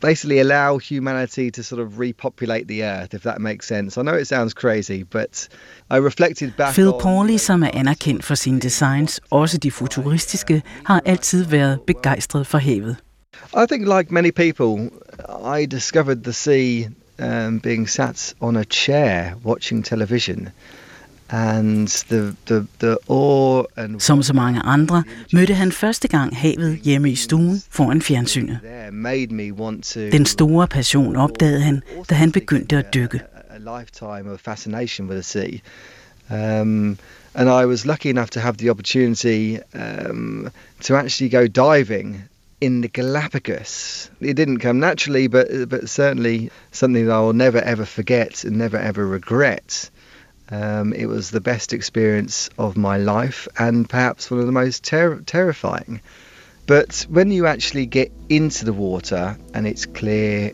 basically 0.00 0.38
allow 0.38 0.78
humanity 0.78 1.50
to 1.50 1.62
sort 1.62 1.80
of 1.80 1.98
repopulate 1.98 2.66
the 2.68 2.84
earth, 2.84 3.14
if 3.14 3.22
that 3.22 3.40
makes 3.40 3.66
sense. 3.66 3.98
I 3.98 4.02
know 4.02 4.14
it 4.14 4.26
sounds 4.26 4.54
crazy, 4.54 5.02
but 5.02 5.48
I 5.90 5.96
reflected 5.96 6.56
back 6.56 6.74
Phil 6.74 6.92
Pauli, 6.92 7.38
som 7.38 7.62
er 7.62 7.70
anerkendt 7.72 8.24
for 8.24 8.34
sine 8.34 8.60
designs, 8.60 9.20
også 9.30 9.58
de 9.58 9.70
futuristiske, 9.70 10.62
har 10.84 11.02
altid 11.04 11.44
været 11.44 11.80
begejstret 11.86 12.46
for 12.46 12.58
havet. 12.58 12.96
I 13.54 13.66
think, 13.66 13.86
like 13.86 14.10
many 14.10 14.30
people, 14.30 14.90
I 15.54 15.66
discovered 15.66 16.24
the 16.24 16.32
sea 16.32 16.86
um, 17.18 17.60
being 17.60 17.88
sat 17.88 18.34
on 18.40 18.56
a 18.56 18.64
chair 18.64 19.34
watching 19.44 19.84
television. 19.84 20.48
And 21.30 21.88
the, 22.08 22.36
the, 22.46 22.66
the 22.78 22.98
awe 23.08 23.64
and 23.76 24.00
Som 24.00 24.22
så 24.22 24.32
mange 24.32 24.60
andre 24.60 25.02
mødte 25.32 25.54
han 25.54 25.72
første 25.72 26.08
gang 26.08 26.36
havet 26.36 26.78
hjemme 26.84 27.10
i 27.10 27.14
stuen 27.14 27.62
foran 27.70 28.02
fjernsynet. 28.02 28.58
Den 30.12 30.26
store 30.26 30.66
passion 30.66 31.16
opdagede 31.16 31.60
han, 31.60 31.82
da 32.10 32.14
han 32.14 32.32
begyndte 32.32 32.76
at 32.76 32.94
dykke. 32.94 33.20
a 33.54 33.58
lifetime 33.58 34.26
of 34.26 34.40
fascination 34.40 35.06
with 35.06 35.16
the 35.16 35.22
sea. 35.22 35.62
Um, 36.30 36.98
and 37.34 37.48
I 37.48 37.66
was 37.66 37.86
lucky 37.86 38.10
enough 38.10 38.30
to 38.30 38.40
have 38.40 38.56
the 38.56 38.70
opportunity 38.70 39.58
um, 39.74 40.50
to 40.82 40.96
actually 40.96 41.28
go 41.28 41.46
diving 41.46 42.22
in 42.64 42.80
the 42.80 42.88
Galapagos. 42.88 44.10
It 44.22 44.34
didn't 44.34 44.60
come 44.60 44.80
naturally, 44.80 45.26
but 45.26 45.68
but 45.68 45.86
certainly 45.90 46.50
something 46.70 47.04
that 47.04 47.12
I 47.12 47.20
will 47.20 47.34
never 47.34 47.58
ever 47.58 47.84
forget 47.84 48.44
and 48.44 48.56
never 48.56 48.78
ever 48.78 49.06
regret. 49.06 49.90
Um, 50.50 50.94
it 50.94 51.04
was 51.04 51.30
the 51.30 51.42
best 51.42 51.74
experience 51.74 52.48
of 52.56 52.74
my 52.78 52.96
life 52.96 53.48
and 53.58 53.86
perhaps 53.86 54.30
one 54.30 54.40
of 54.40 54.46
the 54.46 54.52
most 54.52 54.82
ter- 54.82 55.20
terrifying. 55.20 56.00
But 56.66 57.04
when 57.10 57.30
you 57.30 57.46
actually 57.46 57.84
get 57.84 58.10
into 58.30 58.64
the 58.64 58.72
water 58.72 59.36
and 59.52 59.66
it's 59.66 59.84
clear 59.84 60.52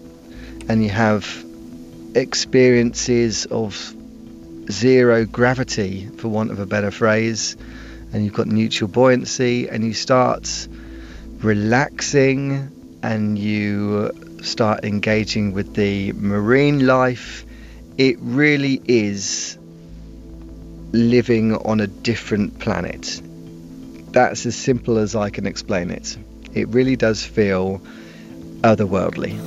and 0.69 0.83
you 0.83 0.91
have 0.91 1.25
experiences 2.17 3.47
of 3.47 3.95
zero 4.69 5.27
gravity, 5.27 6.09
for 6.19 6.27
want 6.27 6.51
of 6.51 6.59
a 6.59 6.67
better 6.67 6.91
phrase, 6.91 7.57
and 8.13 8.25
you've 8.25 8.35
got 8.35 8.49
neutral 8.49 8.89
buoyancy 8.89 9.69
and 9.69 9.85
you 9.85 9.95
start 9.95 10.67
relaxing 11.43 12.71
and 13.03 13.39
you 13.39 14.11
start 14.43 14.85
engaging 14.85 15.53
with 15.53 15.75
the 15.75 16.13
marine 16.13 16.87
life, 16.87 17.45
it 17.97 18.17
really 18.21 18.81
is 18.85 19.59
living 20.93 21.57
on 21.57 21.81
a 21.81 21.87
different 21.87 22.59
planet. 22.59 23.21
That's 24.13 24.45
as 24.47 24.57
simple 24.57 24.99
as 24.99 25.15
I 25.15 25.31
can 25.31 25.47
explain 25.47 25.91
it. 25.91 26.17
It 26.53 26.69
really 26.69 26.97
does 26.97 27.25
feel 27.25 27.81
otherworldly. 28.63 29.39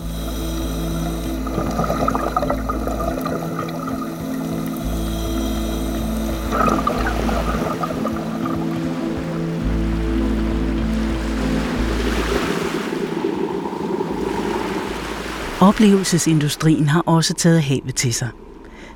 Oplevelsesindustrien 15.64 16.88
har 16.88 17.04
også 17.06 17.34
taget 17.34 17.64
havet 17.64 17.96
til 17.96 18.14
sig. 18.14 18.30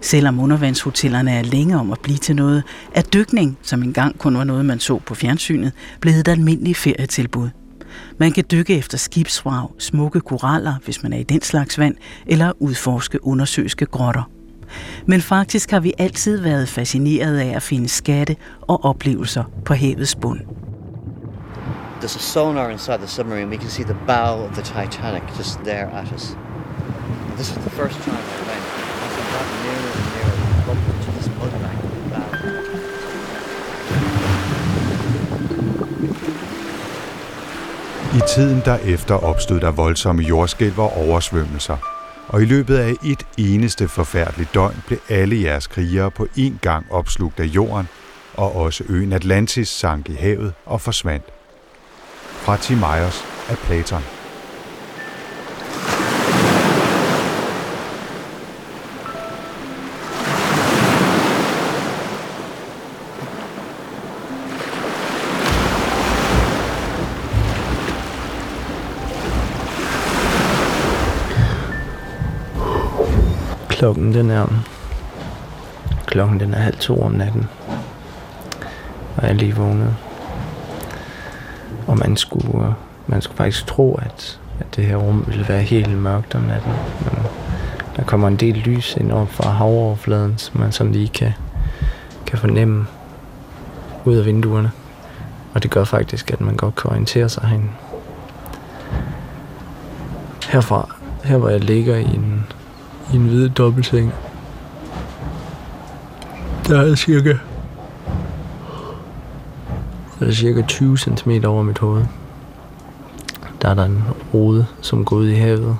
Selvom 0.01 0.39
undervandshotellerne 0.39 1.32
er 1.32 1.41
længe 1.41 1.80
om 1.80 1.91
at 1.91 1.99
blive 1.99 2.18
til 2.18 2.36
noget, 2.36 2.63
er 2.91 3.01
dykning, 3.01 3.57
som 3.61 3.84
engang 3.84 4.20
kun 4.20 4.38
var 4.38 4.43
noget, 4.43 4.65
man 4.65 4.80
så 4.80 4.99
på 4.99 5.15
fjernsynet, 5.15 5.72
blevet 6.01 6.20
et 6.20 6.28
almindeligt 6.28 6.78
ferietilbud. 6.78 7.49
Man 8.18 8.32
kan 8.32 8.43
dykke 8.51 8.78
efter 8.78 8.97
skibsvrag, 8.97 9.70
smukke 9.80 10.20
koraller, 10.20 10.74
hvis 10.84 11.03
man 11.03 11.13
er 11.13 11.18
i 11.18 11.24
den 11.24 11.41
slags 11.41 11.80
vand, 11.80 11.95
eller 12.26 12.51
udforske 12.59 13.26
undersøiske 13.26 13.86
grotter. 13.86 14.30
Men 15.05 15.22
faktisk 15.22 15.72
har 15.72 15.80
vi 15.80 15.93
altid 15.97 16.41
været 16.41 16.70
fascineret 16.70 17.38
af 17.38 17.55
at 17.55 17.63
finde 17.63 17.89
skatte 17.89 18.36
og 18.61 18.86
oplevelser 18.86 19.43
på 19.65 19.74
havets 19.74 20.15
bund. 20.15 20.39
There's 22.01 22.18
a 22.18 22.20
sonar 22.20 22.70
inside 22.70 22.97
the 22.97 23.07
submarine. 23.07 23.49
We 23.49 23.57
can 23.57 23.70
see 23.70 23.86
the 23.86 23.97
bow 24.07 24.47
of 24.47 24.51
the 24.51 24.63
Titanic 24.63 25.24
just 25.38 25.59
there 25.59 25.91
at 25.91 26.11
us. 26.15 26.38
This 27.38 27.49
is 27.49 27.57
the 27.57 27.69
first 27.69 27.99
time 28.01 28.15
I 28.15 28.39
went. 28.49 28.63
As 29.05 29.11
we 29.17 29.23
got 29.33 29.45
nearer 29.63 29.91
and 29.97 30.07
nearer 30.15 30.35
we 30.41 30.53
bumped 30.65 30.88
into 30.93 31.09
this 31.17 31.27
mudbank 31.38 31.79
in 31.83 31.89
the 31.93 32.09
valley. 32.13 32.39
I 38.17 38.21
tiden 38.35 38.61
derefter 38.65 39.15
opstod 39.15 39.59
der 39.59 39.71
voldsomme 39.71 40.23
jordskælv 40.23 40.79
og 40.79 40.97
oversvømmelser, 40.97 41.77
og 42.27 42.41
i 42.41 42.45
løbet 42.45 42.77
af 42.77 42.93
et 43.03 43.25
eneste 43.38 43.88
forfærdeligt 43.88 44.53
døgn 44.53 44.83
blev 44.88 44.99
alle 45.09 45.41
jeres 45.41 45.67
krigere 45.67 46.11
på 46.11 46.27
én 46.38 46.53
gang 46.61 46.91
opslugt 46.91 47.39
af 47.39 47.45
jorden, 47.45 47.88
og 48.33 48.55
også 48.55 48.83
øen 48.89 49.13
Atlantis 49.13 49.69
sank 49.69 50.09
i 50.09 50.15
havet 50.15 50.53
og 50.65 50.81
forsvandt. 50.81 51.25
Fra 52.25 52.57
Timaeus 52.57 53.25
af 53.49 53.57
Platon. 53.57 54.16
Klokken 73.88 74.13
den 74.13 74.29
er 74.29 74.47
Klokken 76.05 76.39
den 76.39 76.53
er 76.53 76.57
halv 76.59 76.77
to 76.77 77.01
om 77.01 77.11
natten. 77.11 77.47
Og 79.15 79.23
jeg 79.23 79.29
er 79.29 79.33
lige 79.33 79.55
vågnet. 79.55 79.95
Og 81.88 81.97
man 81.97 82.17
skulle, 82.17 82.75
man 83.07 83.21
skulle 83.21 83.38
faktisk 83.38 83.67
tro, 83.67 83.99
at, 84.01 84.39
at 84.59 84.75
det 84.75 84.85
her 84.85 84.95
rum 84.95 85.23
ville 85.27 85.47
være 85.47 85.61
helt 85.61 85.97
mørkt 85.97 86.35
om 86.35 86.41
natten. 86.41 86.71
Men 86.99 87.23
der 87.95 88.03
kommer 88.03 88.27
en 88.27 88.35
del 88.35 88.55
lys 88.55 88.95
ind 88.95 89.11
op 89.11 89.31
fra 89.31 89.49
havoverfladen, 89.49 90.38
som 90.38 90.59
man 90.59 90.71
sådan 90.71 90.91
lige 90.91 91.07
kan, 91.07 91.33
kan 92.25 92.38
fornemme 92.38 92.88
ud 94.05 94.15
af 94.15 94.25
vinduerne. 94.25 94.71
Og 95.53 95.63
det 95.63 95.71
gør 95.71 95.83
faktisk, 95.83 96.31
at 96.31 96.41
man 96.41 96.55
godt 96.55 96.75
kan 96.75 96.89
orientere 96.89 97.29
sig 97.29 97.43
herinde. 97.43 97.69
Herfra, 100.49 100.95
her 101.23 101.38
hvor 101.38 101.49
jeg 101.49 101.63
ligger 101.63 101.95
i 101.95 102.03
en, 102.03 102.45
i 103.13 103.15
en 103.15 103.27
hvid 103.27 103.49
dobbeltseng, 103.49 104.13
der 106.67 106.81
er 106.81 106.95
cirka 106.95 107.37
der 110.19 110.27
er 110.27 110.31
cirka 110.31 110.61
20 110.61 110.97
cm 110.97 111.31
over 111.45 111.63
mit 111.63 111.77
hoved. 111.77 112.05
Der 113.61 113.69
er 113.69 113.73
der 113.73 113.85
en 113.85 114.03
rode, 114.33 114.65
som 114.81 115.05
går 115.05 115.15
ud 115.15 115.27
i 115.27 115.35
havet. 115.35 115.77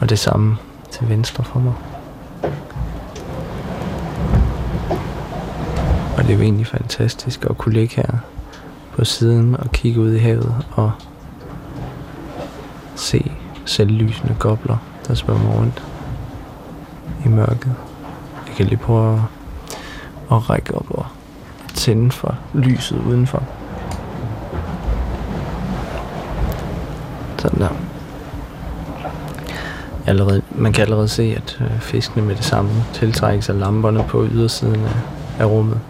Og 0.00 0.08
det 0.10 0.18
samme 0.18 0.56
til 0.90 1.08
venstre 1.08 1.44
for 1.44 1.60
mig. 1.60 1.74
Og 6.16 6.22
det 6.22 6.30
er 6.30 6.34
jo 6.34 6.42
egentlig 6.42 6.66
fantastisk 6.66 7.46
at 7.50 7.58
kunne 7.58 7.74
ligge 7.74 7.96
her 7.96 8.18
på 8.96 9.04
siden 9.04 9.56
og 9.56 9.72
kigge 9.72 10.00
ud 10.00 10.14
i 10.14 10.18
havet 10.18 10.64
og 10.72 10.92
se 12.94 13.32
selvlysende 13.64 14.36
gobler, 14.38 14.76
der 15.08 15.14
svømmer 15.14 15.52
rundt 15.52 15.82
i 17.24 17.28
mørket. 17.28 17.74
Jeg 18.46 18.54
kan 18.56 18.66
lige 18.66 18.78
prøve 18.78 19.14
at, 19.14 19.20
at 20.36 20.50
række 20.50 20.74
op 20.74 20.90
og 20.90 21.06
tænde 21.74 22.10
for 22.10 22.34
lyset 22.54 22.98
udenfor. 22.98 23.42
Sådan 27.38 27.60
der. 27.60 27.68
Allerede, 30.06 30.42
man 30.50 30.72
kan 30.72 30.82
allerede 30.82 31.08
se, 31.08 31.34
at 31.36 31.58
øh, 31.60 31.80
fiskene 31.80 32.26
med 32.26 32.36
det 32.36 32.44
samme 32.44 32.70
tiltrækkes 32.94 33.48
af 33.48 33.58
lamperne 33.58 34.04
på 34.08 34.26
ydersiden 34.26 34.84
af, 34.84 34.96
af 35.38 35.44
rummet. 35.44 35.80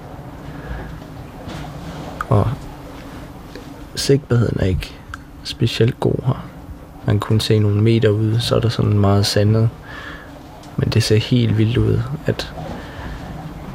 Og 2.28 2.48
sigtbarheden 3.94 4.56
er 4.60 4.66
ikke 4.66 4.94
specielt 5.44 6.00
god 6.00 6.14
her. 6.26 6.55
Man 7.06 7.20
kunne 7.20 7.40
se 7.40 7.58
nogle 7.58 7.82
meter 7.82 8.08
ude, 8.08 8.40
så 8.40 8.56
er 8.56 8.60
der 8.60 8.68
sådan 8.68 8.98
meget 8.98 9.26
sandet. 9.26 9.70
Men 10.76 10.88
det 10.88 11.02
ser 11.02 11.16
helt 11.16 11.58
vildt 11.58 11.76
ud, 11.76 12.00
at 12.26 12.54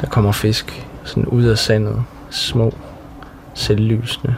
der 0.02 0.08
kommer 0.08 0.32
fisk 0.32 0.88
sådan 1.04 1.26
ud 1.26 1.44
af 1.44 1.58
sandet. 1.58 2.04
Små, 2.30 2.74
selvlysende, 3.54 4.36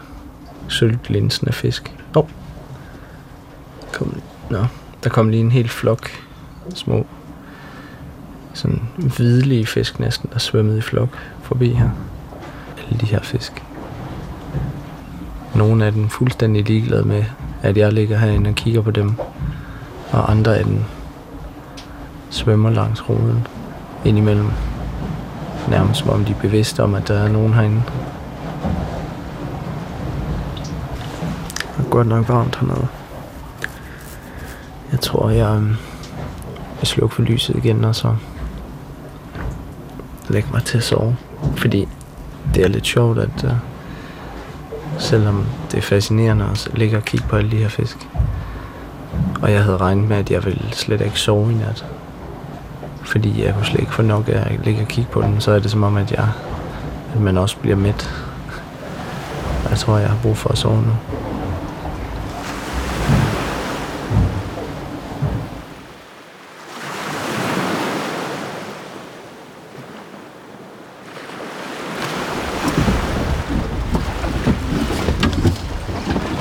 sølvglinsende 0.68 1.54
fisk. 1.54 1.96
Åh, 2.16 2.24
oh. 2.24 2.30
kom, 3.94 4.22
nå, 4.50 4.66
der 5.04 5.10
kom 5.10 5.30
lige 5.30 5.42
en 5.42 5.52
hel 5.52 5.70
flok 5.70 6.10
små, 6.76 7.06
sådan 8.54 8.82
hvidlige 8.98 9.66
fisk 9.66 10.00
næsten, 10.00 10.30
der 10.34 10.40
svømmede 10.40 10.78
i 10.78 10.82
flok 10.82 11.18
forbi 11.42 11.74
her. 11.74 11.90
Alle 12.78 13.00
de 13.00 13.06
her 13.06 13.22
fisk. 13.22 13.64
Nogle 15.56 15.86
af 15.86 15.92
dem 15.92 16.10
fuldstændig 16.10 16.68
ligeglade 16.68 17.04
med, 17.04 17.26
at 17.64 17.78
jeg 17.78 17.94
ligger 17.94 18.18
herinde 18.18 18.50
og 18.50 18.56
kigger 18.56 18.82
på 18.82 18.92
dem. 18.92 19.16
Og 20.12 20.32
andre 20.32 20.58
af 20.58 20.64
dem 20.66 20.84
svømmer 22.30 22.70
langs 22.70 23.10
roden 23.10 23.48
indimellem. 24.06 24.52
Nærmest 25.70 26.00
som 26.00 26.10
om 26.10 26.26
de 26.26 26.32
er 26.32 26.40
bevidste 26.40 26.84
om, 26.84 26.96
at 26.96 27.08
der 27.08 27.20
er 27.20 27.28
nogen 27.28 27.54
herinde. 27.54 27.82
Det 31.78 31.86
er 31.86 31.90
godt 31.90 32.08
nok 32.08 32.30
varmt 32.30 32.56
hernede. 32.56 32.88
Jeg 34.92 35.00
tror, 35.00 35.30
jeg 35.30 35.56
øhm, 35.56 35.76
vil 36.80 36.88
slukke 36.88 37.16
for 37.16 37.22
lyset 37.22 37.56
igen, 37.56 37.84
og 37.84 37.96
så 37.96 38.16
lægge 40.30 40.50
mig 40.52 40.64
til 40.64 40.78
at 40.78 40.84
sove. 40.84 41.18
Fordi 41.56 41.88
det 42.54 42.64
er 42.64 42.68
lidt 42.68 42.86
sjovt, 42.86 43.20
at 43.20 43.44
uh, 43.44 43.52
selvom 44.98 45.46
det 45.74 45.80
er 45.80 45.82
fascinerende 45.82 46.46
at 46.52 46.68
ligge 46.74 46.98
og 46.98 47.06
kigge 47.06 47.26
på 47.28 47.36
alle 47.36 47.52
de 47.52 47.58
her 47.58 47.70
fisk. 47.70 48.08
Og 49.42 49.52
jeg 49.52 49.64
havde 49.64 49.78
regnet 49.78 50.10
med, 50.10 50.18
at 50.18 50.32
jeg 50.32 50.46
ville 50.46 50.64
slet 50.72 51.02
ikke 51.02 51.20
sove 51.20 51.52
i 51.52 51.56
nat. 51.56 51.86
Fordi 53.04 53.44
jeg 53.44 53.54
kunne 53.54 53.66
slet 53.66 53.80
ikke 53.80 53.94
få 53.94 54.02
nok 54.02 54.30
af 54.30 54.54
at 54.54 54.60
ligge 54.66 54.82
og 54.82 54.88
kigge 54.88 55.12
på 55.12 55.22
den. 55.22 55.42
Så 55.42 55.52
er 55.52 55.60
det 55.60 55.72
som 55.72 55.84
om, 55.84 55.98
at, 55.98 56.12
jeg, 56.12 56.30
at 57.16 57.22
man 57.22 57.38
også 57.38 57.58
bliver 57.58 57.76
mæt. 57.76 58.10
Jeg 59.70 59.78
tror, 59.78 59.98
jeg 59.98 60.10
har 60.10 60.18
brug 60.22 60.38
for 60.38 60.50
at 60.50 60.58
sove 60.58 60.82
nu. 60.82 60.92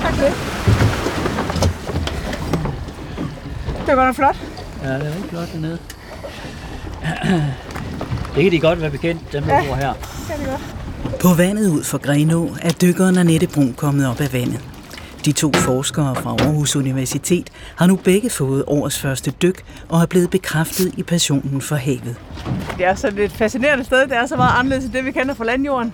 Tak 0.02 0.14
for 0.14 0.24
det. 0.24 0.34
Det 3.86 3.88
var 3.88 3.94
godt 3.94 4.06
nok 4.06 4.14
flot. 4.14 4.36
Ja, 5.42 5.58
det 5.58 5.64
er 5.64 5.72
rigtig 5.72 6.80
flot 6.92 7.22
dernede. 7.22 7.38
Det 8.34 8.42
kan 8.42 8.52
de 8.52 8.60
godt 8.60 8.80
være 8.80 8.90
bekendt, 8.90 9.32
dem 9.32 9.42
der 9.44 9.54
Ja. 9.54 9.66
bor 9.66 9.74
her. 9.74 9.92
Kan 10.30 10.38
det 10.38 10.46
godt. 10.46 11.20
På 11.20 11.28
vandet 11.36 11.68
ud 11.70 11.84
for 11.84 11.98
Grenå 11.98 12.48
er 12.62 12.70
dykkeren 12.70 13.18
Annette 13.18 13.46
Brun 13.46 13.74
kommet 13.76 14.06
op 14.08 14.20
af 14.20 14.32
vandet. 14.32 14.60
De 15.24 15.32
to 15.32 15.52
forskere 15.54 16.14
fra 16.16 16.30
Aarhus 16.30 16.76
Universitet 16.76 17.50
har 17.76 17.86
nu 17.86 17.96
begge 17.96 18.30
fået 18.30 18.64
årets 18.66 18.98
første 18.98 19.30
dyk 19.30 19.64
og 19.88 20.02
er 20.02 20.06
blevet 20.06 20.30
bekræftet 20.30 20.94
i 20.96 21.02
passionen 21.02 21.60
for 21.60 21.76
havet. 21.76 22.16
Det 22.78 22.86
er 22.86 22.94
sådan 22.94 23.18
et 23.18 23.32
fascinerende 23.32 23.84
sted. 23.84 24.00
Det 24.02 24.16
er 24.16 24.26
så 24.26 24.36
meget 24.36 24.52
anderledes 24.58 24.84
end 24.84 24.92
det, 24.92 25.04
vi 25.04 25.12
kender 25.12 25.34
fra 25.34 25.44
landjorden. 25.44 25.92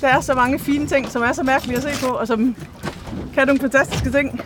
Der 0.00 0.08
er 0.08 0.20
så 0.20 0.34
mange 0.34 0.58
fine 0.58 0.86
ting, 0.86 1.10
som 1.10 1.22
er 1.22 1.32
så 1.32 1.42
mærkelige 1.42 1.76
at 1.76 1.82
se 1.82 2.06
på, 2.06 2.12
og 2.12 2.26
som 2.26 2.56
kan 3.34 3.46
nogle 3.46 3.60
fantastiske 3.60 4.10
ting. 4.10 4.40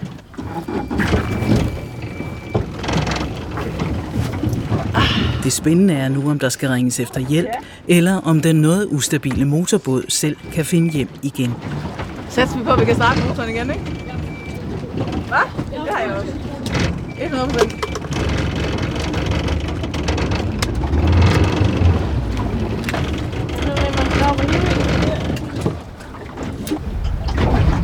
Det 5.47 5.53
spændende 5.53 5.95
er 5.95 6.09
nu, 6.09 6.31
om 6.31 6.39
der 6.39 6.49
skal 6.49 6.69
ringes 6.69 7.01
efter 7.01 7.21
hjælp, 7.21 7.49
eller 7.89 8.21
om 8.21 8.41
den 8.41 8.57
noget 8.57 8.89
ustabile 8.91 9.45
motorbåd 9.45 10.05
selv 10.09 10.37
kan 10.53 10.65
finde 10.65 10.91
hjem 10.91 11.09
igen. 11.23 11.55
Sæt 12.31 12.49
vi 12.59 12.65
på, 12.65 12.71
at 12.71 12.81
vi 12.81 12.85
kan 12.85 12.95
starte 12.95 13.21
motoren 13.29 13.51
igen, 13.51 13.71
ikke? 13.71 13.83
Hvad? 15.29 15.39
Det 15.71 15.91
har 15.91 16.01
jeg 16.01 16.15
også. 16.15 16.33
100 17.23 17.49
procent. 17.49 17.73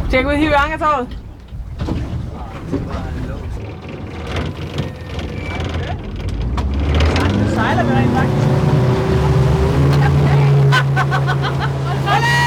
Skal 0.06 0.16
jeg 0.16 0.24
gå 0.24 0.28
ud 0.30 0.34
og 0.34 0.38
hive 0.38 0.50
i 0.50 0.54
ankertåret? 0.54 1.18
Nu 7.32 7.48
sejler 7.54 7.84
vi 7.84 7.90
rent 7.92 8.12
faktisk. 8.16 8.48
Olé! 12.14 12.38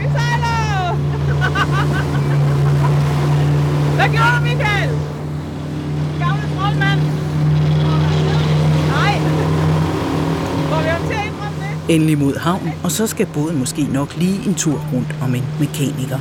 Vi 0.00 0.06
sejler! 0.16 0.96
Hvad 4.22 4.40
Michael? 4.48 4.90
Gamle 6.22 6.46
troldmand. 6.56 7.00
Nej. 8.94 9.14
Får 10.70 10.80
vi 10.82 10.88
ham 10.88 11.02
til 11.08 11.14
at 11.14 11.26
indrømme 11.26 11.58
det? 11.88 11.94
Endelig 11.94 12.18
mod 12.18 12.36
havn, 12.38 12.72
og 12.84 12.90
så 12.90 13.06
skal 13.06 13.26
båden 13.34 13.58
måske 13.58 13.82
nok 13.82 14.16
lige 14.16 14.48
en 14.48 14.54
tur 14.54 14.80
rundt 14.92 15.14
om 15.22 15.34
en 15.34 15.44
mekaniker. 15.60 16.18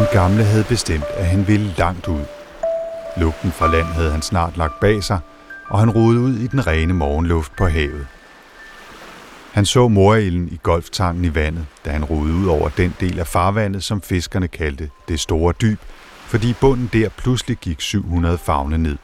Den 0.00 0.08
gamle 0.12 0.44
havde 0.44 0.64
bestemt, 0.64 1.04
at 1.16 1.26
han 1.26 1.48
ville 1.48 1.74
langt 1.78 2.08
ud. 2.08 2.24
Lugten 3.16 3.52
fra 3.52 3.66
land 3.66 3.86
havde 3.86 4.10
han 4.10 4.22
snart 4.22 4.56
lagt 4.56 4.80
bag 4.80 5.04
sig, 5.04 5.18
og 5.68 5.78
han 5.78 5.90
rodede 5.90 6.20
ud 6.20 6.34
i 6.34 6.46
den 6.46 6.66
rene 6.66 6.94
morgenluft 6.94 7.56
på 7.56 7.66
havet. 7.66 8.06
Han 9.52 9.66
så 9.66 9.88
morilden 9.88 10.48
i 10.48 10.60
golftangen 10.62 11.24
i 11.24 11.34
vandet, 11.34 11.66
da 11.84 11.90
han 11.90 12.04
rodede 12.04 12.34
ud 12.34 12.46
over 12.46 12.68
den 12.68 12.94
del 13.00 13.18
af 13.18 13.26
farvandet, 13.26 13.84
som 13.84 14.02
fiskerne 14.02 14.48
kaldte 14.48 14.90
det 15.08 15.20
store 15.20 15.54
dyb, 15.60 15.80
fordi 16.26 16.54
bunden 16.60 16.90
der 16.92 17.08
pludselig 17.08 17.56
gik 17.56 17.80
700 17.80 18.38
fagne 18.38 18.78
ned. 18.78 18.96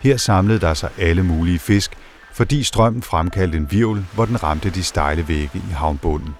Her 0.00 0.16
samlede 0.16 0.60
der 0.60 0.74
sig 0.74 0.90
alle 0.98 1.22
mulige 1.22 1.58
fisk, 1.58 1.90
fordi 2.32 2.62
strømmen 2.62 3.02
fremkaldte 3.02 3.58
en 3.58 3.70
virvel, 3.70 4.06
hvor 4.14 4.24
den 4.24 4.42
ramte 4.42 4.70
de 4.70 4.82
stejle 4.82 5.28
vægge 5.28 5.58
i 5.70 5.72
havnbunden. 5.72 6.34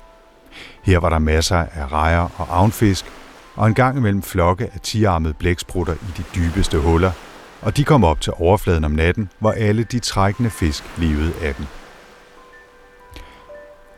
Her 0.83 0.99
var 0.99 1.09
der 1.09 1.18
masser 1.18 1.57
af 1.57 1.93
rejer 1.93 2.29
og 2.37 2.59
avnfisk, 2.59 3.07
og 3.55 3.69
en 3.69 3.75
gang 3.75 3.97
imellem 3.97 4.23
flokke 4.23 4.71
af 4.75 4.81
tiarmede 4.81 5.35
blæksprutter 5.35 5.95
i 5.95 6.13
de 6.17 6.25
dybeste 6.35 6.79
huller, 6.79 7.13
og 7.63 7.77
de 7.77 7.85
kom 7.85 8.05
op 8.05 8.21
til 8.21 8.33
overfladen 8.37 8.85
om 8.85 8.91
natten, 8.91 9.31
hvor 9.39 9.53
alle 9.53 9.85
de 9.85 9.99
trækkende 9.99 10.51
fisk 10.51 10.85
levede 10.99 11.33
af 11.43 11.55
dem. 11.55 11.67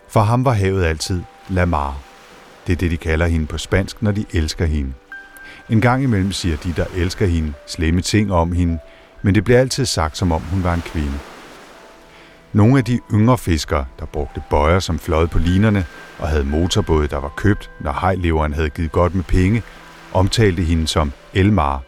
For 0.09 0.21
ham 0.21 0.45
var 0.45 0.53
havet 0.53 0.85
altid 0.85 1.23
La 1.49 1.65
Mar. 1.65 1.99
Det 2.67 2.73
er 2.73 2.77
det, 2.77 2.91
de 2.91 2.97
kalder 2.97 3.27
hende 3.27 3.47
på 3.47 3.59
spansk, 3.59 4.03
når 4.03 4.13
de 4.13 4.25
elsker 4.33 4.67
hende. 4.67 4.93
En 5.69 5.81
gang 5.81 6.03
imellem 6.03 6.33
siger 6.33 6.57
de, 6.57 6.73
der 6.77 6.87
elsker 6.95 7.27
hende, 7.27 7.53
slemme 7.67 8.01
ting 8.01 8.33
om 8.33 8.53
hende, 8.53 8.79
men 9.23 9.35
det 9.35 9.45
bliver 9.45 9.61
altid 9.61 9.85
sagt, 9.85 10.19
som 10.19 10.33
om 10.33 10.41
hun 10.41 10.65
var 10.65 10.75
en 10.75 10.83
kvinde. 10.83 11.19
Nogle 12.53 12.79
af 12.79 12.85
de 12.85 13.01
yngre 13.13 13.39
fiskere, 13.39 13.85
der 13.99 14.07
brugte 14.07 14.43
bøjer 14.51 14.79
som 14.81 14.99
fløjet 14.99 15.31
på 15.31 15.39
linerne 15.39 15.85
og 16.19 16.29
havde 16.29 16.45
motorbåde, 16.45 17.09
der 17.09 17.17
var 17.17 17.33
købt, 17.37 17.71
når 17.81 17.93
hejleveren 18.01 18.53
havde 18.53 18.71
givet 18.71 18.93
godt 18.93 19.15
med 19.15 19.25
penge, 19.25 19.63
omtalte 20.13 20.63
hende 20.63 20.87
som 20.87 21.13
Elmar. 21.35 21.83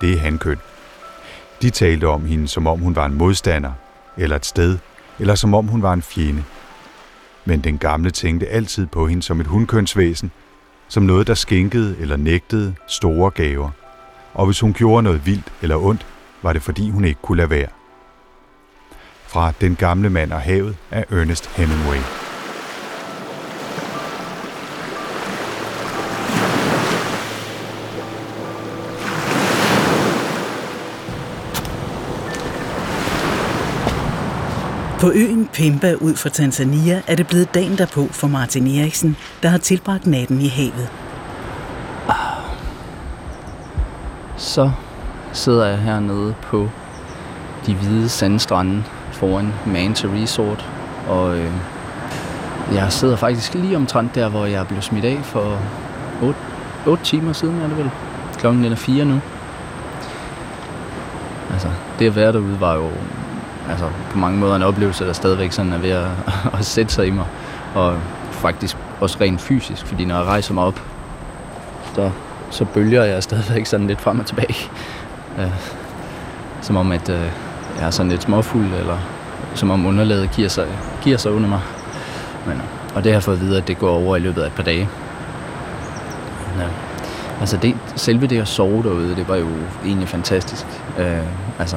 Det 0.00 0.12
er 0.12 0.18
hankøn. 0.18 0.58
De 1.62 1.70
talte 1.70 2.08
om 2.08 2.24
hende, 2.24 2.48
som 2.48 2.66
om 2.66 2.80
hun 2.80 2.96
var 2.96 3.06
en 3.06 3.14
modstander, 3.14 3.72
eller 4.16 4.36
et 4.36 4.46
sted, 4.46 4.78
eller 5.18 5.34
som 5.34 5.54
om 5.54 5.66
hun 5.66 5.82
var 5.82 5.92
en 5.92 6.02
fjende. 6.02 6.44
Men 7.44 7.60
den 7.60 7.78
gamle 7.78 8.10
tænkte 8.10 8.48
altid 8.48 8.86
på 8.86 9.06
hende 9.06 9.22
som 9.22 9.40
et 9.40 9.46
hundkønsvæsen, 9.46 10.30
som 10.88 11.02
noget, 11.02 11.26
der 11.26 11.34
skænkede 11.34 11.96
eller 12.00 12.16
nægtede 12.16 12.74
store 12.88 13.30
gaver. 13.30 13.70
Og 14.34 14.46
hvis 14.46 14.60
hun 14.60 14.72
gjorde 14.72 15.02
noget 15.02 15.26
vildt 15.26 15.52
eller 15.62 15.76
ondt, 15.76 16.06
var 16.42 16.52
det 16.52 16.62
fordi 16.62 16.90
hun 16.90 17.04
ikke 17.04 17.20
kunne 17.22 17.36
lade 17.36 17.50
være. 17.50 17.68
Fra 19.34 19.52
Den 19.60 19.76
gamle 19.76 20.10
mand 20.10 20.32
og 20.32 20.40
havet 20.40 20.76
af 20.90 21.04
Ernest 21.10 21.56
Hemingway. 21.56 21.96
På 35.00 35.10
øen 35.14 35.48
Pemba 35.52 35.94
ud 35.94 36.16
for 36.16 36.28
Tanzania 36.28 37.02
er 37.06 37.14
det 37.14 37.26
blevet 37.26 37.54
dagen 37.54 37.78
derpå 37.78 38.06
for 38.10 38.26
Martin 38.26 38.66
Eriksen, 38.66 39.16
der 39.42 39.48
har 39.48 39.58
tilbragt 39.58 40.06
natten 40.06 40.40
i 40.40 40.48
havet. 40.48 40.88
Så 44.36 44.70
sidder 45.32 45.66
jeg 45.66 45.78
hernede 45.78 46.34
på 46.42 46.68
de 47.66 47.74
hvide 47.74 48.08
sandstrande 48.08 48.84
foran 49.14 49.54
Manta 49.66 50.08
Resort, 50.08 50.68
og 51.08 51.38
øh, 51.38 51.50
jeg 52.74 52.92
sidder 52.92 53.16
faktisk 53.16 53.54
lige 53.54 53.76
omtrent 53.76 54.14
der, 54.14 54.28
hvor 54.28 54.46
jeg 54.46 54.66
blev 54.66 54.82
smidt 54.82 55.04
af 55.04 55.18
for 55.22 55.58
8, 56.22 56.38
8 56.86 57.04
timer 57.04 57.32
siden, 57.32 57.60
er 57.60 57.68
det 57.68 57.76
vel? 57.76 57.90
Klokken 58.38 58.64
er 58.64 58.76
4 58.76 59.04
nu. 59.04 59.20
Altså, 61.52 61.68
det 61.98 62.06
at 62.06 62.16
være 62.16 62.32
derude 62.32 62.60
var 62.60 62.74
jo 62.74 62.88
altså, 63.70 63.84
på 64.10 64.18
mange 64.18 64.38
måder 64.38 64.56
en 64.56 64.62
oplevelse, 64.62 65.06
der 65.06 65.12
stadigvæk 65.12 65.52
sådan 65.52 65.72
er 65.72 65.78
ved 65.78 65.90
at, 65.90 66.08
at 66.58 66.64
sætte 66.64 66.92
sig 66.94 67.06
i 67.06 67.10
mig. 67.10 67.26
Og 67.74 67.98
faktisk 68.30 68.76
også 69.00 69.18
rent 69.20 69.40
fysisk, 69.40 69.86
fordi 69.86 70.04
når 70.04 70.16
jeg 70.16 70.24
rejser 70.24 70.54
mig 70.54 70.64
op, 70.64 70.82
så, 71.94 72.10
så 72.50 72.64
bølger 72.64 73.04
jeg 73.04 73.22
stadigvæk 73.22 73.66
sådan 73.66 73.86
lidt 73.86 74.00
frem 74.00 74.20
og 74.20 74.26
tilbage. 74.26 74.70
Øh, 75.38 75.50
som 76.60 76.76
om, 76.76 76.92
at 76.92 77.08
øh, 77.08 77.30
jeg 77.78 77.86
er 77.86 77.90
sådan 77.90 78.10
lidt 78.10 78.22
småfuld, 78.22 78.74
eller 78.74 78.98
som 79.54 79.70
om 79.70 79.86
underlaget 79.86 80.30
giver 80.30 80.48
sig, 80.48 80.66
giver 81.02 81.16
sig 81.16 81.32
under 81.32 81.48
mig. 81.48 81.60
Men, 82.46 82.62
og 82.94 83.04
det 83.04 83.12
har 83.12 83.16
jeg 83.16 83.22
fået 83.22 83.36
at 83.36 83.40
vide, 83.40 83.56
at 83.56 83.68
det 83.68 83.78
går 83.78 83.90
over 83.90 84.16
i 84.16 84.20
løbet 84.20 84.42
af 84.42 84.46
et 84.46 84.52
par 84.52 84.62
dage. 84.62 84.88
Ja. 86.58 86.66
Altså 87.40 87.56
det, 87.56 87.76
selve 87.96 88.26
det 88.26 88.40
at 88.40 88.48
sove 88.48 88.82
derude, 88.82 89.16
det 89.16 89.28
var 89.28 89.36
jo 89.36 89.46
egentlig 89.84 90.08
fantastisk. 90.08 90.66
Øh, 90.98 91.18
altså 91.58 91.76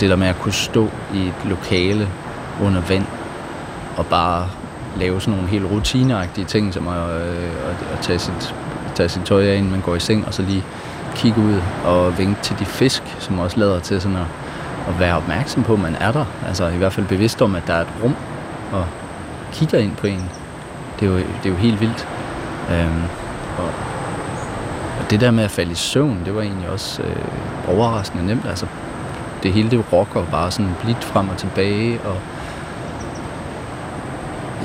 det 0.00 0.10
der 0.10 0.16
med 0.16 0.26
at 0.26 0.38
kunne 0.38 0.52
stå 0.52 0.88
i 1.14 1.26
et 1.26 1.34
lokale 1.44 2.08
under 2.62 2.80
vand 2.88 3.06
og 3.96 4.06
bare 4.06 4.48
lave 4.96 5.20
sådan 5.20 5.34
nogle 5.34 5.48
helt 5.48 5.64
rutineagtige 5.64 6.44
ting, 6.44 6.74
som 6.74 6.88
at, 6.88 7.10
øh, 7.10 7.42
at, 7.42 7.92
at 7.92 7.98
tage, 8.02 8.18
sit, 8.18 8.54
tage 8.94 9.08
sit 9.08 9.22
tøj 9.22 9.46
af, 9.46 9.56
inden 9.56 9.70
man 9.70 9.80
går 9.80 9.94
i 9.94 10.00
seng, 10.00 10.26
og 10.26 10.34
så 10.34 10.42
lige 10.42 10.64
kigge 11.14 11.40
ud 11.40 11.60
og 11.84 12.18
vinke 12.18 12.42
til 12.42 12.58
de 12.58 12.64
fisk, 12.64 13.02
som 13.18 13.38
også 13.38 13.58
lader 13.58 13.80
til 13.80 14.00
sådan 14.00 14.16
at, 14.16 14.26
at 14.88 15.00
være 15.00 15.16
opmærksom 15.16 15.62
på, 15.62 15.72
at 15.72 15.78
man 15.78 15.96
er 16.00 16.12
der. 16.12 16.24
Altså 16.46 16.68
i 16.68 16.76
hvert 16.76 16.92
fald 16.92 17.06
bevidst 17.06 17.42
om, 17.42 17.54
at 17.54 17.62
der 17.66 17.74
er 17.74 17.80
et 17.80 17.88
rum, 18.02 18.16
og 18.72 18.86
kigger 19.52 19.78
ind 19.78 19.96
på 19.96 20.06
en. 20.06 20.30
Det 21.00 21.08
er 21.08 21.12
jo, 21.12 21.16
det 21.18 21.44
er 21.44 21.48
jo 21.50 21.54
helt 21.54 21.80
vildt. 21.80 22.08
Øhm, 22.70 23.02
og, 23.58 23.64
og 25.00 25.10
det 25.10 25.20
der 25.20 25.30
med 25.30 25.44
at 25.44 25.50
falde 25.50 25.72
i 25.72 25.74
søvn, 25.74 26.22
det 26.24 26.34
var 26.34 26.42
egentlig 26.42 26.68
også 26.68 27.02
øh, 27.02 27.76
overraskende 27.76 28.26
nemt. 28.26 28.46
Altså 28.46 28.66
det 29.42 29.52
hele 29.52 29.70
det 29.70 29.92
rocker 29.92 30.24
bare 30.24 30.50
sådan 30.50 30.74
blidt 30.82 31.04
frem 31.04 31.28
og 31.28 31.36
tilbage, 31.36 32.00
og 32.00 32.16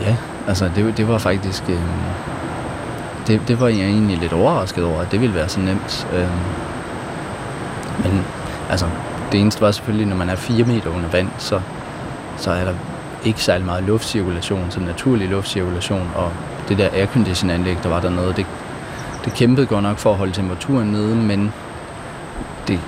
ja, 0.01 0.15
altså 0.47 0.69
det, 0.75 0.97
det 0.97 1.07
var 1.07 1.17
faktisk, 1.17 1.63
øh, 1.69 1.81
det, 3.27 3.41
det 3.47 3.59
var 3.59 3.67
jeg 3.67 3.85
egentlig 3.85 4.17
lidt 4.17 4.33
overrasket 4.33 4.85
over, 4.85 5.01
at 5.01 5.11
det 5.11 5.21
ville 5.21 5.35
være 5.35 5.49
så 5.49 5.59
nemt. 5.59 6.07
Øh, 6.13 6.27
men 8.03 8.25
altså, 8.69 8.85
det 9.33 9.41
eneste 9.41 9.61
var 9.61 9.71
selvfølgelig, 9.71 10.07
når 10.07 10.15
man 10.15 10.29
er 10.29 10.35
4 10.35 10.63
meter 10.63 10.89
under 10.89 11.09
vand, 11.09 11.29
så, 11.37 11.61
så 12.37 12.51
er 12.51 12.63
der 12.63 12.73
ikke 13.25 13.43
særlig 13.43 13.65
meget 13.65 13.83
luftcirkulation, 13.83 14.71
så 14.71 14.79
naturlig 14.79 15.29
luftcirkulation, 15.29 16.11
og 16.15 16.31
det 16.69 16.77
der 16.77 16.89
aircondition-anlæg, 16.93 17.77
der 17.83 17.89
var 17.89 18.01
dernede, 18.01 18.33
det, 18.35 18.45
det 19.25 19.33
kæmpede 19.33 19.65
godt 19.65 19.83
nok 19.83 19.97
for 19.97 20.11
at 20.11 20.17
holde 20.17 20.33
temperaturen 20.33 20.87
nede, 20.87 21.15
men 21.15 21.53
det 22.67 22.79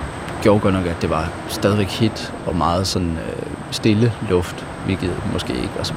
gjorde 0.42 0.60
godt 0.60 0.74
nok, 0.74 0.86
at 0.86 1.02
det 1.02 1.10
var 1.10 1.28
stadigvæk 1.48 1.88
hit 1.88 2.32
og 2.46 2.56
meget 2.56 2.86
sådan 2.86 3.18
øh, 3.26 3.46
stille 3.70 4.12
luft, 4.30 4.66
hvilket 4.84 5.12
måske 5.32 5.52
ikke 5.52 5.72
var 5.76 5.84
så 5.84 5.94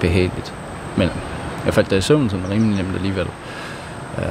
behageligt. 0.00 0.54
Men 0.96 1.08
jeg 1.64 1.74
faldt 1.74 1.90
der 1.90 1.96
i 1.96 2.00
søvn 2.00 2.30
sådan 2.30 2.50
rimelig 2.50 2.76
nemt 2.76 2.94
alligevel. 2.96 3.26
Øh, 4.18 4.24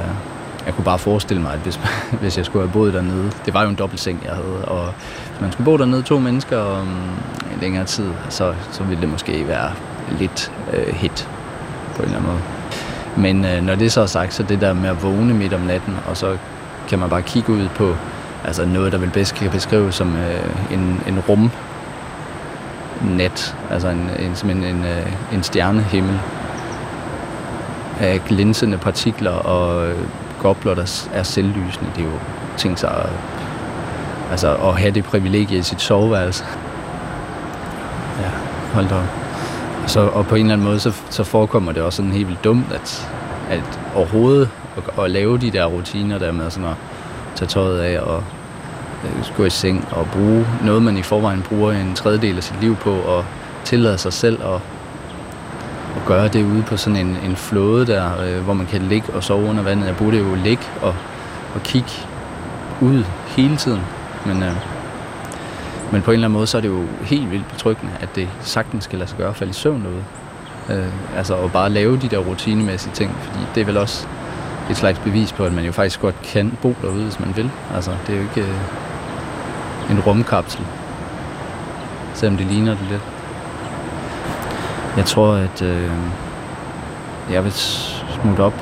jeg 0.66 0.74
kunne 0.74 0.84
bare 0.84 0.98
forestille 0.98 1.42
mig, 1.42 1.52
at 1.52 1.58
hvis, 1.58 1.80
hvis 2.20 2.36
jeg 2.36 2.44
skulle 2.44 2.66
have 2.66 2.72
boet 2.72 2.94
dernede, 2.94 3.30
det 3.46 3.54
var 3.54 3.62
jo 3.62 3.68
en 3.68 3.74
dobbelt 3.74 4.00
seng, 4.00 4.22
jeg 4.24 4.32
havde, 4.32 4.64
og 4.64 4.92
hvis 5.30 5.40
man 5.40 5.52
skulle 5.52 5.64
bo 5.64 5.76
dernede 5.76 6.02
to 6.02 6.18
mennesker 6.18 6.64
um, 6.64 6.78
om 6.78 6.88
en 7.54 7.60
længere 7.60 7.84
tid, 7.84 8.10
så, 8.28 8.54
så 8.70 8.82
ville 8.84 9.00
det 9.00 9.08
måske 9.08 9.48
være 9.48 9.70
lidt 10.18 10.52
øh, 10.72 10.94
hit 10.94 11.28
på 11.96 12.02
en 12.02 12.04
eller 12.04 12.18
anden 12.18 12.32
måde. 12.32 12.42
Men 13.16 13.44
øh, 13.44 13.62
når 13.62 13.74
det 13.74 13.92
så 13.92 14.00
er 14.00 14.06
sagt, 14.06 14.34
så 14.34 14.42
det 14.42 14.60
der 14.60 14.72
med 14.72 14.88
at 14.88 15.02
vågne 15.02 15.34
midt 15.34 15.52
om 15.52 15.60
natten, 15.60 15.96
og 16.08 16.16
så 16.16 16.36
kan 16.88 16.98
man 16.98 17.10
bare 17.10 17.22
kigge 17.22 17.52
ud 17.52 17.68
på 17.68 17.96
altså 18.44 18.64
noget, 18.64 18.92
der 18.92 18.98
vil 18.98 19.10
bedst 19.10 19.34
kan 19.34 19.50
beskrives 19.50 19.94
som 19.94 20.16
øh, 20.16 20.72
en, 20.72 21.02
en 21.08 21.20
rum 21.28 21.50
net, 23.02 23.56
altså 23.70 23.88
en, 23.88 24.10
en, 24.18 24.36
som 24.36 24.50
en, 24.50 24.64
en, 24.64 24.84
øh, 24.84 25.12
en 25.34 25.42
stjernehimmel 25.42 26.20
af 28.00 28.20
glinsende 28.28 28.78
partikler 28.78 29.30
og 29.30 29.88
øh, 29.88 29.98
gobler, 30.40 30.74
der 30.74 31.08
er 31.12 31.22
selvlysende. 31.22 31.90
Det 31.96 32.04
er 32.04 32.08
jo 32.08 32.18
ting 32.56 32.78
sig 32.78 33.08
altså, 34.30 34.54
at 34.54 34.80
have 34.80 34.90
det 34.90 35.04
privilegie 35.04 35.58
i 35.58 35.62
sit 35.62 35.80
soveværelse. 35.80 36.44
Ja, 38.20 38.30
hold 38.74 38.88
da 38.88 38.94
op. 38.94 39.04
Så, 39.86 40.00
og 40.00 40.26
på 40.26 40.34
en 40.34 40.40
eller 40.40 40.52
anden 40.52 40.66
måde, 40.66 40.80
så, 40.80 40.92
så 41.10 41.24
forekommer 41.24 41.72
det 41.72 41.82
også 41.82 41.96
sådan 41.96 42.12
helt 42.12 42.28
vildt 42.28 42.44
dumt, 42.44 42.72
at, 42.72 43.10
at 43.50 43.80
overhovedet 43.94 44.48
at, 44.76 45.04
at 45.04 45.10
lave 45.10 45.38
de 45.38 45.50
der 45.50 45.64
rutiner 45.66 46.18
der 46.18 46.32
med 46.32 46.50
sådan 46.50 46.68
at 46.68 46.76
tage 47.34 47.48
tøjet 47.48 47.80
af 47.80 48.00
og 48.00 48.24
øh, 49.04 49.36
gå 49.36 49.44
i 49.44 49.50
seng 49.50 49.88
og 49.90 50.06
bruge 50.12 50.46
noget, 50.64 50.82
man 50.82 50.98
i 50.98 51.02
forvejen 51.02 51.42
bruger 51.42 51.72
en 51.72 51.94
tredjedel 51.94 52.36
af 52.36 52.42
sit 52.42 52.60
liv 52.60 52.76
på 52.76 52.92
og 52.92 53.24
tillade 53.64 53.98
sig 53.98 54.12
selv 54.12 54.42
at, 54.42 54.60
at 55.96 56.06
gøre 56.06 56.28
det 56.28 56.44
ude 56.44 56.62
på 56.62 56.76
sådan 56.76 57.06
en, 57.06 57.16
en 57.24 57.36
flåde 57.36 57.86
der, 57.86 58.20
øh, 58.22 58.44
hvor 58.44 58.54
man 58.54 58.66
kan 58.66 58.82
ligge 58.82 59.12
og 59.12 59.24
sove 59.24 59.48
under 59.48 59.62
vandet. 59.62 59.86
Jeg 59.86 59.96
burde 59.96 60.18
jo 60.18 60.34
ligge 60.34 60.62
og, 60.82 60.94
og 61.54 61.62
kigge 61.62 61.90
ud 62.80 63.04
hele 63.26 63.56
tiden, 63.56 63.80
men, 64.26 64.42
øh, 64.42 64.52
men 65.92 66.02
på 66.02 66.10
en 66.10 66.14
eller 66.14 66.26
anden 66.26 66.36
måde, 66.36 66.46
så 66.46 66.56
er 66.56 66.60
det 66.60 66.68
jo 66.68 66.84
helt 67.02 67.30
vildt 67.30 67.48
betryggende, 67.48 67.92
at 68.00 68.16
det 68.16 68.28
sagtens 68.40 68.84
skal 68.84 68.98
lade 68.98 69.10
sig 69.10 69.18
gøre 69.18 69.28
at 69.28 69.36
falde 69.36 69.50
i 69.50 69.54
søvn 69.54 69.84
derude. 69.84 70.04
Øh, 70.70 71.16
altså 71.16 71.36
at 71.36 71.52
bare 71.52 71.70
lave 71.70 71.96
de 71.96 72.08
der 72.08 72.18
rutinemæssige 72.18 72.94
ting, 72.94 73.16
fordi 73.20 73.38
det 73.54 73.60
er 73.60 73.64
vel 73.64 73.76
også 73.76 74.06
et 74.70 74.76
slags 74.76 74.98
bevis 74.98 75.32
på, 75.32 75.44
at 75.44 75.52
man 75.52 75.64
jo 75.64 75.72
faktisk 75.72 76.00
godt 76.00 76.22
kan 76.22 76.58
bo 76.62 76.76
derude, 76.82 77.02
hvis 77.02 77.20
man 77.20 77.36
vil. 77.36 77.50
Altså, 77.74 77.90
det 78.06 78.12
er 78.12 78.16
jo 78.16 78.22
ikke 78.22 78.40
øh, 78.40 79.90
en 79.90 80.00
rumkapsel, 80.00 80.64
selvom 82.14 82.36
det 82.36 82.46
ligner 82.46 82.72
det 82.74 82.86
lidt. 82.90 83.02
Jeg 84.96 85.04
tror, 85.04 85.34
at 85.34 85.62
øh, 85.62 85.90
jeg 87.30 87.44
vil 87.44 87.52
smutte 87.52 88.40
op 88.40 88.54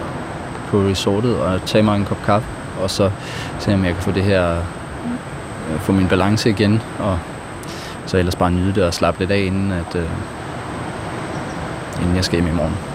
på 0.68 0.80
resortet 0.80 1.36
og 1.36 1.60
tage 1.66 1.82
mig 1.82 1.96
en 1.96 2.04
kop 2.04 2.22
kaffe, 2.24 2.48
og 2.82 2.90
så 2.90 3.10
se, 3.58 3.74
om 3.74 3.84
jeg 3.84 3.94
kan 3.94 4.02
få 4.02 4.10
det 4.10 4.22
her, 4.22 4.50
øh, 5.72 5.80
få 5.80 5.92
min 5.92 6.08
balance 6.08 6.50
igen, 6.50 6.82
og 6.98 7.18
så 8.06 8.16
ellers 8.18 8.36
bare 8.36 8.50
nyde 8.50 8.74
det 8.74 8.84
og 8.84 8.94
slappe 8.94 9.20
lidt 9.20 9.30
af, 9.30 9.38
inden, 9.38 9.72
at, 9.72 9.96
øh, 9.96 10.10
inden 12.02 12.16
jeg 12.16 12.24
skal 12.24 12.40
hjem 12.40 12.54
i 12.54 12.56
morgen. 12.56 12.87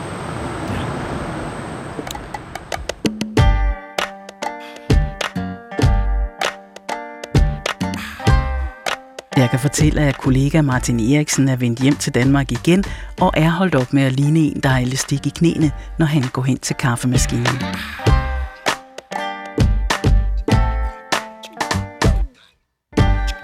Fortælle, 9.64 10.02
at 10.02 10.18
kollega 10.18 10.62
Martin 10.62 11.00
Eriksen 11.00 11.50
er 11.50 11.56
vendt 11.56 11.80
hjem 11.80 11.96
til 11.96 12.14
Danmark 12.14 12.52
igen 12.52 12.84
og 13.22 13.32
er 13.38 13.50
holdt 13.50 13.76
op 13.76 13.94
med 13.94 14.04
at 14.04 14.12
ligne 14.12 14.40
en, 14.40 14.60
der 14.64 14.70
har 14.70 14.80
elastik 14.80 15.26
i 15.28 15.30
knæene, 15.30 15.72
når 16.00 16.06
han 16.06 16.24
går 16.34 16.42
hen 16.42 16.58
til 16.58 16.76
kaffemaskinen. 16.76 17.58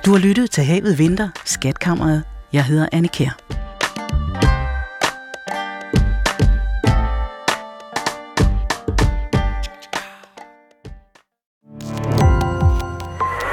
Du 0.06 0.12
har 0.12 0.18
lyttet 0.18 0.52
til 0.52 0.64
Havet 0.64 1.00
Vinter, 1.00 1.30
Skatkammeret. 1.46 2.24
Jeg 2.54 2.64
hedder 2.66 2.88
Anne 2.92 3.08
Kjær. 3.08 3.69